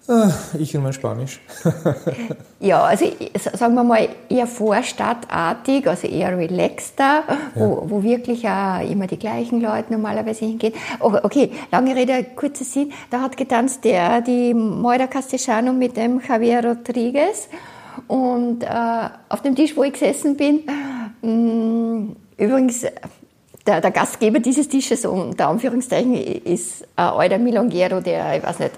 Ah, 0.09 0.31
ich 0.57 0.77
und 0.77 0.85
mein 0.85 0.92
Spanisch. 0.92 1.40
ja, 2.61 2.81
also 2.83 3.07
sagen 3.55 3.75
wir 3.75 3.83
mal 3.83 4.09
eher 4.29 4.47
vorstadtartig, 4.47 5.88
also 5.88 6.07
eher 6.07 6.38
relaxter, 6.38 7.25
ja. 7.27 7.37
wo, 7.55 7.83
wo 7.87 8.03
wirklich 8.05 8.49
auch 8.49 8.88
immer 8.88 9.09
die 9.09 9.19
gleichen 9.19 9.61
Leute 9.61 9.92
normalerweise 9.92 10.45
hingehen. 10.45 10.75
Okay, 11.01 11.51
lange 11.73 11.97
Rede, 11.97 12.25
kurzer 12.37 12.64
Sinn. 12.64 12.92
Da 13.11 13.21
hat 13.21 13.37
getanzt 13.37 13.85
der, 13.85 14.21
die 14.21 14.55
Moira 14.55 15.09
Castellano 15.09 15.73
mit 15.73 15.97
dem 15.97 16.21
Javier 16.21 16.64
Rodriguez. 16.64 17.49
Und 18.07 18.62
äh, 18.62 19.09
auf 19.29 19.42
dem 19.42 19.57
Tisch, 19.57 19.77
wo 19.77 19.83
ich 19.83 19.95
gesessen 19.95 20.37
bin, 20.37 20.61
mh, 21.23 21.31
mm, 21.31 22.16
übrigens 22.37 22.87
der, 23.66 23.81
der, 23.81 23.90
Gastgeber 23.90 24.38
dieses 24.38 24.69
Tisches, 24.69 25.05
unter 25.05 25.49
Anführungszeichen, 25.49 26.14
ist 26.14 26.87
ein 26.95 27.09
alter 27.09 27.38
Milongero, 27.38 28.01
der, 28.01 28.37
ich 28.37 28.42
weiß 28.45 28.61
nicht, 28.61 28.73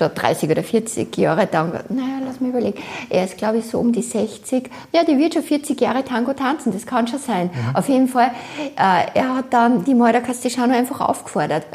schon 0.00 0.14
30 0.14 0.50
oder 0.50 0.62
40 0.62 1.16
Jahre 1.16 1.50
Tango, 1.50 1.78
naja, 1.88 2.20
lass 2.24 2.40
mich 2.40 2.50
überlegen, 2.50 2.78
er 3.08 3.24
ist, 3.24 3.36
glaube 3.36 3.58
ich, 3.58 3.66
so 3.66 3.78
um 3.78 3.92
die 3.92 4.02
60, 4.02 4.70
ja, 4.92 5.04
die 5.04 5.18
wird 5.18 5.34
schon 5.34 5.42
40 5.42 5.80
Jahre 5.80 6.04
Tango 6.04 6.32
tanzen, 6.32 6.72
das 6.72 6.86
kann 6.86 7.06
schon 7.06 7.18
sein. 7.18 7.50
Mhm. 7.52 7.76
Auf 7.76 7.88
jeden 7.88 8.08
Fall, 8.08 8.30
äh, 8.76 9.06
er 9.14 9.36
hat 9.36 9.52
dann 9.52 9.84
die 9.84 9.94
Moira 9.94 10.20
Castellano 10.20 10.74
einfach 10.74 11.00
aufgefordert. 11.00 11.66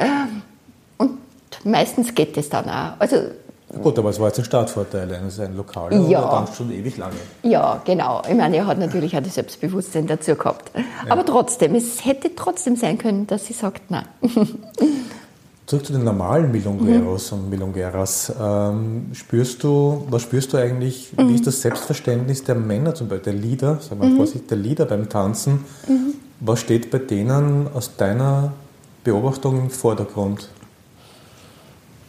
Und 0.97 1.17
meistens 1.63 2.13
geht 2.15 2.35
das 2.38 2.49
dann 2.49 2.65
auch. 2.65 2.99
Also, 2.99 3.17
Gut, 3.81 3.99
aber 3.99 4.09
es 4.09 4.19
war 4.19 4.27
jetzt 4.27 4.39
ein 4.39 4.45
Startvorteil, 4.45 5.11
es 5.11 5.33
ist 5.33 5.39
ein 5.39 5.57
Lokal, 5.57 5.91
ja. 6.09 6.21
der 6.21 6.29
tanzt 6.29 6.55
schon 6.55 6.71
ewig 6.71 6.97
lange. 6.97 7.15
Ja, 7.43 7.81
genau. 7.83 8.21
Ich 8.29 8.35
meine, 8.35 8.57
er 8.57 8.67
hat 8.67 8.77
natürlich 8.77 9.17
auch 9.17 9.21
das 9.21 9.35
Selbstbewusstsein 9.35 10.07
dazu 10.07 10.35
gehabt. 10.35 10.71
Ja. 10.75 10.83
Aber 11.09 11.25
trotzdem, 11.25 11.75
es 11.75 12.05
hätte 12.05 12.33
trotzdem 12.35 12.77
sein 12.77 12.97
können, 12.97 13.27
dass 13.27 13.47
sie 13.47 13.53
sagt, 13.53 13.91
nein. 13.91 14.05
Zurück 15.65 15.86
zu 15.86 15.93
den 15.93 16.04
normalen 16.04 16.51
Milongueros 16.51 17.32
mhm. 17.32 17.38
und 17.38 17.49
Milongueras. 17.49 18.32
Ähm, 18.39 19.08
spürst 19.13 19.63
du, 19.63 20.06
was 20.10 20.21
spürst 20.21 20.54
du 20.54 20.58
eigentlich, 20.58 21.13
mhm. 21.17 21.30
wie 21.30 21.36
ist 21.36 21.47
das 21.47 21.62
Selbstverständnis 21.62 22.43
der 22.43 22.56
Männer, 22.56 22.93
zum 22.93 23.08
Beispiel 23.08 23.34
der 23.34 23.41
Lieder, 23.41 23.80
sagen 23.80 24.01
wir 24.01 24.10
mhm. 24.10 24.17
vorsichtig, 24.17 24.47
der 24.47 24.58
Lieder 24.58 24.86
beim 24.86 25.10
Tanzen? 25.10 25.65
Mhm. 25.88 26.13
Was 26.39 26.60
steht 26.60 26.91
bei 26.91 26.99
denen 26.99 27.67
aus 27.73 27.95
deiner 27.97 28.54
Beobachtung 29.04 29.60
im 29.60 29.69
Vordergrund? 29.69 30.49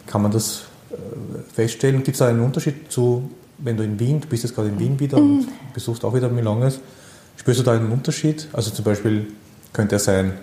Kann 0.05 0.21
man 0.21 0.31
das 0.31 0.67
feststellen. 1.53 2.03
Gibt 2.03 2.15
es 2.15 2.21
einen 2.21 2.41
Unterschied 2.41 2.91
zu, 2.91 3.29
wenn 3.57 3.77
du 3.77 3.83
in 3.83 3.99
Wien, 3.99 4.21
du 4.21 4.27
bist 4.27 4.43
jetzt 4.43 4.55
gerade 4.55 4.69
in 4.69 4.79
Wien 4.79 4.99
wieder 4.99 5.19
mhm. 5.19 5.39
und 5.39 5.73
besuchst 5.73 6.05
auch 6.05 6.13
wieder 6.13 6.29
Milonges, 6.29 6.79
spürst 7.35 7.59
du 7.59 7.63
da 7.63 7.73
einen 7.73 7.91
Unterschied? 7.91 8.47
Also 8.53 8.71
zum 8.71 8.85
Beispiel 8.85 9.27
könnte 9.73 9.95
er 9.95 9.99
sein, 9.99 10.33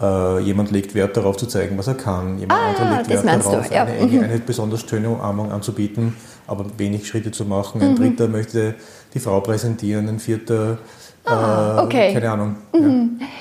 äh, 0.00 0.40
jemand 0.40 0.70
legt 0.70 0.94
Wert 0.94 1.16
darauf 1.16 1.36
zu 1.36 1.46
zeigen, 1.46 1.76
was 1.78 1.86
er 1.86 1.94
kann. 1.94 2.38
Jemand 2.38 2.60
Ah, 2.60 2.68
anderer 2.82 2.96
legt 2.98 3.24
Wert 3.24 3.44
darauf, 3.44 3.70
ja. 3.72 3.84
eine, 3.84 3.98
eine, 3.98 4.24
eine 4.24 4.38
besonders 4.38 4.80
schöne 4.88 5.08
Umarmung 5.10 5.50
anzubieten, 5.52 6.16
aber 6.46 6.66
wenig 6.76 7.06
Schritte 7.06 7.30
zu 7.30 7.44
machen. 7.44 7.80
Mhm. 7.80 7.86
Ein 7.88 7.96
dritter 7.96 8.28
möchte 8.28 8.74
die 9.14 9.20
Frau 9.20 9.40
präsentieren, 9.40 10.08
ein 10.08 10.18
vierter, 10.18 10.78
Ah, 11.24 11.78
äh, 11.80 11.84
okay. 11.84 12.10
Mhm. 12.10 12.14
keine 12.14 12.30
Ahnung. 12.30 12.56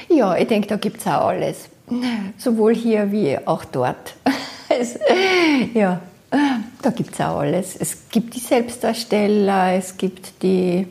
Ja, 0.10 0.36
ich 0.36 0.48
denke, 0.48 0.68
da 0.68 0.76
gibt 0.76 1.00
es 1.00 1.08
auch 1.08 1.28
alles. 1.28 1.70
Sowohl 2.38 2.76
hier 2.76 3.12
wie 3.12 3.38
auch 3.46 3.64
dort. 3.66 4.16
Es, 4.70 5.00
ja, 5.74 6.02
da 6.82 6.90
gibt 6.90 7.14
es 7.14 7.22
auch 7.22 7.40
alles. 7.40 7.78
Es 7.80 8.10
gibt 8.12 8.36
die 8.36 8.40
Selbstdarsteller, 8.42 9.76
es 9.76 9.96
gibt 9.96 10.44
die, 10.44 10.86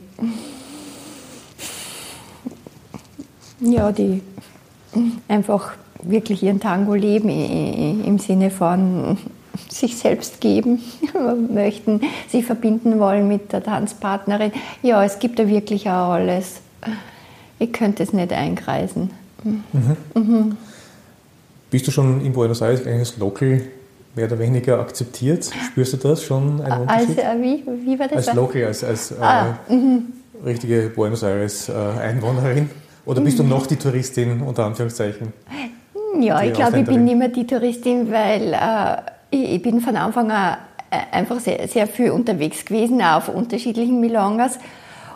ja, 3.61 3.93
die 3.93 4.23
einfach 5.28 5.72
wirklich 6.03 6.42
ihren 6.42 6.61
Tango 6.61 6.94
leben 6.94 7.28
im 8.05 8.18
Sinne 8.18 8.51
von 8.51 9.18
sich 9.70 9.97
selbst 9.97 10.40
geben 10.40 10.80
möchten, 11.53 12.01
sich 12.28 12.44
verbinden 12.44 12.99
wollen 12.99 13.26
mit 13.26 13.53
der 13.53 13.62
Tanzpartnerin. 13.62 14.53
Ja, 14.82 15.03
es 15.05 15.18
gibt 15.18 15.38
da 15.38 15.49
wirklich 15.49 15.88
auch 15.88 16.11
alles. 16.12 16.61
Ich 17.59 17.72
könnte 17.72 18.03
es 18.03 18.12
nicht 18.12 18.32
einkreisen. 18.32 19.11
Bist 21.70 21.86
du 21.86 21.90
schon 21.90 22.20
in 22.24 22.32
Buenos 22.32 22.61
Aires 22.61 22.80
eigentlich 22.86 22.99
als 22.99 23.16
Local 23.18 23.62
mehr 24.14 24.26
oder 24.26 24.38
weniger 24.38 24.78
akzeptiert? 24.78 25.51
Spürst 25.66 25.92
du 25.94 25.97
das 25.97 26.22
schon, 26.22 26.61
einen 26.62 26.88
Als, 26.88 27.09
Unterschied? 27.09 27.18
äh, 27.18 27.42
wie, 27.42 27.64
wie 27.86 27.99
war 27.99 28.09
das? 28.09 28.28
Als 28.28 28.36
Local, 28.36 28.64
als, 28.64 28.84
als 28.84 29.11
äh, 29.12 29.16
Ah, 29.20 29.59
richtige 30.44 30.90
Buenos 30.94 31.22
Aires 31.22 31.68
äh, 31.68 31.72
Einwohnerin? 31.72 32.70
Oder 33.07 33.20
bist 33.20 33.38
du 33.38 33.44
noch 33.44 33.66
die 33.66 33.76
Touristin, 33.76 34.42
unter 34.42 34.66
Anführungszeichen? 34.66 35.32
Ja, 36.20 36.42
ich 36.42 36.52
glaube, 36.52 36.80
ich 36.80 36.86
bin 36.86 37.04
nicht 37.04 37.16
mehr 37.16 37.28
die 37.28 37.46
Touristin, 37.46 38.11
weil 38.11 38.52
äh, 38.52 38.96
ich, 39.30 39.54
ich 39.54 39.62
bin 39.62 39.80
von 39.80 39.96
Anfang 39.96 40.30
an 40.30 40.59
äh, 40.90 41.16
einfach 41.16 41.38
sehr, 41.38 41.68
sehr 41.68 41.86
viel 41.86 42.11
unterwegs 42.11 42.64
gewesen, 42.64 43.00
auch 43.00 43.16
auf 43.16 43.28
unterschiedlichen 43.28 44.00
Milongas 44.00 44.59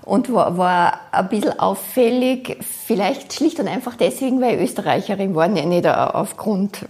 und 0.02 0.32
war, 0.32 0.56
war 0.56 1.00
ein 1.10 1.28
bisschen 1.28 1.58
auffällig, 1.58 2.58
vielleicht 2.60 3.32
schlicht 3.32 3.58
und 3.58 3.66
einfach 3.66 3.96
deswegen, 3.96 4.40
weil 4.40 4.56
ich 4.56 4.62
Österreicherin 4.62 5.34
war, 5.34 5.48
nicht, 5.48 5.66
nicht 5.66 5.86
aufgrund 5.86 6.86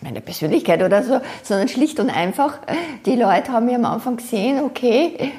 meiner 0.00 0.20
Persönlichkeit 0.20 0.82
oder 0.82 1.02
so, 1.02 1.20
sondern 1.42 1.68
schlicht 1.68 1.98
und 1.98 2.10
einfach, 2.10 2.58
die 3.06 3.16
Leute 3.16 3.52
haben 3.52 3.66
mir 3.66 3.76
am 3.76 3.86
Anfang 3.86 4.18
gesehen, 4.18 4.62
okay, 4.62 5.32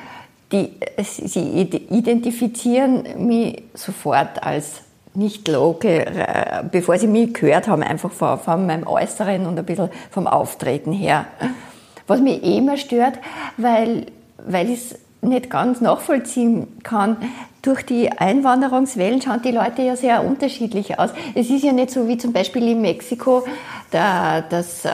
die, 0.51 0.71
sie 1.01 1.61
identifizieren 1.89 3.27
mich 3.27 3.63
sofort 3.73 4.43
als 4.43 4.81
nicht 5.15 5.47
local, 5.47 5.91
äh, 5.91 6.63
bevor 6.69 6.97
sie 6.97 7.07
mich 7.07 7.33
gehört 7.33 7.67
haben, 7.67 7.83
einfach 7.83 8.11
von, 8.11 8.37
von 8.37 8.65
meinem 8.65 8.85
Äußeren 8.85 9.45
und 9.45 9.57
ein 9.57 9.65
bisschen 9.65 9.89
vom 10.11 10.27
Auftreten 10.27 10.91
her. 10.91 11.25
Was 12.07 12.19
mich 12.19 12.43
eh 12.43 12.57
immer 12.57 12.77
stört, 12.77 13.17
weil, 13.57 14.07
weil 14.45 14.69
ich 14.69 14.91
es 14.91 14.99
nicht 15.21 15.49
ganz 15.49 15.81
nachvollziehen 15.81 16.67
kann. 16.83 17.17
Durch 17.61 17.83
die 17.83 18.11
Einwanderungswellen 18.11 19.21
schauen 19.21 19.41
die 19.41 19.51
Leute 19.51 19.81
ja 19.81 19.95
sehr 19.95 20.23
unterschiedlich 20.23 20.99
aus. 20.99 21.09
Es 21.33 21.49
ist 21.49 21.63
ja 21.63 21.71
nicht 21.71 21.89
so 21.89 22.07
wie 22.07 22.17
zum 22.17 22.31
Beispiel 22.31 22.67
in 22.67 22.81
Mexiko, 22.81 23.43
da, 23.89 24.41
das, 24.41 24.85
äh, 24.85 24.89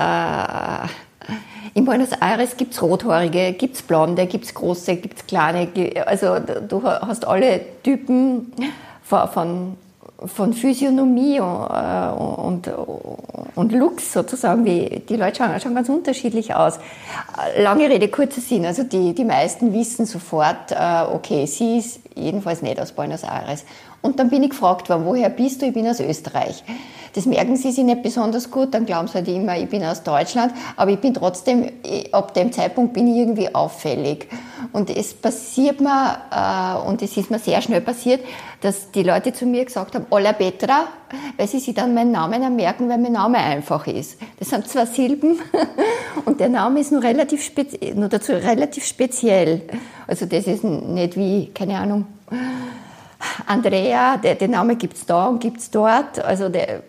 in 1.73 1.85
Buenos 1.85 2.11
Aires 2.19 2.57
gibt 2.57 2.73
es 2.73 2.81
Rothaarige, 2.81 3.53
gibt 3.53 3.75
es 3.75 3.81
Blonde, 3.81 4.25
gibt 4.27 4.45
es 4.45 4.53
Große, 4.53 4.97
gibt 4.97 5.19
es 5.19 5.25
Kleine. 5.25 5.69
Also 6.05 6.37
du 6.39 6.83
hast 6.83 7.25
alle 7.25 7.61
Typen 7.81 8.51
von, 9.03 9.77
von, 10.25 10.53
Physiognomie 10.53 11.39
und, 11.39 12.67
und, 12.67 12.67
und 13.55 13.71
Looks 13.71 14.13
sozusagen. 14.13 14.65
Wie, 14.65 15.01
die 15.07 15.15
Leute 15.15 15.37
schauen, 15.37 15.59
schauen 15.59 15.75
ganz 15.75 15.89
unterschiedlich 15.89 16.53
aus. 16.55 16.79
Lange 17.57 17.89
Rede, 17.89 18.07
kurzer 18.07 18.41
Sinn. 18.41 18.65
Also 18.65 18.83
die, 18.83 19.13
die 19.13 19.25
meisten 19.25 19.73
wissen 19.73 20.05
sofort, 20.05 20.71
äh, 20.71 21.03
okay, 21.13 21.45
sie 21.45 21.77
ist 21.77 21.99
jedenfalls 22.15 22.61
nicht 22.61 22.79
aus 22.79 22.91
Buenos 22.91 23.23
Aires. 23.23 23.63
Und 24.01 24.19
dann 24.19 24.29
bin 24.29 24.43
ich 24.43 24.49
gefragt 24.51 24.89
worden, 24.89 25.05
woher 25.05 25.29
bist 25.29 25.61
du? 25.61 25.67
Ich 25.67 25.73
bin 25.73 25.87
aus 25.87 25.99
Österreich. 25.99 26.63
Das 27.13 27.25
merken 27.25 27.55
sie 27.55 27.71
sich 27.71 27.83
nicht 27.83 28.03
besonders 28.03 28.49
gut, 28.49 28.73
dann 28.73 28.85
glauben 28.85 29.07
sie 29.07 29.15
halt 29.15 29.27
immer, 29.27 29.57
ich 29.57 29.69
bin 29.69 29.83
aus 29.83 30.01
Deutschland, 30.03 30.53
aber 30.77 30.91
ich 30.91 30.99
bin 30.99 31.13
trotzdem, 31.13 31.69
ab 32.13 32.33
dem 32.33 32.53
Zeitpunkt 32.53 32.93
bin 32.93 33.07
ich 33.07 33.17
irgendwie 33.17 33.53
auffällig. 33.53 34.27
Und 34.73 34.89
es 34.89 35.13
passiert 35.13 35.81
mir, 35.81 36.17
äh, 36.31 36.87
und 36.87 37.01
es 37.01 37.17
ist 37.17 37.29
mir 37.29 37.39
sehr 37.39 37.61
schnell 37.61 37.81
passiert, 37.81 38.21
dass 38.61 38.91
die 38.91 39.03
Leute 39.03 39.33
zu 39.33 39.45
mir 39.45 39.65
gesagt 39.65 39.95
haben, 39.95 40.05
Ola 40.09 40.33
Petra, 40.33 40.87
weil 41.37 41.47
sie 41.47 41.59
sich 41.59 41.75
dann 41.75 41.93
meinen 41.93 42.11
Namen 42.11 42.55
merken, 42.55 42.87
weil 42.87 42.97
mein 42.97 43.11
Name 43.11 43.37
einfach 43.37 43.85
ist. 43.87 44.17
Das 44.39 44.49
sind 44.49 44.67
zwei 44.67 44.85
Silben 44.85 45.39
und 46.25 46.39
der 46.39 46.49
Name 46.49 46.79
ist 46.79 46.91
nur 46.91 47.03
relativ 47.03 47.51
nur 47.95 48.07
dazu 48.07 48.31
relativ 48.31 48.85
speziell. 48.85 49.61
Also 50.07 50.25
das 50.25 50.47
ist 50.47 50.63
nicht 50.63 51.17
wie, 51.17 51.51
keine 51.53 51.77
Ahnung, 51.77 52.05
Andrea, 53.45 54.17
der, 54.17 54.35
den 54.35 54.51
Name 54.51 54.75
gibt 54.75 54.95
es 54.95 55.05
da 55.05 55.27
und 55.27 55.39
gibt 55.39 55.59
es 55.59 55.69
dort. 55.69 56.23
Also 56.23 56.49
der 56.49 56.83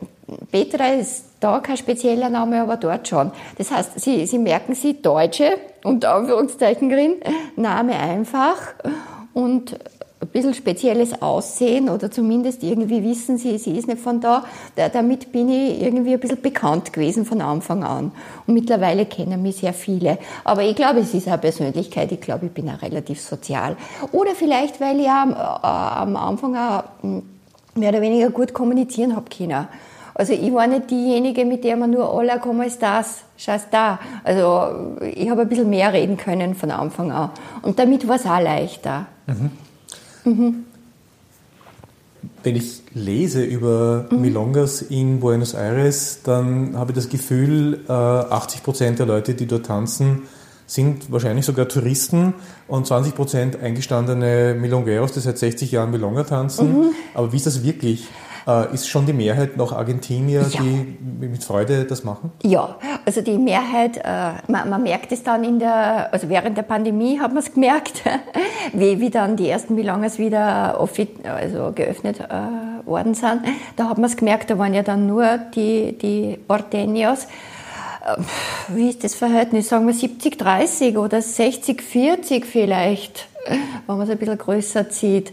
Petra 0.50 0.86
ist 0.86 1.24
da 1.40 1.60
kein 1.60 1.76
spezieller 1.76 2.30
Name, 2.30 2.62
aber 2.62 2.76
dort 2.76 3.08
schon. 3.08 3.32
Das 3.58 3.70
heißt, 3.70 4.00
Sie, 4.00 4.26
Sie 4.26 4.38
merken 4.38 4.74
Sie, 4.74 5.02
Deutsche, 5.02 5.58
unter 5.84 6.14
Anführungszeichen 6.14 6.88
drin, 6.88 7.14
Name 7.56 7.94
einfach 7.98 8.56
und 9.34 9.78
ein 10.20 10.28
bisschen 10.28 10.54
spezielles 10.54 11.20
Aussehen 11.20 11.88
oder 11.88 12.08
zumindest 12.08 12.62
irgendwie 12.62 13.02
wissen 13.02 13.38
Sie, 13.38 13.58
sie 13.58 13.76
ist 13.76 13.88
nicht 13.88 14.00
von 14.00 14.20
da. 14.20 14.44
Da- 14.76 14.88
Damit 14.88 15.32
bin 15.32 15.48
ich 15.48 15.82
irgendwie 15.82 16.12
ein 16.14 16.20
bisschen 16.20 16.40
bekannt 16.40 16.92
gewesen 16.92 17.24
von 17.24 17.40
Anfang 17.40 17.82
an. 17.82 18.12
Und 18.46 18.54
mittlerweile 18.54 19.04
kennen 19.06 19.42
mich 19.42 19.56
sehr 19.56 19.72
viele. 19.74 20.18
Aber 20.44 20.62
ich 20.62 20.76
glaube, 20.76 21.00
es 21.00 21.12
ist 21.12 21.26
eine 21.26 21.38
Persönlichkeit. 21.38 22.12
Ich 22.12 22.20
glaube, 22.20 22.46
ich 22.46 22.52
bin 22.52 22.70
auch 22.70 22.80
relativ 22.82 23.20
sozial. 23.20 23.76
Oder 24.12 24.36
vielleicht, 24.36 24.80
weil 24.80 25.00
ich 25.00 25.08
am, 25.08 25.32
äh, 25.32 25.34
am 25.34 26.14
Anfang 26.14 26.54
auch 26.56 26.84
mh, 27.02 27.22
mehr 27.74 27.88
oder 27.88 28.00
weniger 28.00 28.30
gut 28.30 28.52
kommunizieren 28.54 29.16
habe 29.16 29.26
können. 29.36 29.66
Also 30.14 30.32
ich 30.34 30.52
war 30.52 30.66
nicht 30.66 30.90
diejenige, 30.90 31.44
mit 31.44 31.64
der 31.64 31.76
man 31.76 31.90
nur 31.90 32.12
Hola, 32.12 32.38
como 32.38 32.62
estás? 32.62 33.24
Scheiß 33.36 33.68
da. 33.70 33.98
Also 34.24 34.96
ich 35.14 35.28
habe 35.30 35.42
ein 35.42 35.48
bisschen 35.48 35.70
mehr 35.70 35.92
reden 35.92 36.16
können 36.16 36.54
von 36.54 36.70
Anfang 36.70 37.10
an. 37.10 37.30
Und 37.62 37.78
damit 37.78 38.06
war 38.06 38.16
es 38.16 38.26
auch 38.26 38.40
leichter. 38.40 39.06
Wenn 42.44 42.56
ich 42.56 42.82
lese 42.94 43.42
über 43.44 44.06
Mhm. 44.10 44.20
Milongas 44.20 44.82
in 44.82 45.20
Buenos 45.20 45.54
Aires, 45.54 46.20
dann 46.24 46.76
habe 46.76 46.90
ich 46.92 46.96
das 46.96 47.08
Gefühl, 47.08 47.80
äh, 47.88 47.92
80 47.92 48.62
Prozent 48.62 48.98
der 48.98 49.06
Leute, 49.06 49.34
die 49.34 49.46
dort 49.46 49.66
tanzen, 49.66 50.22
sind 50.66 51.10
wahrscheinlich 51.12 51.44
sogar 51.44 51.68
Touristen 51.68 52.34
und 52.68 52.86
20 52.86 53.14
Prozent 53.14 53.60
eingestandene 53.62 54.56
Milongueros, 54.58 55.12
die 55.12 55.20
seit 55.20 55.38
60 55.38 55.70
Jahren 55.72 55.90
Milonga 55.90 56.24
tanzen. 56.24 56.78
Mhm. 56.78 56.90
Aber 57.14 57.32
wie 57.32 57.36
ist 57.36 57.46
das 57.46 57.62
wirklich? 57.64 58.08
Äh, 58.46 58.74
Ist 58.74 58.88
schon 58.88 59.06
die 59.06 59.12
Mehrheit 59.12 59.56
noch 59.56 59.72
Argentinier, 59.72 60.42
Ja. 60.50 60.60
die 60.62 60.96
mit 61.20 61.44
Freude 61.44 61.84
das 61.84 62.02
machen? 62.04 62.32
Ja, 62.42 62.76
also 63.06 63.20
die 63.20 63.38
Mehrheit, 63.38 63.98
äh, 63.98 64.32
man, 64.48 64.68
man 64.70 64.82
merkt 64.82 65.12
es 65.12 65.22
dann 65.22 65.44
in 65.44 65.58
der, 65.58 66.12
also 66.12 66.28
während 66.28 66.56
der 66.56 66.62
Pandemie 66.62 67.20
hat 67.20 67.30
man 67.32 67.42
es 67.42 67.52
gemerkt, 67.54 68.02
wie, 68.72 69.00
wie 69.00 69.10
dann 69.10 69.36
die 69.36 69.48
ersten 69.48 69.74
Milongas 69.74 70.18
wieder 70.18 70.80
offi- 70.80 71.24
also 71.24 71.72
geöffnet 71.74 72.20
äh, 72.20 72.86
worden 72.86 73.14
sind. 73.14 73.42
Da 73.76 73.88
hat 73.88 73.98
man 73.98 74.06
es 74.06 74.16
gemerkt, 74.16 74.50
da 74.50 74.58
waren 74.58 74.74
ja 74.74 74.82
dann 74.82 75.06
nur 75.06 75.38
die, 75.54 75.96
die 75.98 76.38
Porteños. 76.48 77.26
Äh, 78.04 78.20
Wie 78.74 78.88
ist 78.88 79.04
das 79.04 79.14
Verhältnis? 79.14 79.68
Sagen 79.68 79.86
wir 79.86 79.94
70, 79.94 80.36
30 80.38 80.98
oder 80.98 81.22
60, 81.22 81.80
40 81.80 82.44
vielleicht, 82.46 83.28
wenn 83.86 83.96
man 83.96 84.00
es 84.02 84.10
ein 84.10 84.18
bisschen 84.18 84.38
größer 84.38 84.90
zieht. 84.90 85.32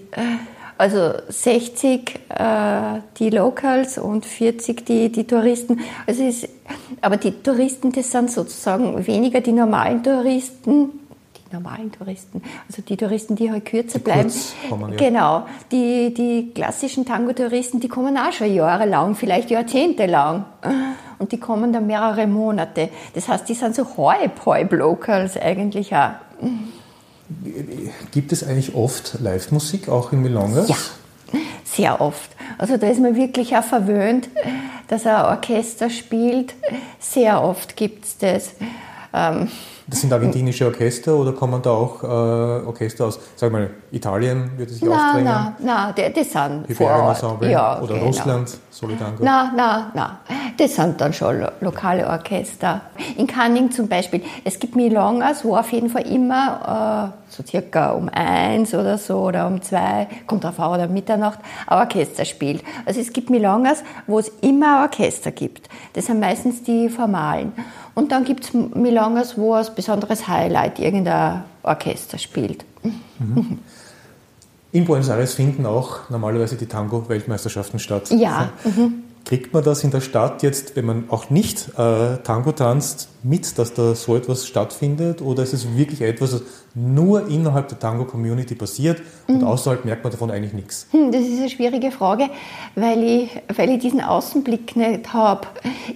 Also 0.79 1.11
60 1.27 2.21
äh, 2.29 3.01
die 3.17 3.29
Locals 3.31 3.97
und 3.97 4.25
40 4.25 4.85
die, 4.85 5.11
die 5.11 5.25
Touristen. 5.25 5.81
Also 6.07 6.23
ist, 6.23 6.47
aber 7.01 7.17
die 7.17 7.31
Touristen, 7.31 7.91
das 7.91 8.09
sind 8.09 8.31
sozusagen 8.31 9.05
weniger 9.05 9.41
die 9.41 9.51
normalen 9.51 10.01
Touristen, 10.01 10.91
die 11.35 11.53
normalen 11.53 11.91
Touristen, 11.91 12.41
also 12.65 12.81
die 12.81 12.95
Touristen, 12.95 13.35
die 13.35 13.51
halt 13.51 13.65
kürzer 13.65 13.99
Die 13.99 14.05
bleiben. 14.05 14.21
kurz 14.21 14.53
kommen, 14.69 14.91
ja. 14.93 14.97
Genau, 14.97 15.45
die, 15.69 16.13
die 16.13 16.51
klassischen 16.55 17.05
Tango-Touristen, 17.05 17.81
die 17.81 17.89
kommen 17.89 18.17
auch 18.17 18.31
schon 18.31 18.53
jahrelang, 18.55 19.15
vielleicht 19.15 19.51
jahrzehntelang. 19.51 20.45
Und 21.17 21.33
die 21.33 21.41
kommen 21.41 21.73
dann 21.73 21.87
mehrere 21.87 22.25
Monate. 22.25 22.87
Das 23.15 23.27
heißt, 23.27 23.49
die 23.49 23.53
sind 23.53 23.75
so 23.75 23.85
halb, 23.97 24.45
halb 24.45 24.71
Locals 24.71 25.35
eigentlich 25.35 25.93
auch. 25.93 26.11
Gibt 28.11 28.31
es 28.31 28.43
eigentlich 28.43 28.73
oft 28.75 29.19
Live-Musik 29.19 29.87
auch 29.89 30.11
in 30.11 30.21
Milongas? 30.21 30.67
Ja, 30.69 30.75
sehr 31.63 32.01
oft. 32.01 32.31
Also 32.57 32.77
da 32.77 32.87
ist 32.87 32.99
man 32.99 33.15
wirklich 33.15 33.55
auch 33.55 33.63
verwöhnt, 33.63 34.29
dass 34.87 35.05
ein 35.05 35.25
Orchester 35.25 35.89
spielt. 35.89 36.55
Sehr 36.99 37.43
oft 37.43 37.75
gibt 37.75 38.05
es 38.05 38.17
das. 38.17 38.51
Ähm, 39.13 39.47
Das 39.87 40.01
sind 40.01 40.11
argentinische 40.13 40.65
Orchester 40.67 41.15
oder 41.15 41.33
kommen 41.33 41.61
da 41.61 41.71
auch 41.71 42.03
äh, 42.03 42.07
Orchester 42.07 43.05
aus, 43.05 43.19
sag 43.35 43.51
mal, 43.51 43.69
Italien 43.91 44.51
wird 44.57 44.69
es 44.69 44.79
sich 44.79 44.87
aufdrängen? 44.89 45.25
Nein, 45.25 45.53
nein, 45.63 45.93
nein, 45.95 46.13
das 46.15 46.31
sind 46.31 46.77
vor 46.77 46.91
Ort. 46.91 47.41
Ja, 47.43 47.79
oder 47.81 47.93
genau. 47.95 48.05
Russland, 48.05 48.57
Solidango? 48.69 49.23
Nein, 49.23 49.51
nein, 49.55 49.83
nein, 49.93 50.09
das 50.59 50.75
sind 50.75 50.99
dann 50.99 51.13
schon 51.13 51.39
lo 51.39 51.47
lokale 51.61 52.05
Orchester. 52.07 52.81
In 53.17 53.27
Canning 53.27 53.71
zum 53.71 53.87
Beispiel, 53.87 54.21
es 54.43 54.59
gibt 54.59 54.75
Milongas, 54.75 55.45
wo 55.45 55.55
auf 55.55 55.71
jeden 55.71 55.89
Fall 55.89 56.07
immer 56.07 57.13
äh, 57.15 57.31
so 57.31 57.43
circa 57.43 57.91
um 57.91 58.09
eins 58.09 58.73
oder 58.73 58.97
so 58.97 59.19
oder 59.19 59.47
um 59.47 59.61
zwei, 59.61 60.07
kommt 60.27 60.43
drauf 60.43 60.59
an, 60.59 60.73
oder 60.73 60.87
Mitternacht, 60.87 61.39
ein 61.67 61.79
Orchester 61.79 62.25
spielt. 62.25 62.63
Also 62.85 62.99
es 62.99 63.13
gibt 63.13 63.29
Milongas, 63.29 63.83
wo 64.07 64.19
es 64.19 64.29
immer 64.41 64.79
ein 64.79 64.83
Orchester 64.83 65.31
gibt. 65.31 65.69
Das 65.93 66.07
sind 66.07 66.19
meistens 66.19 66.63
die 66.63 66.89
formalen. 66.89 67.53
Und 67.95 68.11
dann 68.11 68.25
gibt 68.25 68.43
es 68.43 68.53
Milongas, 68.53 69.37
wo 69.37 69.53
als 69.53 69.73
besonderes 69.73 70.27
Highlight 70.27 70.79
irgendein 70.79 71.43
Orchester 71.63 72.17
spielt. 72.17 72.65
Mhm. 72.83 73.59
In 74.71 74.85
Buenos 74.85 75.09
Aires 75.09 75.33
finden 75.33 75.65
auch 75.65 76.09
normalerweise 76.11 76.55
die 76.55 76.67
Tango-Weltmeisterschaften 76.67 77.79
statt. 77.79 78.11
Ja. 78.11 78.49
Mhm. 78.63 79.03
Kriegt 79.25 79.53
man 79.53 79.63
das 79.63 79.83
in 79.83 79.91
der 79.91 80.01
Stadt 80.01 80.41
jetzt, 80.41 80.75
wenn 80.75 80.85
man 80.85 81.03
auch 81.09 81.29
nicht 81.29 81.69
äh, 81.77 82.17
Tango 82.23 82.51
tanzt, 82.51 83.09
mit, 83.21 83.59
dass 83.59 83.73
da 83.73 83.93
so 83.93 84.15
etwas 84.15 84.47
stattfindet? 84.47 85.21
Oder 85.21 85.43
ist 85.43 85.53
es 85.53 85.75
wirklich 85.75 86.01
etwas, 86.01 86.31
das 86.31 86.41
nur 86.73 87.27
innerhalb 87.27 87.67
der 87.67 87.77
Tango-Community 87.79 88.55
passiert 88.55 89.01
und 89.27 89.41
mhm. 89.41 89.47
außerhalb 89.47 89.85
merkt 89.85 90.03
man 90.03 90.11
davon 90.11 90.31
eigentlich 90.31 90.53
nichts? 90.53 90.87
Hm, 90.91 91.11
das 91.11 91.21
ist 91.21 91.39
eine 91.39 91.49
schwierige 91.49 91.91
Frage, 91.91 92.29
weil 92.75 93.03
ich, 93.03 93.29
weil 93.55 93.69
ich 93.69 93.79
diesen 93.79 94.01
Außenblick 94.01 94.75
nicht 94.75 95.13
habe. 95.13 95.47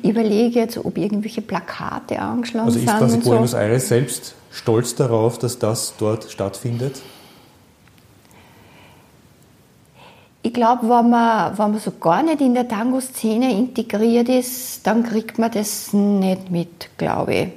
Ich 0.01 0.09
überlege 0.09 0.59
jetzt, 0.59 0.77
ob 0.77 0.97
irgendwelche 0.97 1.41
Plakate 1.41 2.19
angeschlagen 2.19 2.71
sind. 2.71 2.87
Also 2.87 2.91
ist 2.91 3.15
quasi 3.15 3.29
Buenos 3.29 3.51
so. 3.51 3.57
Aires 3.57 3.87
selbst 3.87 4.35
stolz 4.51 4.95
darauf, 4.95 5.39
dass 5.39 5.59
das 5.59 5.95
dort 5.97 6.29
stattfindet? 6.31 7.01
Ich 10.45 10.53
glaube, 10.53 10.89
wenn 10.89 11.09
man, 11.09 11.57
wenn 11.57 11.71
man 11.71 11.79
so 11.79 11.91
gar 11.91 12.21
nicht 12.21 12.41
in 12.41 12.53
der 12.53 12.67
Tango-Szene 12.67 13.49
integriert 13.57 14.27
ist, 14.27 14.85
dann 14.85 15.01
kriegt 15.03 15.39
man 15.39 15.49
das 15.49 15.93
nicht 15.93 16.51
mit, 16.51 16.89
glaube 16.97 17.33
ich. 17.33 17.47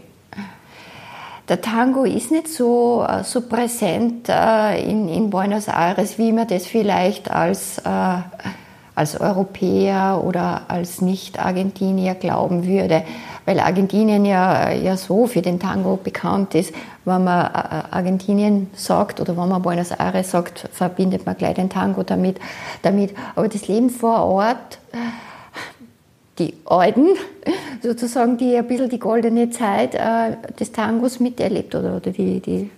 Der 1.49 1.61
Tango 1.61 2.05
ist 2.05 2.31
nicht 2.31 2.47
so, 2.47 3.05
äh, 3.09 3.25
so 3.25 3.41
präsent 3.41 4.29
äh, 4.29 4.89
in, 4.89 5.09
in 5.09 5.31
Buenos 5.31 5.67
Aires, 5.67 6.17
wie 6.19 6.31
man 6.31 6.47
das 6.47 6.67
vielleicht 6.67 7.29
als, 7.29 7.79
äh, 7.79 8.19
als 8.95 9.21
Europäer 9.21 10.23
oder 10.25 10.63
als 10.69 11.01
Nicht-Argentinier 11.01 12.15
glauben 12.15 12.67
würde 12.67 13.03
weil 13.47 13.61
Argentinien 13.61 14.25
ja, 14.25 14.71
ja 14.73 14.97
so 14.97 15.27
für 15.27 15.41
den 15.41 15.59
Tango 15.59 15.97
bekannt 15.97 16.55
ist. 16.55 16.75
Wenn 17.05 17.25
man 17.25 17.47
äh, 17.47 17.85
Argentinien 17.91 18.69
sagt 18.75 19.21
oder 19.21 19.37
wenn 19.37 19.49
man 19.49 19.63
Buenos 19.63 19.93
Aires 19.93 20.33
sagt, 20.33 20.69
verbindet 20.73 21.25
man 21.25 21.37
gleich 21.37 21.55
den 21.55 21.71
Tango 21.71 22.03
damit. 22.03 22.39
damit. 22.83 23.15
Aber 23.37 23.49
das 23.49 23.69
Leben 23.69 23.89
vor 23.89 24.25
Ort, 24.25 24.79
die 26.39 26.55
Alten, 26.67 27.07
sozusagen, 27.83 28.37
die 28.37 28.57
ein 28.57 28.67
bisschen 28.67 28.91
die 28.91 28.99
goldene 28.99 29.51
Zeit 29.51 29.95
äh, 29.95 30.37
des 30.59 30.73
Tangos 30.73 31.21
miterlebt 31.21 31.75
oder, 31.75 31.97
oder 31.97 32.11
die, 32.11 32.41
die 32.41 32.71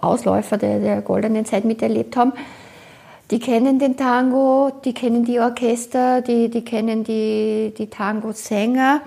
Ausläufer 0.00 0.56
der, 0.56 0.80
der 0.80 1.02
goldenen 1.02 1.44
Zeit 1.44 1.64
miterlebt 1.64 2.16
haben, 2.16 2.32
die 3.30 3.38
kennen 3.38 3.78
den 3.78 3.96
Tango, 3.96 4.70
die 4.84 4.94
kennen 4.94 5.24
die 5.24 5.40
Orchester, 5.40 6.22
die, 6.22 6.50
die 6.50 6.62
kennen 6.62 7.04
die, 7.04 7.72
die 7.76 7.88
Tango-Sänger. 7.88 9.00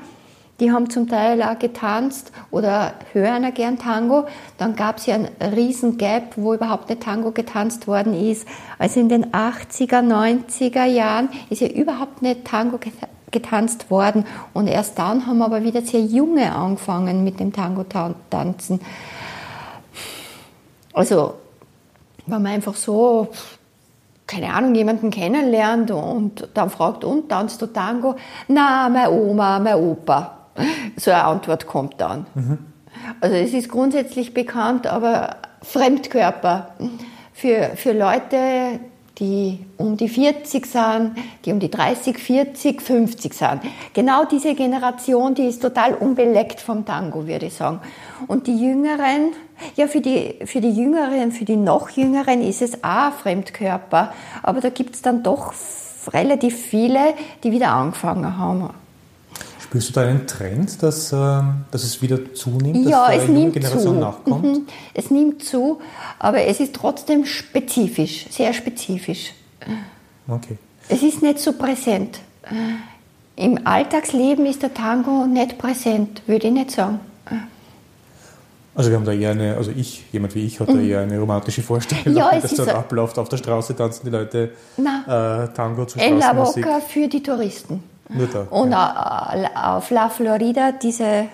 Die 0.60 0.72
haben 0.72 0.90
zum 0.90 1.08
Teil 1.08 1.44
auch 1.44 1.60
getanzt 1.60 2.32
oder 2.50 2.94
hören 3.14 3.46
auch 3.46 3.54
gern 3.54 3.78
Tango. 3.78 4.26
Dann 4.58 4.76
gab 4.76 4.98
es 4.98 5.06
ja 5.06 5.14
einen 5.14 5.30
riesen 5.54 6.00
Gap, 6.00 6.34
wo 6.36 6.56
überhaupt 6.56 6.90
nicht 6.90 7.04
Tango 7.04 7.32
getanzt 7.32 7.88
worden 7.88 8.16
ist. 8.16 8.48
Also 8.80 9.00
in 9.00 9.08
den 9.08 9.28
80er, 9.28 10.02
90er 10.02 10.86
Jahren 10.86 11.30
ist 11.52 11.62
ja 11.62 11.68
überhaupt 11.68 12.24
nicht 12.24 12.46
Tango 12.46 12.80
getanzt 13.30 13.92
worden. 13.92 14.26
Und 14.54 14.66
erst 14.66 14.98
dann 14.98 15.28
haben 15.28 15.44
aber 15.44 15.64
wieder 15.64 15.84
sehr 15.84 16.02
junge 16.02 16.52
angefangen 16.52 17.24
mit 17.24 17.40
dem 17.40 17.54
Tango-Tanzen. 17.54 18.82
Also, 20.92 21.36
wenn 22.26 22.42
man 22.42 22.54
einfach 22.54 22.74
so, 22.74 23.28
keine 24.26 24.52
Ahnung, 24.52 24.74
jemanden 24.74 25.12
kennenlernt 25.12 25.92
und 25.92 26.50
dann 26.56 26.72
fragt, 26.72 27.04
und 27.04 27.30
tanzt 27.30 27.62
du 27.62 27.68
Tango? 27.68 28.16
Na, 28.48 28.90
meine 28.90 29.12
Oma, 29.12 29.60
mein 29.60 29.76
Opa 29.76 30.37
so 30.96 31.12
eine 31.12 31.24
Antwort 31.24 31.68
kommt 31.68 32.00
dann. 32.00 32.26
Mhm. 32.36 32.58
Also 33.22 33.36
es 33.36 33.54
ist 33.54 33.70
grundsätzlich 33.70 34.34
bekannt, 34.34 34.88
aber 34.88 35.38
Fremdkörper 35.62 36.70
für, 37.34 37.72
für 37.76 37.94
Leute, 37.94 38.80
die 39.20 39.66
um 39.78 39.98
die 39.98 40.10
40 40.10 40.66
sind, 40.66 41.16
die 41.44 41.52
um 41.52 41.60
die 41.60 41.72
30, 41.72 42.18
40, 42.18 42.82
50 42.82 43.34
sind. 43.34 43.62
Genau 43.94 44.26
diese 44.26 44.54
Generation, 44.54 45.34
die 45.34 45.48
ist 45.48 45.62
total 45.62 45.94
unbeleckt 45.96 46.62
vom 46.62 46.86
Tango, 46.86 47.28
würde 47.28 47.48
ich 47.48 47.54
sagen. 47.54 47.80
Und 48.28 48.48
die 48.48 48.60
Jüngeren, 48.60 49.34
ja, 49.76 49.88
für 49.88 50.02
die, 50.02 50.36
für 50.46 50.62
die 50.62 50.72
Jüngeren, 50.72 51.32
für 51.32 51.46
die 51.46 51.56
noch 51.56 51.90
Jüngeren 51.90 52.42
ist 52.42 52.62
es 52.62 52.84
auch 52.84 53.12
Fremdkörper. 53.14 54.14
Aber 54.44 54.62
da 54.62 54.70
gibt 54.70 54.96
es 54.96 55.02
dann 55.02 55.24
doch 55.24 55.54
relativ 56.14 56.56
viele, 56.56 57.14
die 57.44 57.52
wieder 57.52 57.72
angefangen 57.72 58.38
haben. 58.38 58.70
Spürst 59.78 59.96
du 59.96 60.00
da 60.00 60.08
einen 60.08 60.26
Trend, 60.26 60.82
dass, 60.82 61.14
ähm, 61.14 61.66
dass 61.70 61.84
es 61.84 62.02
wieder 62.02 62.34
zunimmt, 62.34 62.90
ja, 62.90 63.12
dass 63.12 63.24
es 63.24 63.30
nimmt 63.30 63.54
Generation 63.54 63.94
zu. 63.94 64.00
nachkommt? 64.00 64.44
Mhm. 64.44 64.68
Es 64.96 65.12
nimmt 65.12 65.44
zu, 65.44 65.80
aber 66.18 66.42
es 66.42 66.60
ist 66.60 66.74
trotzdem 66.74 67.26
spezifisch, 67.26 68.26
sehr 68.32 68.54
spezifisch. 68.54 69.34
Okay. 70.28 70.58
Es 70.90 71.04
ist 71.04 71.22
nicht 71.22 71.38
so 71.38 71.54
präsent. 71.54 72.20
Im 73.36 73.68
Alltagsleben 73.68 74.48
ist 74.48 74.64
der 74.64 74.74
Tango 74.74 75.28
nicht 75.28 75.60
präsent, 75.60 76.24
würde 76.26 76.48
ich 76.48 76.54
nicht 76.54 76.72
sagen. 76.72 77.00
Also 78.74 78.90
wir 78.90 78.98
haben 78.98 79.06
da 79.06 79.12
eher 79.12 79.32
eine, 79.32 79.58
also 79.58 79.72
ich, 79.76 80.06
jemand 80.12 80.34
wie 80.34 80.46
ich, 80.46 80.60
hat 80.60 80.70
da 80.70 80.74
mhm. 80.74 80.90
eher 80.90 81.02
eine 81.02 81.20
romantische 81.20 81.62
Vorstellung, 81.62 82.16
ja, 82.16 82.32
wie 82.36 82.42
das 82.42 82.56
dort 82.56 82.70
abläuft. 82.70 83.20
Auf 83.20 83.30
der 83.30 83.38
Straße 83.38 83.76
tanzen 83.76 84.06
die 84.06 84.12
Leute 84.12 84.52
äh, 84.78 85.48
Tango 85.54 85.86
zu 85.86 86.00
En 86.00 86.18
La 86.18 86.34
Boca 86.34 86.80
für 86.80 87.08
die 87.08 87.22
Touristen. 87.22 87.84
Da, 88.10 88.48
Und 88.50 88.72
ja. 88.72 89.50
auf 89.76 89.90
La 89.90 90.10
Florida, 90.10 90.72
diese, 90.72 91.26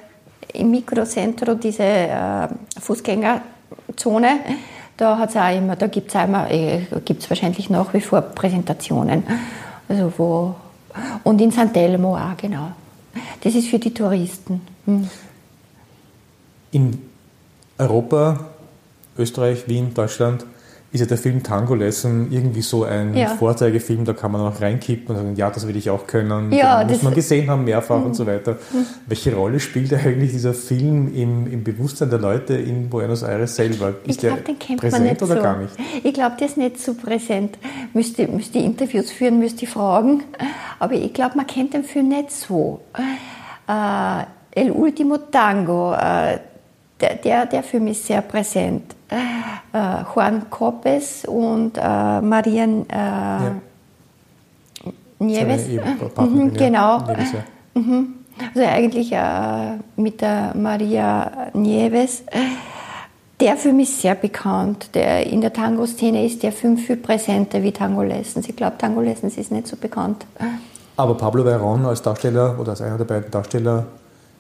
im 0.54 0.72
Mikrozentrum, 0.72 1.60
diese 1.60 1.84
äh, 1.84 2.48
Fußgängerzone, 2.80 4.40
da 4.98 5.18
hat's 5.18 5.36
auch 5.36 5.56
immer, 5.56 5.76
da 5.76 5.88
gibt 5.88 6.14
es 6.14 6.22
immer, 6.22 6.50
äh, 6.50 6.86
gibt's 7.06 7.30
wahrscheinlich 7.30 7.70
nach 7.70 7.94
wie 7.94 8.02
vor 8.02 8.22
Präsentationen. 8.22 9.24
Also 9.88 10.12
wo, 10.18 10.56
und 11.24 11.42
in 11.42 11.52
San 11.52 11.72
Telmo 11.74 12.16
auch, 12.16 12.38
genau. 12.38 12.72
Das 13.42 13.54
ist 13.54 13.68
für 13.68 13.80
die 13.80 13.94
Touristen. 13.94 14.62
Hm. 14.86 15.10
In 16.72 17.02
Europa, 17.78 18.40
Österreich, 19.18 19.68
Wien, 19.68 19.94
Deutschland 19.94 20.46
ist 20.94 21.00
ja 21.00 21.08
der 21.08 21.18
Film 21.18 21.42
Tango 21.42 21.74
Lesson 21.74 22.28
irgendwie 22.30 22.62
so 22.62 22.84
ein 22.84 23.16
ja. 23.18 23.30
Vorzeigefilm, 23.30 24.06
da 24.06 24.14
kann 24.14 24.32
man 24.32 24.42
auch 24.42 24.62
reinkippen 24.62 25.08
und 25.10 25.16
sagen, 25.16 25.36
ja, 25.36 25.50
das 25.50 25.68
will 25.68 25.76
ich 25.76 25.90
auch 25.90 26.06
können, 26.06 26.52
ja, 26.52 26.86
muss 26.88 27.02
man 27.02 27.16
gesehen 27.16 27.50
haben, 27.50 27.64
mehrfach 27.64 27.98
mhm. 27.98 28.06
und 28.06 28.14
so 28.14 28.28
weiter. 28.28 28.54
Mhm. 28.72 28.86
Welche 29.08 29.36
Rolle 29.36 29.60
spielt 29.60 29.92
eigentlich 29.92 30.32
dieser 30.32 30.54
Film 30.54 31.12
im, 31.16 31.52
im 31.52 31.64
Bewusstsein 31.64 32.12
der 32.12 32.20
Leute 32.20 32.54
in 32.54 32.90
Buenos 32.90 33.24
Aires 33.24 33.56
selber? 33.56 33.96
Ist 34.06 34.24
ich 34.24 34.30
glaub, 34.30 34.46
der 34.46 34.76
präsent 34.78 35.24
oder 35.24 35.36
so. 35.36 35.42
gar 35.42 35.58
nicht? 35.58 35.74
Ich 36.04 36.14
glaube, 36.14 36.36
der 36.40 36.48
ist 36.48 36.58
nicht 36.58 36.80
so 36.80 36.94
präsent. 36.94 37.58
Müsste, 37.96 38.28
müsste 38.28 38.60
Interviews 38.60 39.10
führen, 39.10 39.40
müsste 39.40 39.66
fragen, 39.66 40.24
aber 40.78 40.94
ich 40.94 41.14
glaube, 41.14 41.38
man 41.38 41.48
kennt 41.48 41.74
den 41.74 41.84
Film 41.84 42.10
nicht 42.10 42.32
so. 42.32 42.82
Äh, 43.68 44.26
El 44.52 44.72
Ultimo 44.72 45.18
Tango, 45.18 45.96
äh, 45.96 46.38
der, 47.04 47.16
der, 47.16 47.46
der 47.46 47.64
Film 47.64 47.88
ist 47.88 48.06
sehr 48.06 48.22
präsent. 48.22 48.96
Äh, 49.10 50.04
Juan 50.14 50.50
Copes 50.50 51.26
und 51.26 51.78
äh, 51.78 52.22
Maria 52.22 52.64
äh, 52.64 52.96
ja. 52.96 53.56
Nieves. 55.20 55.68
Mhm, 55.68 56.54
genau. 56.54 57.00
Nieves, 57.00 57.32
ja. 57.34 57.82
mhm. 57.82 58.14
Also 58.56 58.68
eigentlich 58.68 59.12
äh, 59.12 59.78
mit 59.96 60.22
der 60.22 60.54
Maria 60.56 61.50
Nieves. 61.54 62.24
Der 63.40 63.58
Film 63.58 63.80
ist 63.82 64.02
sehr 64.02 64.16
bekannt. 64.16 64.90
Der, 64.94 65.28
in 65.28 65.42
der 65.42 65.52
Tango-Szene 65.52 66.26
ist 66.26 66.42
der 66.42 66.52
Film 66.52 66.78
viel 66.78 66.98
präsenter 66.98 67.62
wie 67.62 67.72
Tango 67.72 68.02
Lessons. 68.02 68.48
Ich 68.48 68.56
glaube, 68.56 68.78
Tango 68.78 69.02
Lessons 69.02 69.38
ist 69.38 69.52
nicht 69.52 69.68
so 69.68 69.76
bekannt. 69.76 70.26
Aber 70.96 71.16
Pablo 71.16 71.44
Verón 71.44 71.86
als 71.86 72.02
Darsteller 72.02 72.58
oder 72.60 72.72
als 72.72 72.82
einer 72.82 72.98
der 72.98 73.06
beiden 73.06 73.30
Darsteller 73.30 73.88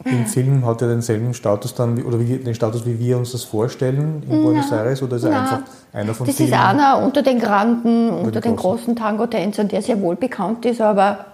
im 0.06 0.26
Film 0.26 0.66
hat 0.66 0.82
er 0.82 0.90
denselben 0.90 1.34
Status 1.34 1.76
dann, 1.76 2.02
oder 2.04 2.20
wie, 2.20 2.38
den 2.38 2.54
Status, 2.54 2.86
wie 2.86 3.00
wir 3.00 3.18
uns 3.18 3.32
das 3.32 3.44
vorstellen 3.44 4.24
in 4.30 4.44
Buenos 4.44 4.72
Aires, 4.72 5.02
oder 5.02 5.16
ist 5.16 5.24
er 5.24 5.42
einfach 5.42 5.62
einer 5.94 6.14
von 6.14 6.28
das 6.28 6.36
vielen? 6.36 6.52
Das 6.52 6.60
ist 6.60 6.66
einer 6.66 7.02
unter 7.04 7.22
den 7.22 7.40
Granden, 7.40 8.10
unter 8.10 8.42
den, 8.42 8.52
den 8.52 8.56
großen, 8.56 8.96
Tango-Tänzern, 8.96 9.68
der 9.70 9.82
sehr 9.82 10.00
wohl 10.02 10.16
bekannt 10.16 10.66
ist, 10.66 10.82
aber 10.82 11.26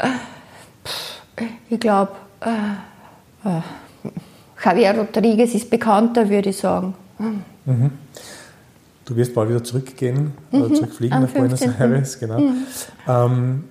ich 1.70 1.80
glaube, 1.80 2.12
äh, 2.42 3.48
äh, 3.50 3.62
Javier 4.64 4.96
Rodriguez 4.98 5.56
ist 5.56 5.70
bekannter, 5.70 6.30
würde 6.30 6.50
ich 6.50 6.58
sagen. 6.58 6.94
Mhm. 7.18 7.92
Du 9.06 9.16
wirst 9.16 9.34
bald 9.34 9.50
wieder 9.50 9.64
zurückgehen, 9.64 10.34
mhm. 10.52 10.62
oder 10.62 10.76
zurückfliegen 10.76 11.22
nach 11.22 11.30
Buenos 11.30 11.62
Aires, 11.62 12.20
genau. 12.20 12.40
Mhm. 12.40 12.66
Ähm, 13.08 13.64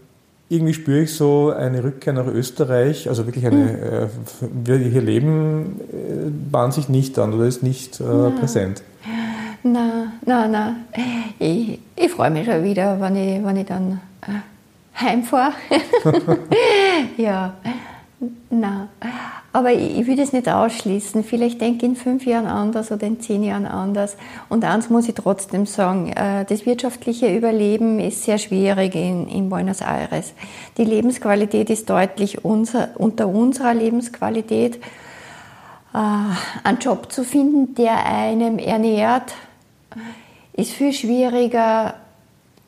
irgendwie 0.48 0.74
spüre 0.74 1.02
ich 1.02 1.14
so 1.14 1.50
eine 1.50 1.84
Rückkehr 1.84 2.12
nach 2.12 2.26
Österreich, 2.26 3.08
also 3.08 3.26
wirklich 3.26 3.46
eine, 3.46 3.56
mhm. 3.56 4.46
äh, 4.46 4.66
wir 4.66 4.78
hier 4.78 5.02
leben, 5.02 5.80
äh, 5.92 6.30
bahnt 6.50 6.74
sich 6.74 6.88
nicht 6.88 7.18
an 7.18 7.34
oder 7.34 7.44
ist 7.44 7.62
nicht 7.62 8.00
äh, 8.00 8.30
präsent. 8.38 8.82
Nein, 9.62 10.12
nein, 10.24 10.50
nein. 10.50 10.76
Ich, 11.38 11.80
ich 11.96 12.10
freue 12.10 12.30
mich 12.30 12.46
schon 12.46 12.62
wieder, 12.62 13.00
wenn 13.00 13.16
ich, 13.16 13.44
wenn 13.44 13.56
ich 13.56 13.66
dann 13.66 14.00
äh, 14.22 15.00
heimfahre. 15.00 15.52
ja, 17.16 17.54
nein. 18.50 18.88
Aber 19.52 19.72
ich, 19.72 19.98
ich 19.98 20.06
will 20.06 20.16
das 20.16 20.32
nicht 20.32 20.48
ausschließen. 20.48 21.24
Vielleicht 21.24 21.60
denke 21.60 21.78
ich 21.78 21.92
in 21.92 21.96
fünf 21.96 22.26
Jahren 22.26 22.46
anders 22.46 22.92
oder 22.92 23.06
in 23.06 23.20
zehn 23.20 23.42
Jahren 23.42 23.66
anders. 23.66 24.16
Und 24.48 24.64
eins 24.64 24.90
muss 24.90 25.08
ich 25.08 25.14
trotzdem 25.14 25.66
sagen, 25.66 26.12
äh, 26.12 26.44
das 26.44 26.66
wirtschaftliche 26.66 27.34
Überleben 27.34 27.98
ist 28.00 28.24
sehr 28.24 28.38
schwierig 28.38 28.94
in, 28.94 29.26
in 29.28 29.48
Buenos 29.48 29.80
Aires. 29.80 30.32
Die 30.76 30.84
Lebensqualität 30.84 31.70
ist 31.70 31.88
deutlich 31.88 32.44
unser, 32.44 32.90
unter 32.96 33.28
unserer 33.28 33.74
Lebensqualität. 33.74 34.76
Äh, 35.94 35.98
einen 36.64 36.78
Job 36.80 37.10
zu 37.10 37.24
finden, 37.24 37.74
der 37.74 38.04
einem 38.04 38.58
ernährt, 38.58 39.34
ist 40.52 40.72
viel 40.72 40.92
schwieriger 40.92 41.94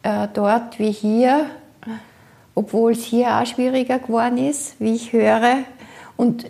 äh, 0.03 0.29
dort 0.33 0.79
wie 0.79 0.93
hier, 0.93 1.47
obwohl 2.55 2.93
es 2.93 3.05
hier 3.05 3.29
auch 3.29 3.47
schwieriger 3.47 3.99
geworden 3.99 4.39
ist, 4.39 4.75
wie 4.79 4.95
ich 4.95 5.13
höre. 5.13 5.59
Und 6.17 6.47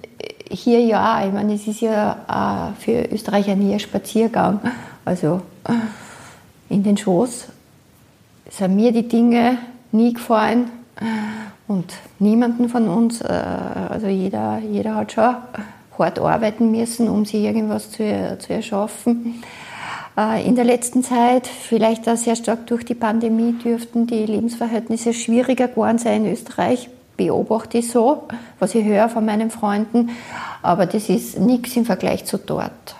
hier 0.50 0.80
ja, 0.80 1.24
ich 1.24 1.32
meine, 1.32 1.54
es 1.54 1.66
ist 1.66 1.80
ja 1.80 2.72
äh, 2.76 2.80
für 2.82 3.14
Österreicher 3.14 3.54
nie 3.54 3.72
ein 3.72 3.80
Spaziergang. 3.80 4.60
Also 5.04 5.42
in 6.68 6.82
den 6.82 6.96
Schoß 6.96 7.48
sind 8.50 8.76
mir 8.76 8.92
die 8.92 9.06
Dinge 9.06 9.58
nie 9.92 10.12
gefallen 10.12 10.70
und 11.70 11.92
niemanden 12.18 12.68
von 12.68 12.88
uns, 12.88 13.20
äh, 13.20 13.32
also 13.88 14.08
jeder, 14.08 14.58
jeder 14.58 14.96
hat 14.96 15.12
schon 15.12 15.36
hart 15.98 16.18
arbeiten 16.18 16.70
müssen, 16.70 17.08
um 17.08 17.24
sich 17.24 17.44
irgendwas 17.44 17.90
zu, 17.90 18.38
zu 18.38 18.52
erschaffen. 18.52 19.42
Äh, 20.20 20.46
in 20.46 20.54
der 20.54 20.64
letzten 20.64 21.02
Zeit, 21.02 21.46
vielleicht 21.46 22.08
auch 22.08 22.16
sehr 22.16 22.36
stark 22.36 22.66
durch 22.66 22.84
die 22.84 22.94
Pandemie, 22.94 23.52
dürften 23.52 24.06
die 24.06 24.26
Lebensverhältnisse 24.26 25.14
schwieriger 25.14 25.68
geworden 25.68 25.98
sein 25.98 26.24
in 26.24 26.32
Österreich. 26.32 26.90
Beobachte 27.16 27.78
ich 27.78 27.90
so, 27.90 28.24
was 28.58 28.74
ich 28.74 28.84
höre 28.84 29.08
von 29.08 29.24
meinen 29.24 29.50
Freunden. 29.50 30.10
Aber 30.62 30.86
das 30.86 31.08
ist 31.08 31.38
nichts 31.38 31.76
im 31.76 31.84
Vergleich 31.84 32.24
zu 32.24 32.38
dort. 32.38 32.96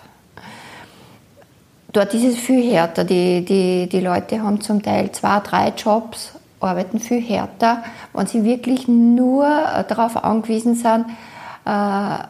Dort 1.93 2.15
ist 2.15 2.25
es 2.25 2.37
viel 2.37 2.71
härter. 2.71 3.05
Die, 3.05 3.45
die, 3.45 3.89
die 3.89 4.01
Leute 4.01 4.43
haben 4.43 4.61
zum 4.61 4.83
Teil 4.83 5.11
zwei, 5.13 5.41
drei 5.41 5.73
Jobs, 5.77 6.33
arbeiten 6.61 7.01
viel 7.01 7.21
härter, 7.21 7.83
wenn 8.13 8.27
sie 8.27 8.45
wirklich 8.45 8.87
nur 8.87 9.47
darauf 9.89 10.23
angewiesen 10.23 10.75
sind, 10.75 11.07
äh, 11.65 12.25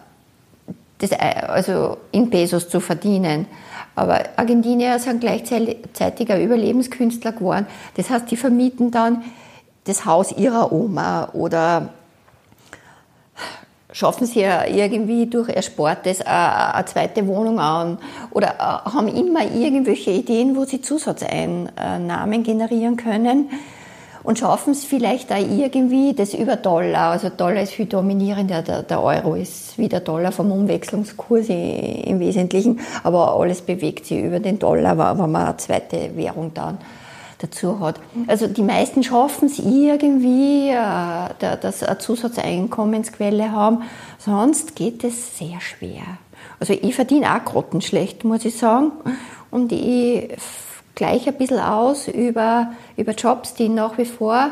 das, 0.98 1.12
also 1.48 1.98
in 2.12 2.30
Pesos 2.30 2.68
zu 2.68 2.80
verdienen. 2.80 3.46
Aber 4.00 4.22
Argentinier 4.36 4.98
sind 4.98 5.20
gleichzeitig 5.20 6.32
ein 6.32 6.40
Überlebenskünstler 6.40 7.32
geworden. 7.32 7.66
Das 7.98 8.08
heißt, 8.08 8.30
die 8.30 8.36
vermieten 8.38 8.90
dann 8.90 9.22
das 9.84 10.06
Haus 10.06 10.32
ihrer 10.32 10.72
Oma 10.72 11.28
oder 11.34 11.90
schaffen 13.92 14.26
sie 14.26 14.40
ja 14.40 14.64
irgendwie 14.64 15.26
durch 15.26 15.50
Erspartes 15.50 16.22
eine 16.22 16.86
zweite 16.86 17.26
Wohnung 17.26 17.60
an 17.60 17.98
oder 18.30 18.54
äh, 18.54 18.90
haben 18.90 19.08
immer 19.08 19.44
irgendwelche 19.44 20.12
Ideen, 20.12 20.56
wo 20.56 20.64
sie 20.64 20.80
Zusatzeinnahmen 20.80 22.42
generieren 22.42 22.96
können 22.96 23.50
und 24.22 24.38
schaffen 24.38 24.72
es 24.72 24.84
vielleicht 24.84 25.32
auch 25.32 25.38
irgendwie 25.38 26.14
das 26.14 26.34
über 26.34 26.56
Dollar. 26.56 27.10
Also 27.10 27.28
Dollar 27.28 27.62
ist 27.62 27.72
viel 27.72 27.86
dominierender, 27.86 28.62
der, 28.62 28.82
der 28.82 29.02
Euro 29.02 29.34
ist 29.34 29.78
wie 29.78 29.88
der 29.88 30.00
Dollar 30.00 30.32
vom 30.32 30.52
Umwechslungskurs 30.52 31.48
im 31.48 32.20
Wesentlichen, 32.20 32.80
aber 33.02 33.34
alles 33.34 33.62
bewegt 33.62 34.06
sich 34.06 34.22
über 34.22 34.40
den 34.40 34.58
Dollar, 34.58 34.98
wenn 34.98 35.30
man 35.30 35.46
eine 35.46 35.56
zweite 35.56 36.16
Währung 36.16 36.52
dann 36.54 36.78
dazu 37.38 37.80
hat. 37.80 38.00
Also 38.26 38.46
die 38.46 38.62
meisten 38.62 39.02
schaffen 39.02 39.46
es 39.46 39.58
irgendwie, 39.58 40.68
äh, 40.68 41.56
dass 41.60 41.82
eine 41.82 41.98
Zusatzeinkommensquelle 41.98 43.50
haben, 43.50 43.82
sonst 44.18 44.76
geht 44.76 45.04
es 45.04 45.38
sehr 45.38 45.60
schwer. 45.60 46.02
Also 46.58 46.74
ich 46.74 46.94
verdiene 46.94 47.34
auch 47.34 47.44
grottenschlecht, 47.44 48.24
muss 48.24 48.44
ich 48.44 48.56
sagen. 48.56 48.92
Und 49.50 49.72
ich 49.72 50.28
gleich 51.00 51.26
ein 51.26 51.34
bisschen 51.34 51.60
aus 51.60 52.08
über, 52.08 52.72
über 52.98 53.12
Jobs, 53.12 53.54
die 53.54 53.70
nach 53.70 53.96
wie 53.96 54.04
vor 54.04 54.50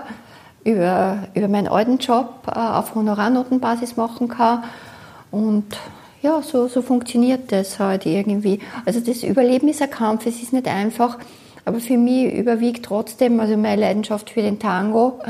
über, 0.64 1.28
über 1.34 1.46
meinen 1.46 1.68
alten 1.68 1.98
Job 1.98 2.46
äh, 2.46 2.58
auf 2.58 2.94
Honorarnotenbasis 2.94 3.98
machen 3.98 4.28
kann. 4.28 4.64
Und 5.30 5.76
ja, 6.22 6.40
so, 6.40 6.66
so 6.66 6.80
funktioniert 6.80 7.52
das 7.52 7.78
halt 7.78 8.06
irgendwie. 8.06 8.60
Also 8.86 9.00
das 9.00 9.24
Überleben 9.24 9.68
ist 9.68 9.82
ein 9.82 9.90
Kampf, 9.90 10.24
es 10.24 10.42
ist 10.42 10.54
nicht 10.54 10.66
einfach, 10.68 11.18
aber 11.66 11.80
für 11.80 11.98
mich 11.98 12.32
überwiegt 12.32 12.86
trotzdem 12.86 13.40
also 13.40 13.54
meine 13.58 13.82
Leidenschaft 13.82 14.30
für 14.30 14.40
den 14.40 14.58
Tango 14.58 15.20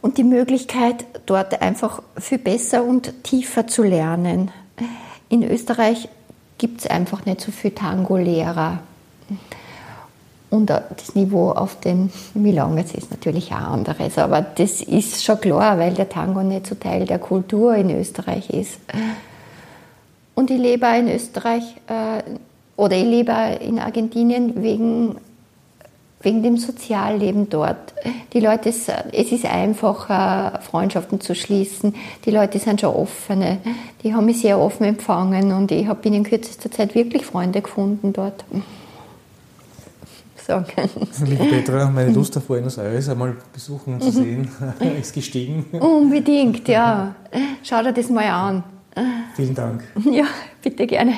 und 0.00 0.16
die 0.16 0.24
Möglichkeit, 0.24 1.06
dort 1.26 1.60
einfach 1.60 2.02
viel 2.16 2.38
besser 2.38 2.84
und 2.84 3.24
tiefer 3.24 3.66
zu 3.66 3.82
lernen. 3.82 4.52
In 5.28 5.42
Österreich 5.42 6.08
gibt 6.56 6.82
es 6.82 6.86
einfach 6.86 7.26
nicht 7.26 7.40
so 7.40 7.50
viele 7.50 7.74
Tango-Lehrer. 7.74 8.78
Und 10.50 10.70
das 10.70 11.14
Niveau 11.14 11.50
auf 11.50 11.78
den 11.80 12.10
Milongas 12.32 12.92
ist 12.92 13.10
natürlich 13.10 13.52
auch 13.52 13.72
anderes. 13.72 14.16
Aber 14.16 14.40
das 14.40 14.80
ist 14.80 15.22
schon 15.22 15.40
klar, 15.40 15.78
weil 15.78 15.92
der 15.94 16.08
Tango 16.08 16.42
nicht 16.42 16.66
so 16.66 16.74
Teil 16.74 17.04
der 17.04 17.18
Kultur 17.18 17.74
in 17.74 17.90
Österreich 17.90 18.48
ist. 18.50 18.80
Und 20.34 20.50
ich 20.50 20.58
lebe 20.58 20.86
in 20.86 21.08
Österreich 21.08 21.64
äh, 21.88 22.22
oder 22.76 22.96
ich 22.96 23.04
lebe 23.04 23.32
in 23.60 23.78
Argentinien 23.78 24.62
wegen, 24.62 25.16
wegen 26.22 26.42
dem 26.42 26.56
Sozialleben 26.56 27.50
dort. 27.50 27.92
Die 28.32 28.40
Leute, 28.40 28.70
es 28.70 28.88
ist 29.32 29.44
einfacher, 29.44 30.60
Freundschaften 30.62 31.20
zu 31.20 31.34
schließen. 31.34 31.94
Die 32.24 32.30
Leute 32.30 32.58
sind 32.58 32.80
schon 32.80 32.94
offene. 32.94 33.58
Die 34.02 34.14
haben 34.14 34.26
mich 34.26 34.40
sehr 34.40 34.58
offen 34.58 34.84
empfangen 34.84 35.52
und 35.52 35.72
ich 35.72 35.88
habe 35.88 36.08
in 36.08 36.22
kürzester 36.22 36.70
Zeit 36.70 36.94
wirklich 36.94 37.26
Freunde 37.26 37.60
gefunden 37.60 38.12
dort 38.12 38.44
sagen. 40.48 40.90
Liebe 41.24 41.44
Petra, 41.44 41.90
meine 41.90 42.10
Lust 42.10 42.36
auf 42.36 42.44
Buenos 42.44 42.78
Aires 42.78 43.08
einmal 43.08 43.36
besuchen 43.52 43.94
und 43.94 44.02
zu 44.02 44.10
sehen 44.10 44.48
ist 45.00 45.14
gestiegen. 45.14 45.64
Unbedingt, 45.78 46.66
ja. 46.68 47.14
Schau 47.62 47.82
dir 47.82 47.92
das 47.92 48.08
mal 48.08 48.24
an. 48.26 48.64
Vielen 49.36 49.54
Dank. 49.54 49.84
Ja, 50.10 50.24
bitte 50.62 50.86
gerne. 50.86 51.12